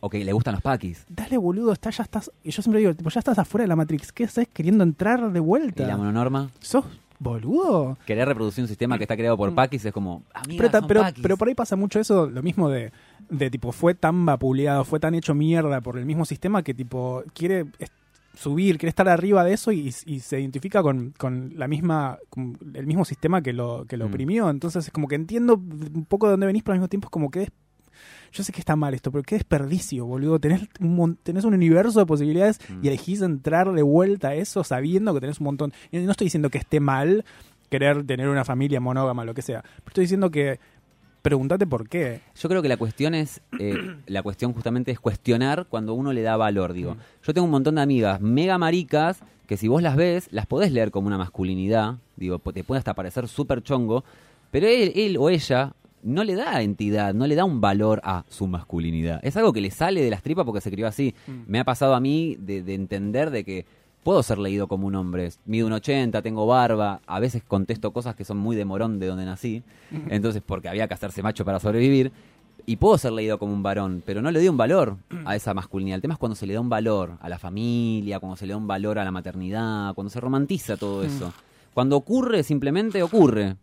O 0.00 0.08
que 0.10 0.24
le 0.24 0.32
gustan 0.32 0.52
los 0.54 0.62
paquis. 0.62 1.04
dale 1.08 1.36
boludo, 1.38 1.72
está, 1.72 1.90
ya 1.90 2.04
estás, 2.04 2.30
y 2.44 2.50
yo 2.50 2.62
siempre 2.62 2.80
digo, 2.80 2.94
tipo, 2.94 3.10
ya 3.10 3.18
estás 3.20 3.38
afuera 3.38 3.64
de 3.64 3.68
la 3.68 3.76
Matrix, 3.76 4.12
¿qué 4.12 4.24
haces 4.24 4.46
queriendo 4.52 4.84
entrar 4.84 5.32
de 5.32 5.38
Y 5.38 5.42
vuelta? 5.42 5.86
la 5.86 5.96
mononorma. 5.96 6.50
¿Sos 6.60 6.84
boludo? 7.18 7.98
querer 8.06 8.28
reproducir 8.28 8.62
un 8.62 8.68
sistema 8.68 8.96
que 8.96 9.04
está 9.04 9.16
creado 9.16 9.36
por 9.36 9.52
Paquis 9.54 9.84
es 9.84 9.92
como, 9.92 10.22
Pero, 10.56 10.70
ta- 10.70 10.78
son 10.80 10.88
pero, 10.88 11.00
Paquis. 11.00 11.22
pero 11.22 11.36
por 11.36 11.48
ahí 11.48 11.54
pasa 11.54 11.74
mucho 11.74 11.98
eso, 11.98 12.28
lo 12.30 12.42
mismo 12.42 12.68
de, 12.68 12.92
de 13.30 13.50
tipo, 13.50 13.72
fue 13.72 13.94
tan 13.94 14.24
vapuleado, 14.26 14.84
fue 14.84 15.00
tan 15.00 15.14
hecho 15.14 15.34
mierda 15.34 15.80
por 15.80 15.98
el 15.98 16.04
mismo 16.06 16.24
sistema 16.24 16.62
que 16.62 16.74
tipo 16.74 17.22
quiere 17.34 17.66
subir, 18.34 18.78
quiere 18.78 18.90
estar 18.90 19.08
arriba 19.08 19.42
de 19.44 19.52
eso 19.52 19.72
y, 19.72 19.92
y 20.06 20.20
se 20.20 20.40
identifica 20.40 20.82
con, 20.82 21.12
con 21.18 21.52
la 21.56 21.66
misma, 21.66 22.18
con 22.30 22.56
el 22.74 22.86
mismo 22.86 23.04
sistema 23.04 23.42
que 23.42 23.52
lo, 23.52 23.84
que 23.86 23.96
lo 23.96 24.06
Mm. 24.06 24.08
oprimió. 24.12 24.50
Entonces 24.50 24.86
es 24.86 24.92
como 24.92 25.08
que 25.08 25.16
entiendo 25.16 25.54
un 25.54 26.04
poco 26.08 26.26
de 26.26 26.32
dónde 26.32 26.46
venís, 26.46 26.62
pero 26.62 26.74
al 26.74 26.78
mismo 26.78 26.88
tiempo 26.88 27.06
es 27.08 27.10
como 27.10 27.30
que 27.30 27.42
es 27.44 27.48
yo 28.30 28.44
sé 28.44 28.52
que 28.52 28.60
está 28.60 28.76
mal 28.76 28.92
esto, 28.94 29.10
pero 29.10 29.24
qué 29.24 29.36
desperdicio, 29.36 30.04
boludo. 30.06 30.38
Tenés 30.38 30.68
un, 30.80 31.16
tenés 31.22 31.44
un 31.44 31.54
universo 31.54 31.98
de 31.98 32.06
posibilidades 32.06 32.60
Mm. 32.68 32.84
y 32.84 32.88
elegís 32.88 33.22
entrar 33.22 33.72
de 33.72 33.82
vuelta 33.82 34.28
a 34.28 34.34
eso 34.34 34.62
sabiendo 34.62 35.12
que 35.14 35.20
tenés 35.20 35.40
un 35.40 35.44
montón. 35.44 35.72
No 35.90 36.10
estoy 36.10 36.26
diciendo 36.26 36.50
que 36.50 36.58
esté 36.58 36.78
mal 36.78 37.24
querer 37.70 38.04
tener 38.06 38.28
una 38.28 38.44
familia 38.44 38.80
monógama, 38.80 39.24
lo 39.24 39.34
que 39.34 39.42
sea. 39.42 39.62
Pero 39.62 39.88
estoy 39.88 40.04
diciendo 40.04 40.30
que 40.30 40.60
pregúntate 41.22 41.66
por 41.66 41.88
qué. 41.88 42.20
Yo 42.34 42.48
creo 42.48 42.62
que 42.62 42.68
la 42.68 42.76
cuestión 42.76 43.14
es, 43.14 43.40
eh, 43.58 43.96
la 44.06 44.22
cuestión 44.22 44.52
justamente 44.52 44.90
es 44.90 45.00
cuestionar 45.00 45.66
cuando 45.68 45.94
uno 45.94 46.12
le 46.12 46.22
da 46.22 46.36
valor, 46.36 46.72
digo. 46.72 46.96
Yo 47.22 47.34
tengo 47.34 47.44
un 47.44 47.50
montón 47.50 47.76
de 47.76 47.82
amigas 47.82 48.20
mega 48.20 48.58
maricas 48.58 49.20
que 49.46 49.56
si 49.56 49.66
vos 49.66 49.82
las 49.82 49.96
ves, 49.96 50.28
las 50.30 50.46
podés 50.46 50.72
leer 50.72 50.90
como 50.90 51.06
una 51.06 51.16
masculinidad, 51.16 51.96
digo, 52.16 52.38
te 52.38 52.64
puede 52.64 52.78
hasta 52.78 52.94
parecer 52.94 53.28
súper 53.28 53.62
chongo, 53.62 54.04
pero 54.50 54.66
él, 54.66 54.92
él 54.94 55.16
o 55.18 55.30
ella 55.30 55.74
no 56.02 56.22
le 56.22 56.34
da 56.34 56.62
entidad, 56.62 57.14
no 57.14 57.26
le 57.26 57.34
da 57.34 57.44
un 57.44 57.60
valor 57.60 58.00
a 58.04 58.24
su 58.28 58.46
masculinidad. 58.46 59.20
Es 59.22 59.36
algo 59.36 59.52
que 59.52 59.60
le 59.60 59.70
sale 59.70 60.02
de 60.02 60.10
las 60.10 60.22
tripas 60.22 60.44
porque 60.44 60.60
se 60.60 60.70
crió 60.70 60.86
así. 60.86 61.14
Me 61.46 61.58
ha 61.58 61.64
pasado 61.64 61.94
a 61.94 62.00
mí 62.00 62.36
de, 62.38 62.62
de 62.62 62.74
entender 62.74 63.30
de 63.30 63.44
que 63.44 63.66
puedo 64.08 64.22
ser 64.22 64.38
leído 64.38 64.68
como 64.68 64.86
un 64.86 64.94
hombre. 64.94 65.30
Mido 65.44 65.66
un 65.66 65.74
80, 65.74 66.22
tengo 66.22 66.46
barba, 66.46 67.02
a 67.06 67.20
veces 67.20 67.42
contesto 67.46 67.92
cosas 67.92 68.16
que 68.16 68.24
son 68.24 68.38
muy 68.38 68.56
de 68.56 68.64
morón 68.64 68.98
de 68.98 69.06
donde 69.06 69.26
nací, 69.26 69.62
entonces 70.08 70.40
porque 70.40 70.70
había 70.70 70.88
que 70.88 70.94
hacerse 70.94 71.22
macho 71.22 71.44
para 71.44 71.60
sobrevivir. 71.60 72.10
Y 72.64 72.76
puedo 72.76 72.96
ser 72.96 73.12
leído 73.12 73.38
como 73.38 73.52
un 73.52 73.62
varón, 73.62 74.02
pero 74.06 74.22
no 74.22 74.30
le 74.30 74.38
doy 74.38 74.48
un 74.48 74.56
valor 74.56 74.96
a 75.26 75.36
esa 75.36 75.52
masculinidad. 75.52 75.96
El 75.96 76.00
tema 76.00 76.14
es 76.14 76.18
cuando 76.18 76.36
se 76.36 76.46
le 76.46 76.54
da 76.54 76.60
un 76.62 76.70
valor 76.70 77.18
a 77.20 77.28
la 77.28 77.38
familia, 77.38 78.18
cuando 78.18 78.36
se 78.36 78.46
le 78.46 78.54
da 78.54 78.56
un 78.56 78.66
valor 78.66 78.98
a 78.98 79.04
la 79.04 79.10
maternidad, 79.10 79.92
cuando 79.94 80.08
se 80.08 80.20
romantiza 80.20 80.78
todo 80.78 81.04
eso. 81.04 81.30
Cuando 81.74 81.94
ocurre, 81.94 82.42
simplemente 82.44 83.02
ocurre. 83.02 83.56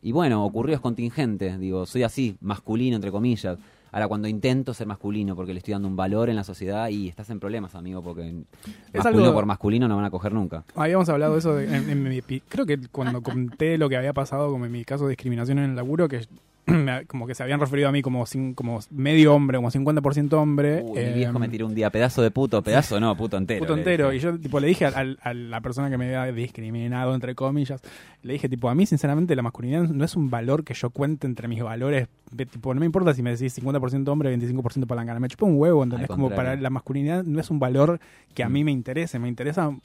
Y 0.00 0.12
bueno, 0.12 0.46
ocurrió 0.46 0.76
es 0.76 0.80
contingente. 0.80 1.58
Digo, 1.58 1.84
soy 1.84 2.04
así, 2.04 2.38
masculino, 2.40 2.96
entre 2.96 3.10
comillas. 3.10 3.58
Ahora, 3.92 4.06
cuando 4.08 4.28
intento 4.28 4.72
ser 4.74 4.86
masculino 4.86 5.34
porque 5.34 5.52
le 5.52 5.58
estoy 5.58 5.72
dando 5.72 5.88
un 5.88 5.96
valor 5.96 6.30
en 6.30 6.36
la 6.36 6.44
sociedad 6.44 6.88
y 6.88 7.08
estás 7.08 7.28
en 7.30 7.40
problemas, 7.40 7.74
amigo, 7.74 8.02
porque 8.02 8.22
masculino 8.94 9.24
algo- 9.24 9.34
por 9.34 9.46
masculino 9.46 9.88
no 9.88 9.96
van 9.96 10.04
a 10.04 10.10
coger 10.10 10.32
nunca. 10.32 10.64
Habíamos 10.76 11.08
hablado 11.08 11.32
de 11.32 11.38
eso 11.40 11.54
de- 11.56 11.64
en, 11.76 11.90
en 11.90 12.02
mi 12.02 12.20
creo 12.48 12.66
que 12.66 12.78
cuando 12.92 13.22
conté 13.22 13.78
lo 13.78 13.88
que 13.88 13.96
había 13.96 14.12
pasado 14.12 14.50
como 14.50 14.66
en 14.66 14.72
mi 14.72 14.84
caso 14.84 15.04
de 15.04 15.10
discriminación 15.10 15.58
en 15.58 15.70
el 15.70 15.76
laburo 15.76 16.08
que 16.08 16.24
como 17.08 17.26
que 17.26 17.34
se 17.34 17.42
habían 17.42 17.58
referido 17.60 17.88
a 17.88 17.92
mí 17.92 18.02
como 18.02 18.24
como 18.54 18.80
medio 18.90 19.34
hombre, 19.34 19.58
como 19.58 19.70
50% 19.70 20.32
hombre. 20.34 20.82
Uy, 20.84 21.00
mi 21.00 21.12
viejo 21.14 21.38
me 21.38 21.48
tiró 21.48 21.66
un 21.66 21.74
día 21.74 21.90
pedazo 21.90 22.22
de 22.22 22.30
puto, 22.30 22.62
pedazo 22.62 23.00
no, 23.00 23.16
puto 23.16 23.36
entero. 23.36 23.60
puto 23.60 23.76
entero. 23.76 24.12
Y 24.12 24.18
yo 24.18 24.38
tipo 24.38 24.60
le 24.60 24.68
dije 24.68 24.86
a, 24.86 25.34
la 25.34 25.60
persona 25.60 25.90
que 25.90 25.98
me 25.98 26.14
había 26.16 26.32
discriminado, 26.32 27.14
entre 27.14 27.34
comillas, 27.34 27.80
le 28.22 28.34
dije 28.34 28.48
tipo, 28.48 28.68
a 28.68 28.74
mí 28.74 28.86
sinceramente 28.86 29.34
la 29.34 29.42
masculinidad 29.42 29.82
no 29.88 30.04
es 30.04 30.16
un 30.16 30.30
valor 30.30 30.64
que 30.64 30.74
yo 30.74 30.90
cuente 30.90 31.26
entre 31.26 31.48
mis 31.48 31.62
valores. 31.62 32.08
tipo, 32.36 32.74
no 32.74 32.80
me 32.80 32.86
importa 32.86 33.14
si 33.14 33.22
me 33.22 33.30
decís 33.30 33.58
50% 33.62 34.08
hombre, 34.08 34.36
25% 34.36 34.86
palangana. 34.86 35.20
Me 35.20 35.28
chupa 35.28 35.46
un 35.46 35.58
huevo, 35.58 35.82
¿entendés? 35.82 36.08
Como 36.08 36.30
para 36.30 36.56
la 36.56 36.70
masculinidad 36.70 37.24
no 37.24 37.40
es 37.40 37.50
un 37.50 37.58
valor 37.58 37.98
que 38.34 38.42
a 38.44 38.48
Mm. 38.48 38.52
mí 38.52 38.64
me 38.64 38.70
interese. 38.72 39.18
Me 39.18 39.28
interesa 39.28 39.68
un 39.68 39.80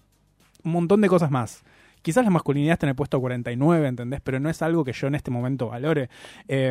montón 0.63 1.01
de 1.01 1.07
cosas 1.07 1.31
más. 1.31 1.63
Quizás 2.05 2.23
la 2.23 2.29
masculinidad 2.29 2.73
está 2.73 2.85
en 2.85 2.89
el 2.91 2.95
puesto 2.95 3.19
49, 3.19 3.87
¿entendés? 3.87 4.21
Pero 4.21 4.39
no 4.39 4.47
es 4.47 4.61
algo 4.61 4.83
que 4.83 4.93
yo 4.93 5.07
en 5.07 5.15
este 5.15 5.31
momento 5.31 5.69
valore. 5.69 6.07
Eh, 6.47 6.69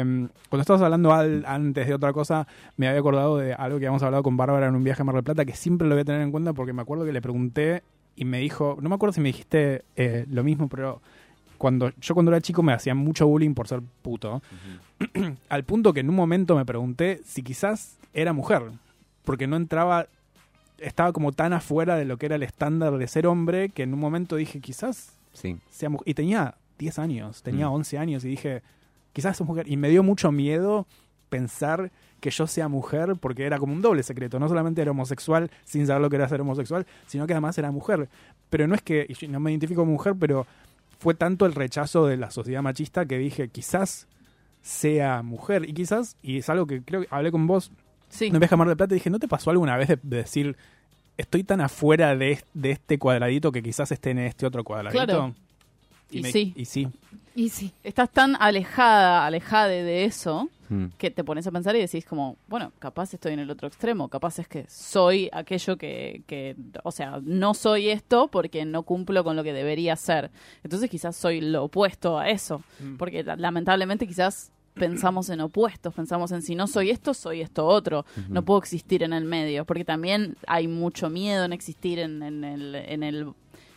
cuando 0.49 0.61
estabas 0.61 0.81
hablando 0.81 1.13
al- 1.13 1.45
antes 1.45 1.89
de 1.89 1.93
otra 1.95 2.13
cosa, 2.13 2.47
me 2.77 2.87
había 2.87 3.01
acordado 3.01 3.39
de 3.39 3.53
algo 3.53 3.81
que 3.81 3.87
habíamos 3.87 4.05
hablado 4.05 4.23
con 4.23 4.37
Bárbara 4.37 4.69
en 4.69 4.77
un 4.77 4.85
viaje 4.85 5.03
a 5.03 5.05
Mar 5.05 5.17
del 5.17 5.25
Plata, 5.25 5.45
que 5.45 5.57
siempre 5.57 5.89
lo 5.89 5.97
voy 5.97 6.03
a 6.03 6.05
tener 6.05 6.21
en 6.21 6.31
cuenta 6.31 6.53
porque 6.53 6.73
me 6.73 6.83
acuerdo 6.83 7.05
que 7.05 7.13
le 7.13 7.21
pregunté 7.21 7.83
y 8.15 8.25
me 8.25 8.39
dijo, 8.39 8.79
no 8.81 8.89
me 8.89 8.95
acuerdo 8.95 9.13
si 9.15 9.21
me 9.23 9.31
dijiste 9.31 9.83
eh, 9.97 10.25
lo 10.31 10.45
mismo, 10.45 10.69
pero 10.69 11.03
cuando 11.59 11.91
yo 12.01 12.15
cuando 12.15 12.31
era 12.31 12.41
chico 12.41 12.63
me 12.63 12.73
hacían 12.73 12.97
mucho 12.97 13.27
bullying 13.27 13.55
por 13.55 13.67
ser 13.67 13.81
puto, 14.03 14.41
al 15.49 15.65
punto 15.65 15.93
que 15.93 15.99
en 16.01 16.11
un 16.11 16.15
momento 16.15 16.55
me 16.57 16.65
pregunté 16.65 17.21
si 17.25 17.43
quizás 17.43 17.97
era 18.13 18.33
mujer, 18.33 18.63
porque 19.25 19.49
no 19.49 19.57
entraba, 19.57 20.07
estaba 20.79 21.13
como 21.13 21.33
tan 21.33 21.53
afuera 21.53 21.97
de 21.97 22.05
lo 22.05 22.19
que 22.19 22.27
era 22.27 22.37
el 22.37 22.45
estándar 22.45 22.97
de 22.99 23.09
ser 23.09 23.27
hombre, 23.27 23.71
que 23.71 23.83
en 23.83 23.95
un 23.95 24.01
momento 24.01 24.37
dije, 24.37 24.61
quizás 24.61 25.13
Sí. 25.35 25.59
sea 25.71 25.91
mujer. 25.91 26.09
Y 26.09 26.15
tenía 26.15 26.55
10 26.79 26.99
años, 26.99 27.43
tenía 27.43 27.69
Mm. 27.69 27.73
11 27.75 27.99
años 27.99 28.25
y 28.25 28.29
dije, 28.29 28.63
quizás 29.13 29.39
es 29.41 29.47
mujer. 29.47 29.69
Y 29.71 29.77
me 29.77 29.89
dio 29.91 30.03
mucho 30.03 30.33
miedo 30.33 30.87
pensar 31.29 31.91
que 32.21 32.31
yo 32.31 32.47
sea 32.47 32.69
mujer 32.69 33.17
porque 33.21 33.45
era 33.45 33.59
como 33.59 33.73
un 33.75 33.83
doble 33.83 34.03
secreto. 34.03 34.39
No 34.41 34.49
solamente 34.49 34.81
era 34.81 34.93
homosexual 34.93 35.51
sin 35.65 35.87
saber 35.87 36.01
lo 36.03 36.09
que 36.11 36.17
era 36.17 36.29
ser 36.29 36.41
homosexual, 36.41 36.87
sino 37.07 37.27
que 37.27 37.35
además 37.35 37.59
era 37.59 37.71
mujer. 37.71 38.09
Pero 38.51 38.67
no 38.67 38.75
es 38.75 38.83
que, 38.83 39.05
y 39.09 39.15
yo 39.15 39.29
no 39.29 39.41
me 39.41 39.51
identifico 39.51 39.83
como 39.83 39.93
mujer, 39.93 40.15
pero 40.19 40.47
fue 40.99 41.15
tanto 41.15 41.45
el 41.45 41.55
rechazo 41.55 42.07
de 42.07 42.17
la 42.17 42.31
sociedad 42.31 42.63
machista 42.63 43.05
que 43.05 43.19
dije, 43.19 43.49
quizás 43.49 44.07
sea 44.63 45.23
mujer. 45.23 45.69
Y 45.69 45.75
quizás, 45.75 46.17
y 46.23 46.39
es 46.39 46.49
algo 46.49 46.67
que 46.67 46.83
creo 46.83 47.03
que 47.03 47.09
hablé 47.11 47.31
con 47.31 47.47
vos 47.47 47.71
Sí. 48.09 48.31
no 48.31 48.39
viaje 48.39 48.55
a 48.55 48.59
Mar 48.59 48.69
del 48.69 48.77
Plata 48.77 48.95
y 48.95 48.99
dije, 48.99 49.11
¿no 49.11 49.19
te 49.19 49.27
pasó 49.29 49.51
alguna 49.51 49.77
vez 49.77 49.89
de, 49.89 49.99
de 50.03 50.17
decir, 50.19 50.57
estoy 51.17 51.45
tan 51.45 51.61
afuera 51.61 52.17
de, 52.17 52.43
de 52.55 52.71
este 52.73 52.99
cuadradito 52.99 53.53
que 53.53 53.63
quizás 53.63 53.91
esté 53.93 54.11
en 54.11 54.19
este 54.21 54.47
otro 54.47 54.65
cuadradito? 54.65 55.05
Claro. 55.05 55.35
Y 56.11 56.23
sí. 56.25 56.53
Y 56.57 56.65
sí. 56.67 56.89
Y 57.35 57.49
sí. 57.49 57.73
Estás 57.83 58.11
tan 58.11 58.37
alejada, 58.41 59.27
alejada 59.27 59.69
de 59.69 60.05
eso, 60.05 60.49
Mm. 60.71 60.87
que 60.97 61.11
te 61.11 61.23
pones 61.25 61.47
a 61.47 61.51
pensar 61.53 61.77
y 61.77 61.81
decís 61.81 62.07
como, 62.07 62.39
bueno, 62.49 62.73
capaz 62.79 63.13
estoy 63.13 63.35
en 63.35 63.39
el 63.41 63.51
otro 63.51 63.69
extremo, 63.69 64.09
capaz 64.09 64.39
es 64.39 64.49
que 64.49 64.65
soy 64.67 65.29
aquello 65.31 65.77
que, 65.77 66.23
que, 66.27 66.57
o 66.85 66.91
sea, 66.91 67.21
no 67.23 67.53
soy 67.53 67.91
esto 67.91 68.29
porque 68.29 68.65
no 68.65 68.83
cumplo 68.83 69.23
con 69.25 69.37
lo 69.37 69.45
que 69.45 69.53
debería 69.53 69.95
ser. 69.95 70.31
Entonces 70.63 70.89
quizás 70.89 71.17
soy 71.17 71.43
lo 71.43 71.65
opuesto 71.65 72.19
a 72.19 72.31
eso, 72.31 72.63
Mm. 72.81 72.97
porque 72.97 73.23
la- 73.23 73.37
lamentablemente 73.37 74.07
quizás 74.07 74.53
pensamos 74.75 75.31
en 75.31 75.41
opuestos, 75.41 75.95
pensamos 75.95 76.33
en 76.33 76.43
si 76.43 76.55
no 76.55 76.67
soy 76.67 76.91
esto, 76.91 77.15
soy 77.15 77.41
esto 77.41 77.65
otro, 77.67 78.05
no 78.29 78.45
puedo 78.45 78.59
existir 78.59 79.03
en 79.03 79.13
el 79.13 79.25
medio, 79.25 79.65
porque 79.65 79.85
también 79.85 80.37
hay 80.47 80.69
mucho 80.69 81.09
miedo 81.11 81.45
en 81.45 81.53
existir 81.53 81.99
en, 81.99 82.23
en 82.23 82.45
el... 82.45 82.75
En 82.75 83.03
el 83.03 83.33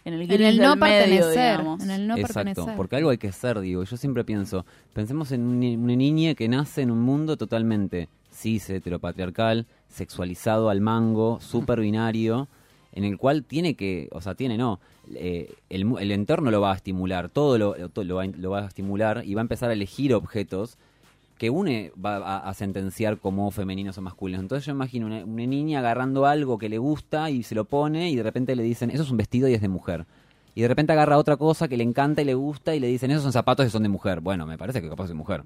en 0.05 0.13
el, 0.13 0.21
En 0.21 0.27
gris 0.29 0.39
el 0.47 0.57
no 0.59 0.69
del 0.69 0.79
medio, 0.79 0.99
pertenecer. 1.01 1.57
digamos. 1.57 1.83
En 1.83 1.91
el 1.91 2.07
no 2.07 2.15
Exacto, 2.15 2.33
pertenecer. 2.45 2.75
porque 2.77 2.95
algo 2.95 3.09
hay 3.09 3.17
que 3.17 3.33
ser, 3.33 3.59
digo. 3.59 3.83
Yo 3.83 3.97
siempre 3.97 4.23
pienso, 4.23 4.65
pensemos 4.93 5.33
en 5.33 5.41
una 5.41 5.95
niña 5.97 6.33
que 6.33 6.47
nace 6.47 6.81
en 6.81 6.91
un 6.91 7.01
mundo 7.01 7.35
totalmente 7.35 8.07
cis, 8.31 8.69
heteropatriarcal, 8.69 9.65
sexualizado 9.89 10.69
al 10.69 10.79
mango, 10.79 11.39
super 11.41 11.81
binario, 11.81 12.47
en 12.93 13.03
el 13.03 13.17
cual 13.17 13.43
tiene 13.43 13.73
que, 13.75 14.07
o 14.13 14.21
sea, 14.21 14.33
tiene 14.33 14.57
no, 14.57 14.79
eh, 15.13 15.53
el, 15.69 15.83
mu- 15.83 15.97
el 15.97 16.11
entorno 16.13 16.51
lo 16.51 16.61
va 16.61 16.71
a 16.71 16.75
estimular, 16.77 17.27
todo 17.27 17.57
lo, 17.57 17.89
todo 17.89 18.05
lo, 18.05 18.15
va, 18.15 18.23
a- 18.23 18.27
lo 18.27 18.49
va 18.51 18.59
a 18.61 18.67
estimular 18.67 19.23
y 19.25 19.33
va 19.35 19.41
a 19.41 19.43
empezar 19.43 19.69
a 19.69 19.73
elegir 19.73 20.13
objetos 20.13 20.77
que 21.37 21.49
une 21.49 21.91
va 22.03 22.39
a, 22.39 22.53
sentenciar 22.53 23.19
como 23.19 23.49
femeninos 23.51 23.97
o 23.97 24.01
masculinos. 24.01 24.41
Entonces 24.41 24.65
yo 24.65 24.71
imagino 24.71 25.05
una, 25.05 25.23
una 25.23 25.45
niña 25.45 25.79
agarrando 25.79 26.25
algo 26.25 26.57
que 26.57 26.69
le 26.69 26.77
gusta 26.77 27.29
y 27.29 27.43
se 27.43 27.55
lo 27.55 27.65
pone 27.65 28.09
y 28.09 28.15
de 28.15 28.23
repente 28.23 28.55
le 28.55 28.63
dicen, 28.63 28.89
eso 28.89 29.03
es 29.03 29.11
un 29.11 29.17
vestido 29.17 29.47
y 29.47 29.53
es 29.53 29.61
de 29.61 29.67
mujer. 29.67 30.05
Y 30.55 30.61
de 30.61 30.67
repente 30.67 30.91
agarra 30.93 31.19
otra 31.19 31.37
cosa 31.37 31.67
que 31.67 31.77
le 31.77 31.83
encanta 31.83 32.23
y 32.23 32.25
le 32.25 32.33
gusta 32.33 32.73
y 32.73 32.79
le 32.79 32.87
dicen, 32.87 33.11
esos 33.11 33.21
son 33.21 33.31
zapatos 33.31 33.67
y 33.67 33.69
son 33.69 33.83
de 33.83 33.89
mujer. 33.89 34.21
Bueno, 34.21 34.47
me 34.47 34.57
parece 34.57 34.81
que 34.81 34.89
capaz 34.89 35.03
es 35.03 35.09
de 35.09 35.15
mujer. 35.15 35.43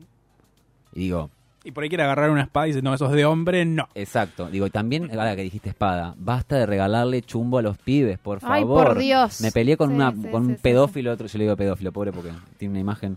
Y 0.93 1.01
digo, 1.01 1.29
Y 1.63 1.71
por 1.71 1.83
ahí 1.83 1.89
quiere 1.89 2.03
agarrar 2.03 2.31
una 2.31 2.41
espada 2.41 2.65
y 2.67 2.71
dice, 2.71 2.81
no, 2.81 2.91
eso 2.91 3.05
es 3.05 3.11
de 3.11 3.23
hombre, 3.23 3.65
no. 3.65 3.87
exacto. 3.93 4.49
Digo, 4.49 4.65
y 4.65 4.71
también, 4.71 5.11
ahora 5.11 5.35
que 5.35 5.43
dijiste 5.43 5.69
espada, 5.69 6.15
basta 6.17 6.55
de 6.55 6.65
regalarle 6.65 7.21
chumbo 7.21 7.59
a 7.59 7.61
los 7.61 7.77
pibes, 7.77 8.17
por 8.17 8.39
favor. 8.39 8.55
Ay, 8.57 8.65
por 8.65 8.97
Dios. 8.97 9.41
Me 9.41 9.51
peleé 9.51 9.77
con, 9.77 9.89
Sí, 9.89 9.95
una, 9.95 10.11
sí, 10.11 10.27
con 10.31 10.45
sí, 10.45 10.49
un 10.51 10.55
sí, 10.55 10.61
pedófilo, 10.63 11.11
otro, 11.11 11.27
yo 11.27 11.37
le 11.37 11.43
digo 11.43 11.55
pedófilo, 11.55 11.91
pobre, 11.91 12.11
porque 12.11 12.31
tiene 12.57 12.71
una 12.71 12.79
imagen, 12.79 13.15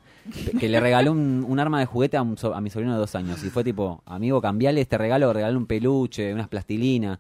que 0.61 0.69
le 0.69 0.79
regaló 0.79 1.13
un, 1.13 1.47
un 1.49 1.59
arma 1.59 1.81
de 1.81 1.87
juguete 1.87 2.19
a, 2.19 2.23
un 2.23 2.37
a 2.55 2.61
mi 2.61 2.69
sobrino 2.69 2.93
de 2.93 2.99
dos 2.99 3.15
años. 3.15 3.43
Y 3.45 3.49
fue 3.49 3.65
tipo, 3.65 4.03
amigo, 4.05 4.43
cambiale 4.43 4.83
este 4.83 4.99
regalo, 4.99 5.33
regalale 5.33 5.57
un 5.57 5.67
peluche, 5.67 6.35
unas 6.35 6.49
plastilinas. 6.49 7.19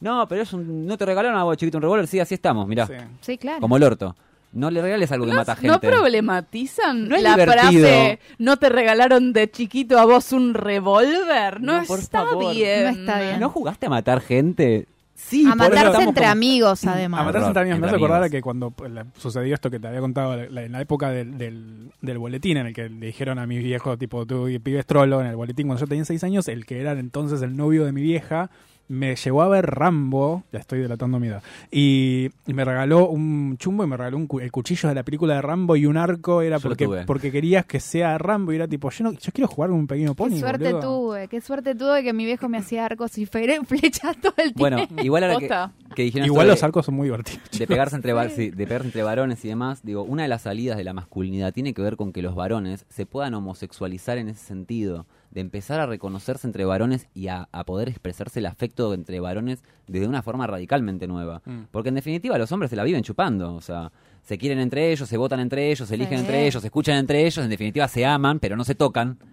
No, 0.00 0.28
pero 0.28 0.42
es 0.42 0.52
un, 0.52 0.84
no 0.86 0.98
te 0.98 1.06
regalaron 1.06 1.38
algo 1.38 1.54
chiquito, 1.54 1.78
un 1.78 1.82
revólver, 1.82 2.06
sí, 2.06 2.20
así 2.20 2.34
estamos, 2.34 2.68
mirá, 2.68 2.86
Sí. 2.86 2.92
Sí, 3.22 3.38
claro. 3.38 3.60
como 3.62 3.78
el 3.78 3.82
orto. 3.82 4.14
No 4.56 4.70
le 4.70 4.80
regales 4.82 5.12
algo 5.12 5.26
que 5.26 5.32
¿No, 5.32 5.36
mata 5.38 5.54
no 5.62 5.74
gente. 5.74 5.88
problematizan 5.88 7.08
No 7.08 7.16
es 7.16 7.22
la 7.22 7.34
divertido. 7.36 7.62
frase 7.86 8.18
no 8.38 8.56
te 8.56 8.68
regalaron 8.68 9.32
de 9.32 9.50
chiquito 9.50 9.98
a 9.98 10.04
vos 10.04 10.32
un 10.32 10.54
revólver? 10.54 11.60
No, 11.60 11.74
No, 11.74 11.82
está 11.94 12.24
favor. 12.24 12.54
bien. 12.54 12.84
No 12.84 12.90
está 12.90 13.20
bien. 13.20 13.40
¿No 13.40 13.50
jugaste 13.50 13.86
a 13.86 13.90
matar 13.90 14.20
gente? 14.20 14.86
Sí, 15.14 15.46
a 15.50 15.54
matarse 15.54 16.02
entre 16.02 16.26
amigos, 16.26 16.84
A 16.84 16.92
además. 16.92 17.20
matarse 17.24 17.38
Horror, 17.38 17.48
entre 17.48 17.62
amigos. 17.62 17.80
Me 17.80 17.86
hace 17.86 17.96
acordar 17.96 18.22
a 18.22 18.28
que 18.28 18.42
cuando 18.42 18.74
la- 18.88 19.06
sucedió 19.16 19.54
esto 19.54 19.70
que 19.70 19.80
te 19.80 19.88
había 19.88 20.00
contado 20.00 20.34
en 20.42 20.72
la 20.72 20.80
época 20.80 21.08
del, 21.10 21.38
del, 21.38 21.90
del 22.02 22.18
boletín, 22.18 22.58
en 22.58 22.66
el 22.66 22.74
que 22.74 22.90
le 22.90 23.06
dijeron 23.06 23.38
a 23.38 23.46
mi 23.46 23.56
viejo, 23.58 23.96
tipo, 23.96 24.26
tú 24.26 24.46
pibes 24.62 24.84
trolo, 24.84 25.20
en 25.22 25.26
el 25.28 25.36
boletín, 25.36 25.68
cuando 25.68 25.80
yo 25.80 25.88
tenía 25.88 26.04
seis 26.04 26.22
años, 26.22 26.48
el 26.48 26.66
que 26.66 26.80
era 26.80 26.92
entonces 26.92 27.40
el 27.40 27.56
novio 27.56 27.86
de 27.86 27.92
mi 27.92 28.02
vieja, 28.02 28.50
me 28.88 29.16
llevó 29.16 29.42
a 29.42 29.48
ver 29.48 29.66
Rambo, 29.66 30.44
ya 30.52 30.58
estoy 30.60 30.78
delatando 30.80 31.18
mi 31.18 31.28
edad, 31.28 31.42
y, 31.70 32.28
y 32.46 32.54
me 32.54 32.64
regaló 32.64 33.08
un 33.08 33.56
chumbo 33.58 33.84
y 33.84 33.86
me 33.86 33.96
regaló 33.96 34.16
un 34.16 34.26
cu- 34.26 34.40
el 34.40 34.52
cuchillo 34.52 34.88
de 34.88 34.94
la 34.94 35.02
película 35.02 35.34
de 35.34 35.42
Rambo 35.42 35.76
y 35.76 35.86
un 35.86 35.96
arco, 35.96 36.42
era 36.42 36.58
Yo 36.58 36.62
porque, 36.68 36.86
porque 37.06 37.32
querías 37.32 37.64
que 37.66 37.80
sea 37.80 38.16
Rambo, 38.18 38.52
y 38.52 38.56
era 38.56 38.68
tipo, 38.68 38.90
yo, 38.90 39.04
no, 39.04 39.12
yo 39.12 39.32
quiero 39.32 39.48
jugar 39.48 39.70
con 39.70 39.80
un 39.80 39.86
pequeño 39.86 40.14
pony. 40.14 40.30
Qué 40.34 40.40
suerte 40.40 40.72
boludo. 40.72 40.80
tuve, 41.08 41.28
qué 41.28 41.40
suerte 41.40 41.74
tuve 41.74 42.02
que 42.04 42.12
mi 42.12 42.24
viejo 42.24 42.48
me 42.48 42.58
hacía 42.58 42.84
arcos 42.84 43.18
y 43.18 43.26
flechas 43.26 44.16
todo 44.20 44.34
el 44.36 44.54
tiempo. 44.54 44.60
Bueno, 44.60 44.78
igual 45.02 45.24
ahora 45.24 45.36
que, 45.38 45.46
Posta. 45.48 45.72
que 45.94 46.02
dijeron 46.02 46.26
Igual 46.26 46.46
los 46.48 46.60
de- 46.60 46.66
arcos 46.66 46.86
son 46.86 46.94
muy 46.94 47.06
divertidos. 47.08 47.40
de 47.58 47.66
pegarse 47.66 47.96
entre 47.96 48.12
sí, 48.30 48.50
de 48.50 48.66
pegarse 48.66 48.86
entre 48.88 49.02
varones 49.02 49.44
y 49.44 49.48
demás, 49.48 49.80
digo, 49.82 50.02
una 50.02 50.22
de 50.22 50.28
las 50.28 50.42
salidas 50.42 50.76
de 50.76 50.84
la 50.84 50.92
masculinidad 50.92 51.52
tiene 51.52 51.74
que 51.74 51.82
ver 51.82 51.96
con 51.96 52.12
que 52.12 52.22
los 52.22 52.34
varones 52.34 52.86
se 52.88 53.06
puedan 53.06 53.34
homosexualizar 53.34 54.18
en 54.18 54.28
ese 54.28 54.44
sentido, 54.44 55.06
de 55.30 55.40
empezar 55.40 55.80
a 55.80 55.86
reconocerse 55.86 56.46
entre 56.46 56.64
varones 56.64 57.08
y 57.14 57.28
a, 57.28 57.48
a 57.52 57.64
poder 57.64 57.88
expresarse 57.88 58.38
el 58.40 58.46
afecto 58.46 58.94
entre 58.94 59.20
varones 59.20 59.62
desde 59.86 60.08
una 60.08 60.22
forma 60.22 60.46
radicalmente 60.46 61.06
nueva. 61.06 61.42
Mm. 61.44 61.64
Porque 61.70 61.90
en 61.90 61.94
definitiva 61.96 62.38
los 62.38 62.50
hombres 62.52 62.70
se 62.70 62.76
la 62.76 62.84
viven 62.84 63.02
chupando, 63.02 63.54
o 63.54 63.60
sea, 63.60 63.92
se 64.22 64.38
quieren 64.38 64.58
entre 64.58 64.90
ellos, 64.92 65.08
se 65.08 65.16
votan 65.16 65.40
entre 65.40 65.70
ellos, 65.70 65.88
se 65.88 65.94
eligen 65.94 66.18
Sí. 66.18 66.24
entre 66.24 66.46
ellos, 66.46 66.60
se 66.62 66.68
escuchan 66.68 66.96
entre 66.96 67.20
ellos, 67.26 67.38
en 67.44 67.50
definitiva 67.50 67.86
se 67.88 68.04
aman, 68.06 68.38
pero 68.40 68.56
no 68.56 68.64
se 68.64 68.74
tocan. 68.74 69.18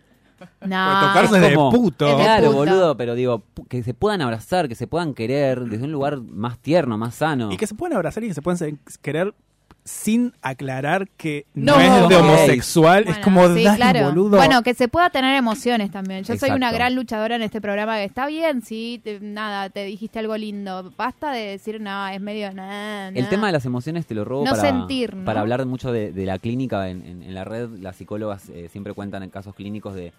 No. 0.61 1.07
tocarse 1.07 1.39
de 1.39 1.55
Como- 1.55 1.71
puto. 1.71 2.17
Claro, 2.17 2.47
puto. 2.47 2.57
boludo, 2.57 2.97
pero 2.97 3.15
digo, 3.15 3.43
que 3.69 3.81
se 3.81 3.93
puedan 3.93 4.19
abrazar, 4.21 4.67
que 4.67 4.75
se 4.75 4.87
puedan 4.87 5.13
querer 5.13 5.61
desde 5.61 5.85
un 5.85 5.91
lugar 5.93 6.19
más 6.21 6.59
tierno, 6.59 6.97
más 6.97 7.15
sano. 7.15 7.49
Y 7.51 7.55
que 7.55 7.65
se 7.67 7.75
pueden 7.75 7.95
abrazar 7.95 8.23
y 8.25 8.27
que 8.27 8.33
se 8.33 8.41
pueden 8.41 8.57
se- 8.57 8.77
querer 9.01 9.33
sin 9.85 10.33
aclarar 10.41 11.09
que 11.17 11.45
no, 11.53 11.75
No. 11.77 12.03
es 12.03 12.09
de 12.09 12.15
homosexual. 12.15 13.05
es 13.07 13.17
como, 13.19 13.47
sí, 13.53 13.63
dale, 13.63 13.75
claro. 13.77 14.05
boludo. 14.05 14.37
Bueno, 14.37 14.63
que 14.63 14.73
se 14.73 14.87
pueda 14.87 15.09
tener 15.09 15.35
emociones 15.35 15.91
también. 15.91 16.23
Yo 16.23 16.35
soy 16.37 16.51
una 16.51 16.71
gran 16.71 16.95
luchadora 16.95 17.35
en 17.35 17.41
este 17.41 17.59
programa. 17.59 17.97
Que 17.97 18.05
está 18.05 18.25
bien, 18.27 18.61
sí, 18.61 19.01
te- 19.03 19.19
nada, 19.19 19.69
te 19.69 19.83
dijiste 19.85 20.19
algo 20.19 20.37
lindo. 20.37 20.91
Basta 20.97 21.31
de 21.31 21.47
decir, 21.47 21.81
no, 21.81 22.07
es 22.07 22.21
medio. 22.21 22.51
nah, 22.53 23.07
El 23.09 23.23
nah". 23.23 23.29
tema 23.29 23.47
de 23.47 23.53
las 23.53 23.65
emociones 23.65 24.05
te 24.05 24.15
lo 24.15 24.23
robo 24.25 24.45
No 24.45 24.51
para, 24.51 24.61
sentir, 24.61 25.15
¿no? 25.15 25.25
para 25.25 25.41
hablar 25.41 25.65
mucho 25.65 25.91
de, 25.91 26.11
de 26.13 26.25
la 26.25 26.39
clínica. 26.39 26.89
En, 26.89 27.05
en- 27.05 27.23
en 27.23 27.33
la 27.33 27.43
red, 27.43 27.69
las 27.79 27.95
psicólogas 27.97 28.49
eh, 28.49 28.69
siempre 28.71 28.93
cuentan 28.93 29.23
en 29.23 29.29
casos 29.29 29.53
clínicos 29.55 29.95
de, 29.95 30.13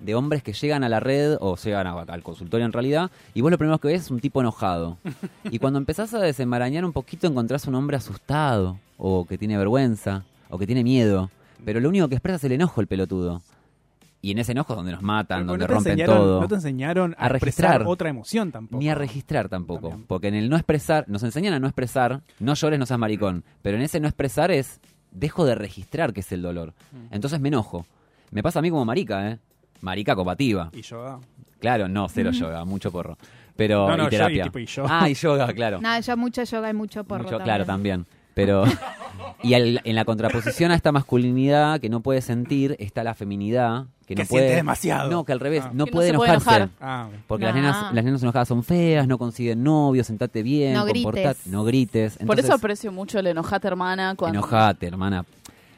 de 0.00 0.14
hombres 0.14 0.42
que 0.42 0.52
llegan 0.52 0.82
a 0.84 0.88
la 0.88 0.98
red 1.00 1.36
o 1.40 1.56
llegan 1.56 1.86
a- 1.86 2.00
al 2.00 2.22
consultorio 2.22 2.64
en 2.66 2.72
realidad 2.72 3.10
y 3.34 3.40
vos 3.42 3.50
lo 3.50 3.58
primero 3.58 3.78
que 3.78 3.88
ves 3.88 4.02
es 4.02 4.10
un 4.10 4.20
tipo 4.20 4.40
enojado. 4.40 4.96
y 5.44 5.58
cuando 5.58 5.78
empezás 5.78 6.14
a 6.14 6.20
desenmarañar 6.20 6.84
un 6.84 6.92
poquito 6.92 7.26
encontrás 7.26 7.66
un 7.66 7.74
hombre 7.74 7.96
asustado 7.96 8.78
o 8.98 9.24
que 9.26 9.38
tiene 9.38 9.56
vergüenza 9.58 10.24
o 10.48 10.58
que 10.58 10.66
tiene 10.66 10.82
miedo. 10.84 11.30
Pero 11.64 11.78
lo 11.80 11.88
único 11.90 12.08
que 12.08 12.14
expresa 12.14 12.36
es 12.36 12.44
el 12.44 12.52
enojo, 12.52 12.80
el 12.80 12.86
pelotudo. 12.86 13.42
Y 14.22 14.32
en 14.32 14.38
ese 14.38 14.52
enojo 14.52 14.74
es 14.74 14.76
donde 14.76 14.92
nos 14.92 15.02
matan, 15.02 15.46
donde 15.46 15.66
no 15.66 15.74
rompen 15.74 16.04
todo. 16.04 16.40
No 16.42 16.48
te 16.48 16.54
enseñaron 16.56 17.14
a, 17.18 17.24
A 17.24 17.28
expresar 17.28 17.64
registrar. 17.70 17.82
otra 17.86 18.08
emoción 18.10 18.52
tampoco. 18.52 18.78
Ni 18.78 18.90
a 18.90 18.94
registrar 18.94 19.48
tampoco. 19.48 19.88
También. 19.88 20.06
Porque 20.06 20.28
en 20.28 20.34
el 20.34 20.50
no 20.50 20.56
expresar, 20.56 21.04
nos 21.08 21.22
enseñan 21.22 21.54
a 21.54 21.58
no 21.58 21.66
expresar, 21.66 22.20
no 22.38 22.52
llores, 22.54 22.78
no 22.78 22.84
seas 22.86 22.98
maricón. 22.98 23.44
Pero 23.62 23.76
en 23.78 23.82
ese 23.82 23.98
no 24.00 24.08
expresar 24.08 24.50
es, 24.50 24.78
dejo 25.10 25.46
de 25.46 25.54
registrar 25.54 26.12
que 26.12 26.20
es 26.20 26.32
el 26.32 26.42
dolor. 26.42 26.74
Mm. 26.92 27.14
Entonces 27.14 27.40
me 27.40 27.48
enojo. 27.48 27.86
Me 28.30 28.42
pasa 28.42 28.58
a 28.58 28.62
mí 28.62 28.68
como 28.70 28.84
marica, 28.84 29.30
¿eh? 29.30 29.38
Marica 29.80 30.14
combativa. 30.14 30.70
Y 30.72 30.82
yo. 30.82 31.20
Claro, 31.60 31.88
no, 31.88 32.08
cero 32.08 32.30
yoga, 32.32 32.64
mucho 32.64 32.90
porro. 32.90 33.18
Pero, 33.56 33.86
No, 33.88 33.96
no, 33.96 34.02
y 34.04 34.06
yo 34.06 34.10
terapia. 34.10 34.42
y 34.42 34.44
tipo 34.44 34.58
y 34.58 34.66
yoga. 34.66 34.88
Ah, 35.02 35.08
y 35.10 35.14
yoga, 35.14 35.52
claro. 35.52 35.80
Nada, 35.80 36.00
yo 36.00 36.16
mucho 36.16 36.42
yoga 36.44 36.70
y 36.70 36.74
mucho 36.74 37.04
porro. 37.04 37.24
Mucho- 37.24 37.36
también. 37.36 37.44
claro, 37.44 37.64
también. 37.66 38.06
Pero. 38.34 38.64
Y 39.42 39.54
en 39.54 39.94
la 39.94 40.04
contraposición 40.04 40.70
a 40.70 40.74
esta 40.74 40.92
masculinidad 40.92 41.80
que 41.80 41.88
no 41.88 42.00
puede 42.00 42.20
sentir, 42.20 42.76
está 42.78 43.02
la 43.02 43.14
feminidad 43.14 43.86
que, 44.06 44.14
Que 44.14 44.22
no 44.22 44.28
puede. 44.28 44.42
siente 44.44 44.56
demasiado. 44.56 45.10
No, 45.10 45.24
que 45.24 45.32
al 45.32 45.40
revés, 45.40 45.62
Ah. 45.64 45.70
no 45.72 45.86
Que 45.86 45.90
no 45.90 45.94
puede 45.94 46.12
puede 46.14 46.30
enojarse. 46.32 46.56
enojar. 46.62 46.68
Ah. 46.80 47.08
Porque 47.26 47.44
las 47.46 47.54
nenas, 47.54 47.94
las 47.94 48.04
nenas 48.04 48.22
enojadas 48.22 48.48
son 48.48 48.62
feas, 48.62 49.06
no 49.08 49.16
consiguen 49.18 49.62
novio, 49.62 50.04
sentate 50.04 50.42
bien, 50.42 50.74
No 50.74 50.86
comportate, 50.86 51.28
grites. 51.28 51.46
no 51.46 51.64
grites. 51.64 52.18
Por 52.26 52.38
eso 52.38 52.52
aprecio 52.54 52.92
mucho 52.92 53.18
el 53.18 53.28
enojate, 53.28 53.66
hermana. 53.68 54.14
Cuando 54.16 54.38
enojate, 54.38 54.86
hermana. 54.86 55.24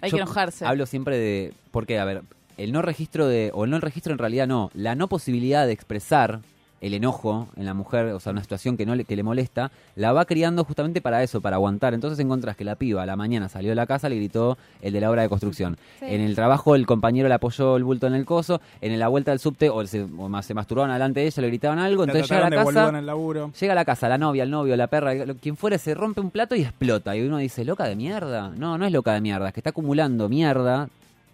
Hay 0.00 0.11
Yo 0.11 0.16
que 0.16 0.22
enojarse. 0.22 0.64
Hablo 0.66 0.84
siempre 0.86 1.16
de. 1.18 1.53
Porque, 1.70 1.98
a 2.00 2.05
ver, 2.05 2.22
el 2.63 2.73
no 2.73 2.83
registro 2.83 3.27
de. 3.27 3.51
O 3.55 3.65
el 3.65 3.71
no 3.71 3.81
registro 3.81 4.13
en 4.13 4.19
realidad 4.19 4.47
no. 4.47 4.71
La 4.75 4.95
no 4.95 5.09
posibilidad 5.09 5.67
de 5.67 5.73
expresar 5.73 6.41
el 6.83 6.95
enojo 6.95 7.49
en 7.57 7.65
la 7.65 7.75
mujer, 7.75 8.07
o 8.07 8.19
sea, 8.19 8.33
una 8.33 8.43
situación 8.43 8.77
que 8.77 8.85
no 8.85 8.97
le, 8.97 9.05
que 9.05 9.15
le 9.15 9.23
molesta, 9.23 9.71
la 9.95 10.13
va 10.13 10.25
criando 10.25 10.65
justamente 10.65 11.01
para 11.01 11.23
eso, 11.23 11.41
para 11.41 11.55
aguantar. 11.55 11.95
Entonces 11.95 12.19
encontrás 12.19 12.57
que 12.57 12.65
la 12.65 12.75
piba 12.75 13.05
a 13.05 13.07
la 13.07 13.15
mañana 13.15 13.49
salió 13.49 13.71
de 13.71 13.77
la 13.77 13.87
casa, 13.87 14.09
le 14.09 14.17
gritó 14.17 14.59
el 14.83 14.93
de 14.93 15.01
la 15.01 15.09
obra 15.09 15.23
de 15.23 15.29
construcción. 15.29 15.79
Sí. 16.01 16.07
En 16.09 16.21
el 16.21 16.35
trabajo 16.35 16.75
el 16.75 16.85
compañero 16.85 17.29
le 17.29 17.35
apoyó 17.35 17.77
el 17.77 17.85
bulto 17.85 18.09
en 18.09 18.15
el 18.15 18.25
coso, 18.25 18.61
en 18.81 18.99
la 18.99 19.07
vuelta 19.07 19.31
del 19.31 19.39
subte 19.39 19.71
o 19.71 19.87
se, 19.87 20.03
o 20.03 20.29
más, 20.29 20.45
se 20.45 20.55
masturbaron 20.55 20.93
delante 20.93 21.21
de 21.21 21.27
ella, 21.27 21.41
le 21.41 21.49
gritaban 21.49 21.79
algo, 21.79 22.05
La 22.05 22.13
entonces 22.13 22.29
llega 22.29 22.47
a 22.47 22.51
la 22.51 22.57
en 22.57 22.67
casa, 22.67 22.99
el 22.99 23.07
laburo. 23.07 23.53
llega 23.59 23.73
a 23.73 23.77
la 23.77 23.85
casa, 23.85 24.09
la 24.09 24.19
novia, 24.19 24.43
el 24.43 24.51
novio, 24.51 24.77
la 24.77 24.89
perra, 24.89 25.15
quien 25.41 25.57
fuere, 25.57 25.79
se 25.79 25.95
rompe 25.95 26.21
un 26.21 26.33
plato 26.33 26.57
y 26.57 26.63
explota. 26.63 27.17
Y 27.17 27.23
uno 27.23 27.39
dice, 27.39 27.65
¿loca 27.65 27.85
de 27.85 27.95
mierda? 27.95 28.51
No, 28.57 28.77
no 28.77 28.85
es 28.85 28.93
loca 28.93 29.13
de 29.15 29.21
mierda, 29.21 29.47
es 29.47 29.55
que 29.55 29.61
está 29.61 29.71
acumulando 29.71 30.29
mierda. 30.29 30.89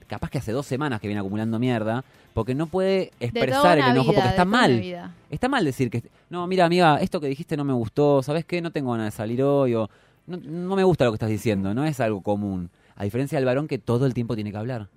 Capaz 0.08 0.30
que 0.30 0.38
hace 0.38 0.52
dos 0.52 0.66
semanas 0.66 1.00
que 1.00 1.06
viene 1.06 1.20
acumulando 1.20 1.58
mierda, 1.58 2.04
porque 2.32 2.54
no 2.54 2.66
puede 2.66 3.12
expresar 3.20 3.78
el 3.78 3.84
enojo, 3.84 4.10
vida, 4.10 4.22
porque 4.22 4.28
está 4.30 4.44
mal. 4.44 5.12
Está 5.30 5.48
mal 5.48 5.64
decir 5.64 5.90
que, 5.90 6.02
no, 6.30 6.46
mira, 6.46 6.64
amiga, 6.64 6.98
esto 7.00 7.20
que 7.20 7.28
dijiste 7.28 7.56
no 7.56 7.64
me 7.64 7.74
gustó, 7.74 8.22
¿sabes 8.22 8.44
qué? 8.44 8.60
No 8.60 8.72
tengo 8.72 8.92
ganas 8.92 9.06
de 9.06 9.16
salir 9.16 9.42
hoy, 9.42 9.74
o 9.74 9.88
no, 10.26 10.38
no 10.38 10.74
me 10.74 10.84
gusta 10.84 11.04
lo 11.04 11.12
que 11.12 11.16
estás 11.16 11.28
diciendo, 11.28 11.74
no 11.74 11.84
es 11.84 12.00
algo 12.00 12.22
común. 12.22 12.70
A 12.96 13.04
diferencia 13.04 13.38
del 13.38 13.44
varón 13.44 13.68
que 13.68 13.78
todo 13.78 14.06
el 14.06 14.14
tiempo 14.14 14.34
tiene 14.34 14.50
que 14.50 14.56
hablar. 14.56 14.88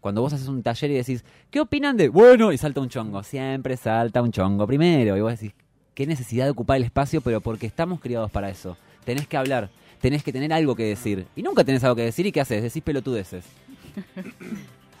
Cuando 0.00 0.20
vos 0.20 0.34
haces 0.34 0.48
un 0.48 0.62
taller 0.62 0.90
y 0.90 0.94
decís, 0.96 1.24
¿qué 1.50 1.60
opinan 1.60 1.96
de? 1.96 2.10
Bueno, 2.10 2.52
y 2.52 2.58
salta 2.58 2.82
un 2.82 2.90
chongo. 2.90 3.22
Siempre 3.22 3.78
salta 3.78 4.20
un 4.20 4.30
chongo 4.30 4.66
primero. 4.66 5.16
Y 5.16 5.22
vos 5.22 5.32
decís, 5.32 5.54
qué 5.94 6.06
necesidad 6.06 6.44
de 6.44 6.50
ocupar 6.50 6.76
el 6.76 6.82
espacio, 6.82 7.22
pero 7.22 7.40
porque 7.40 7.66
estamos 7.66 8.00
criados 8.00 8.30
para 8.30 8.50
eso. 8.50 8.76
Tenés 9.06 9.26
que 9.26 9.38
hablar, 9.38 9.70
tenés 10.02 10.22
que 10.22 10.30
tener 10.30 10.52
algo 10.52 10.76
que 10.76 10.84
decir. 10.84 11.26
Y 11.34 11.42
nunca 11.42 11.64
tenés 11.64 11.82
algo 11.84 11.96
que 11.96 12.02
decir, 12.02 12.26
¿y 12.26 12.32
qué 12.32 12.42
haces? 12.42 12.62
Decís 12.62 12.82
pelotudeces. 12.82 13.46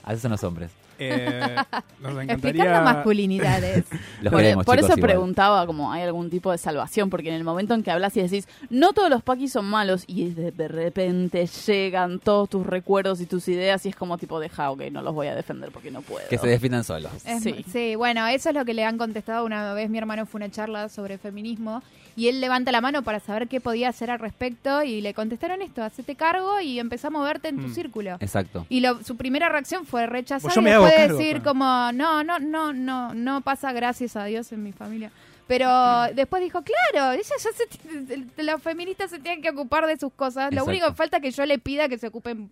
Así 0.02 0.20
son 0.20 0.32
los 0.32 0.44
hombres. 0.44 0.70
Eh, 0.96 1.56
nos 2.00 2.12
Explicando 2.12 2.20
encantaría. 2.22 2.80
masculinidades. 2.82 3.84
Los 4.22 4.30
Por, 4.32 4.40
queremos, 4.42 4.64
por 4.64 4.76
chicos, 4.76 4.90
eso 4.90 4.98
igual. 4.98 5.10
preguntaba 5.10 5.66
como 5.66 5.90
hay 5.92 6.02
algún 6.04 6.30
tipo 6.30 6.52
de 6.52 6.58
salvación, 6.58 7.10
porque 7.10 7.30
en 7.30 7.34
el 7.34 7.42
momento 7.42 7.74
en 7.74 7.82
que 7.82 7.90
hablas 7.90 8.16
y 8.16 8.22
decís, 8.22 8.46
no 8.70 8.92
todos 8.92 9.10
los 9.10 9.20
paquis 9.22 9.50
son 9.50 9.64
malos, 9.64 10.04
y 10.06 10.28
de, 10.30 10.68
repente 10.68 11.46
llegan 11.66 12.20
todos 12.20 12.48
tus 12.48 12.64
recuerdos 12.64 13.20
y 13.20 13.26
tus 13.26 13.48
ideas, 13.48 13.84
y 13.86 13.88
es 13.88 13.96
como 13.96 14.18
tipo, 14.18 14.38
deja, 14.38 14.70
ok, 14.70 14.82
no 14.92 15.02
los 15.02 15.12
voy 15.14 15.26
a 15.26 15.34
defender 15.34 15.72
porque 15.72 15.90
no 15.90 16.00
puedo. 16.00 16.28
Que 16.28 16.38
se 16.38 16.46
definan 16.46 16.84
solos. 16.84 17.10
Es- 17.26 17.42
Sí. 17.42 17.64
sí. 17.72 17.96
bueno, 17.96 18.24
eso 18.28 18.50
es 18.50 18.54
lo 18.54 18.64
que 18.64 18.72
le 18.72 18.84
han 18.84 18.96
contestado 18.96 19.44
una 19.44 19.74
vez. 19.74 19.90
Mi 19.90 19.98
hermano 19.98 20.26
fue 20.26 20.38
una 20.38 20.50
charla 20.50 20.88
sobre 20.90 21.18
feminismo 21.18 21.82
y 22.16 22.28
él 22.28 22.40
levanta 22.40 22.70
la 22.72 22.80
mano 22.80 23.02
para 23.02 23.20
saber 23.20 23.48
qué 23.48 23.60
podía 23.60 23.88
hacer 23.88 24.10
al 24.10 24.18
respecto 24.18 24.82
y 24.82 25.00
le 25.00 25.14
contestaron 25.14 25.62
esto, 25.62 25.82
hacete 25.82 26.14
cargo 26.14 26.60
y 26.60 26.78
empezá 26.78 27.08
a 27.08 27.10
moverte 27.10 27.48
en 27.48 27.56
tu 27.60 27.68
Mm. 27.68 27.74
círculo. 27.74 28.10
Exacto. 28.20 28.66
Y 28.68 28.80
lo- 28.80 29.02
su 29.02 29.16
primera 29.16 29.48
reacción 29.48 29.84
fue 29.86 30.06
rechazar 30.06 30.42
Pues 30.42 30.54
yo 30.54 30.60
y 30.60 30.64
me 30.64 30.72
hago 30.72 30.84
después 30.84 31.06
cargo, 31.06 31.18
decir 31.18 31.42
como, 31.42 31.64
no, 31.92 32.22
no, 32.24 32.38
no, 32.38 32.72
no, 32.72 33.14
no 33.14 33.40
pasa 33.40 33.72
gracias 33.72 34.16
a 34.16 34.24
Dios 34.26 34.52
en 34.52 34.62
mi 34.62 34.72
familia. 34.72 35.10
Pero 35.46 35.68
después 36.14 36.42
dijo, 36.42 36.62
claro, 36.62 37.12
ella 37.12 37.22
ya 37.22 38.06
se 38.36 38.42
los 38.42 38.62
feministas 38.62 39.10
se 39.10 39.18
tienen 39.18 39.42
que 39.42 39.50
ocupar 39.50 39.86
de 39.86 39.98
sus 39.98 40.12
cosas. 40.12 40.52
Lo 40.54 40.64
único 40.64 40.86
que 40.88 40.94
falta 40.94 41.18
es 41.18 41.22
que 41.22 41.30
yo 41.32 41.44
le 41.44 41.58
pida 41.58 41.86
que 41.88 41.98
se 41.98 42.06
ocupen 42.06 42.50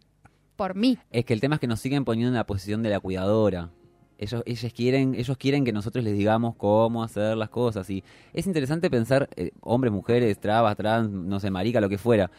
por 0.56 0.74
mí. 0.74 0.98
Es 1.10 1.24
que 1.24 1.32
el 1.32 1.40
tema 1.40 1.54
es 1.56 1.60
que 1.60 1.66
nos 1.66 1.80
siguen 1.80 2.04
poniendo 2.04 2.28
en 2.28 2.34
la 2.34 2.44
posición 2.44 2.82
de 2.82 2.90
la 2.90 3.00
cuidadora. 3.00 3.70
Ellos, 4.22 4.42
ellos 4.46 4.72
quieren, 4.72 5.14
ellos 5.14 5.36
quieren 5.36 5.64
que 5.64 5.72
nosotros 5.72 6.04
les 6.04 6.16
digamos 6.16 6.54
cómo 6.56 7.02
hacer 7.02 7.36
las 7.36 7.48
cosas. 7.50 7.88
Y 7.90 8.02
es 8.32 8.46
interesante 8.46 8.88
pensar, 8.90 9.28
eh, 9.36 9.50
hombres, 9.60 9.92
mujeres, 9.92 10.38
trabas, 10.38 10.76
trans, 10.76 11.10
no 11.10 11.40
sé, 11.40 11.50
marica, 11.50 11.80
lo 11.80 11.88
que 11.88 11.98
fuera. 11.98 12.30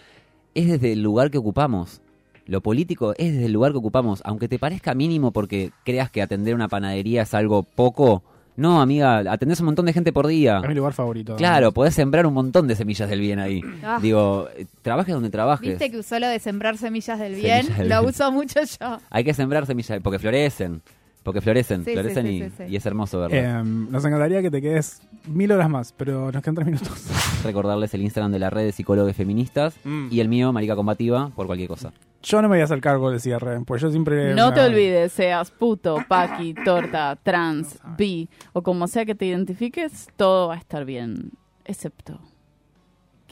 Es 0.55 0.67
desde 0.67 0.93
el 0.93 1.01
lugar 1.03 1.29
que 1.31 1.38
ocupamos. 1.38 2.01
Lo 2.45 2.61
político 2.61 3.13
es 3.17 3.34
desde 3.34 3.45
el 3.45 3.53
lugar 3.53 3.71
que 3.71 3.77
ocupamos. 3.77 4.21
Aunque 4.25 4.47
te 4.47 4.59
parezca 4.59 4.93
mínimo 4.93 5.31
porque 5.31 5.71
creas 5.86 6.09
que 6.11 6.21
atender 6.21 6.53
una 6.55 6.67
panadería 6.67 7.21
es 7.23 7.34
algo 7.34 7.63
poco. 7.63 8.21
No, 8.55 8.81
amiga, 8.81 9.19
atendés 9.31 9.59
un 9.61 9.65
montón 9.65 9.86
de 9.88 9.93
gente 9.93 10.13
por 10.13 10.27
día. 10.27 10.59
Es 10.61 10.67
mi 10.69 10.75
lugar 10.75 10.93
favorito. 10.93 11.36
Claro, 11.38 11.71
podés 11.71 11.95
sembrar 11.95 12.27
un 12.27 12.34
montón 12.36 12.67
de 12.67 12.75
semillas 12.75 13.09
del 13.09 13.19
bien 13.19 13.39
ahí. 13.39 13.61
Ah. 13.84 13.97
Digo, 14.01 14.47
eh, 14.55 14.67
trabajes 14.81 15.13
donde 15.13 15.29
trabajes. 15.29 15.67
Viste 15.67 15.89
que 15.89 15.97
usó 15.97 16.19
lo 16.19 16.27
de 16.27 16.38
sembrar 16.39 16.77
semillas 16.77 17.17
del 17.19 17.34
bien, 17.41 17.63
Semillas 17.63 17.77
del 17.79 17.89
lo 17.89 17.99
bien. 18.01 18.09
uso 18.09 18.31
mucho 18.31 18.59
yo. 18.63 18.97
Hay 19.09 19.23
que 19.23 19.34
sembrar 19.34 19.65
semillas 19.65 19.99
porque 20.03 20.19
florecen. 20.19 20.81
Porque 21.24 21.39
florecen, 21.41 21.86
Sí, 21.86 21.93
florecen 21.93 22.26
sí, 22.28 22.32
y, 22.34 22.41
sí, 22.43 22.51
sí. 22.57 22.63
y 22.67 22.76
es 22.76 22.86
hermoso 22.86 23.19
verlo. 23.21 23.36
Eh, 23.38 23.63
nos 23.63 24.03
encantaría 24.03 24.41
que 24.41 24.51
te 24.51 24.61
quedes 24.61 25.01
mil 25.28 25.51
horas 25.53 25.69
más, 25.69 25.93
pero 25.93 26.32
nos 26.32 26.41
quedan 26.43 26.55
tres 26.55 26.67
minutos. 26.67 26.89
Recordarles 27.43 27.93
el 27.93 28.01
Instagram 28.01 28.32
de 28.32 28.39
la 28.39 28.49
red 28.49 28.65
de 28.65 28.71
psicólogos 28.74 29.15
feministas 29.15 29.76
Mm. 29.86 30.07
y 30.11 30.19
el 30.19 30.28
mío, 30.28 30.51
Marica 30.51 30.76
Combativa, 30.76 31.30
por 31.36 31.45
cualquier 31.47 31.69
cosa. 31.69 31.93
Yo 32.21 32.41
no 32.41 32.47
me 32.49 32.55
voy 32.55 32.61
a 32.61 32.65
hacer 32.65 32.80
cargo 32.82 33.09
del 33.11 33.19
cierre, 33.19 33.59
pues 33.65 33.82
yo 33.82 33.89
siempre. 33.91 34.34
No 34.36 34.49
me- 34.49 34.55
te 34.55 34.61
olvides, 34.61 35.11
seas 35.11 35.51
puto, 35.51 35.97
paqui, 36.07 36.53
torta, 36.53 37.17
trans, 37.21 37.80
bi, 37.97 38.30
o 38.53 38.61
como 38.61 38.88
sea 38.88 39.05
que 39.05 39.15
te 39.15 39.26
identifiques, 39.26 40.07
todo 40.15 40.47
va 40.49 40.55
a 40.55 40.57
estar 40.57 40.86
bien, 40.86 41.32
excepto... 41.65 42.19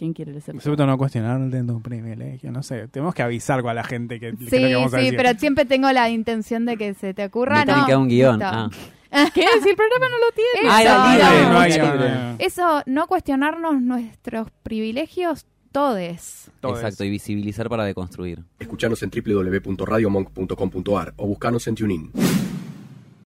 ¿Quién 0.02 0.14
quiere 0.14 0.32
excepto? 0.32 0.58
Excepto 0.58 0.88
no 0.88 0.98
cuestionarte 0.98 1.64
tu 1.64 1.80
privilegio, 1.80 2.52
no 2.52 2.64
sé. 2.64 2.88
Tenemos 2.88 3.14
que 3.14 3.22
avisar 3.22 3.60
a 3.64 3.74
la 3.76 3.84
gente 3.84 4.20
que, 4.20 4.32
que 4.32 4.36
es 4.36 4.42
lo 4.42 4.50
Sí, 4.50 4.58
que 4.58 4.74
vamos 4.74 4.92
a 4.96 4.98
sí, 4.98 5.04
decir. 5.04 5.18
pero 5.18 5.38
siempre 5.38 5.66
tengo 5.66 5.92
la 5.92 6.10
intención 6.10 6.66
de 6.66 6.76
que 6.76 6.96
se 6.96 7.14
te 7.14 7.24
ocurra. 7.26 7.60
Me 7.60 7.66
tiene 7.66 7.82
no, 7.82 7.86
que 7.86 7.92
dar 7.92 8.02
un 8.02 8.08
guion. 8.08 8.42
Ah. 8.42 8.68
¿Qué? 9.12 9.46
Si 9.62 9.70
el 9.70 9.76
programa 9.76 10.08
no 10.10 10.18
lo 10.18 10.32
tiene. 10.34 10.50
Eso, 10.64 10.72
Ah, 10.72 10.80
Sí, 10.82 10.98
no. 11.38 11.50
no 11.54 11.60
hay- 11.60 11.72
Eso, 12.40 12.82
no 12.88 13.06
cuestionarnos 13.06 13.80
nuestros 13.80 14.48
privilegios, 14.64 15.46
todes. 15.72 16.50
todo 16.62 16.74
Exacto, 16.78 17.04
y 17.04 17.12
visibilizar 17.12 17.70
para 17.70 17.84
deconstruir. 17.86 18.40
Escuchanos 18.58 19.04
en 19.04 19.12
www.radiomonk.com.ar 19.12 21.14
o 21.18 21.28
buscanos 21.28 21.68
en 21.68 21.76
TuneIn. 21.76 22.12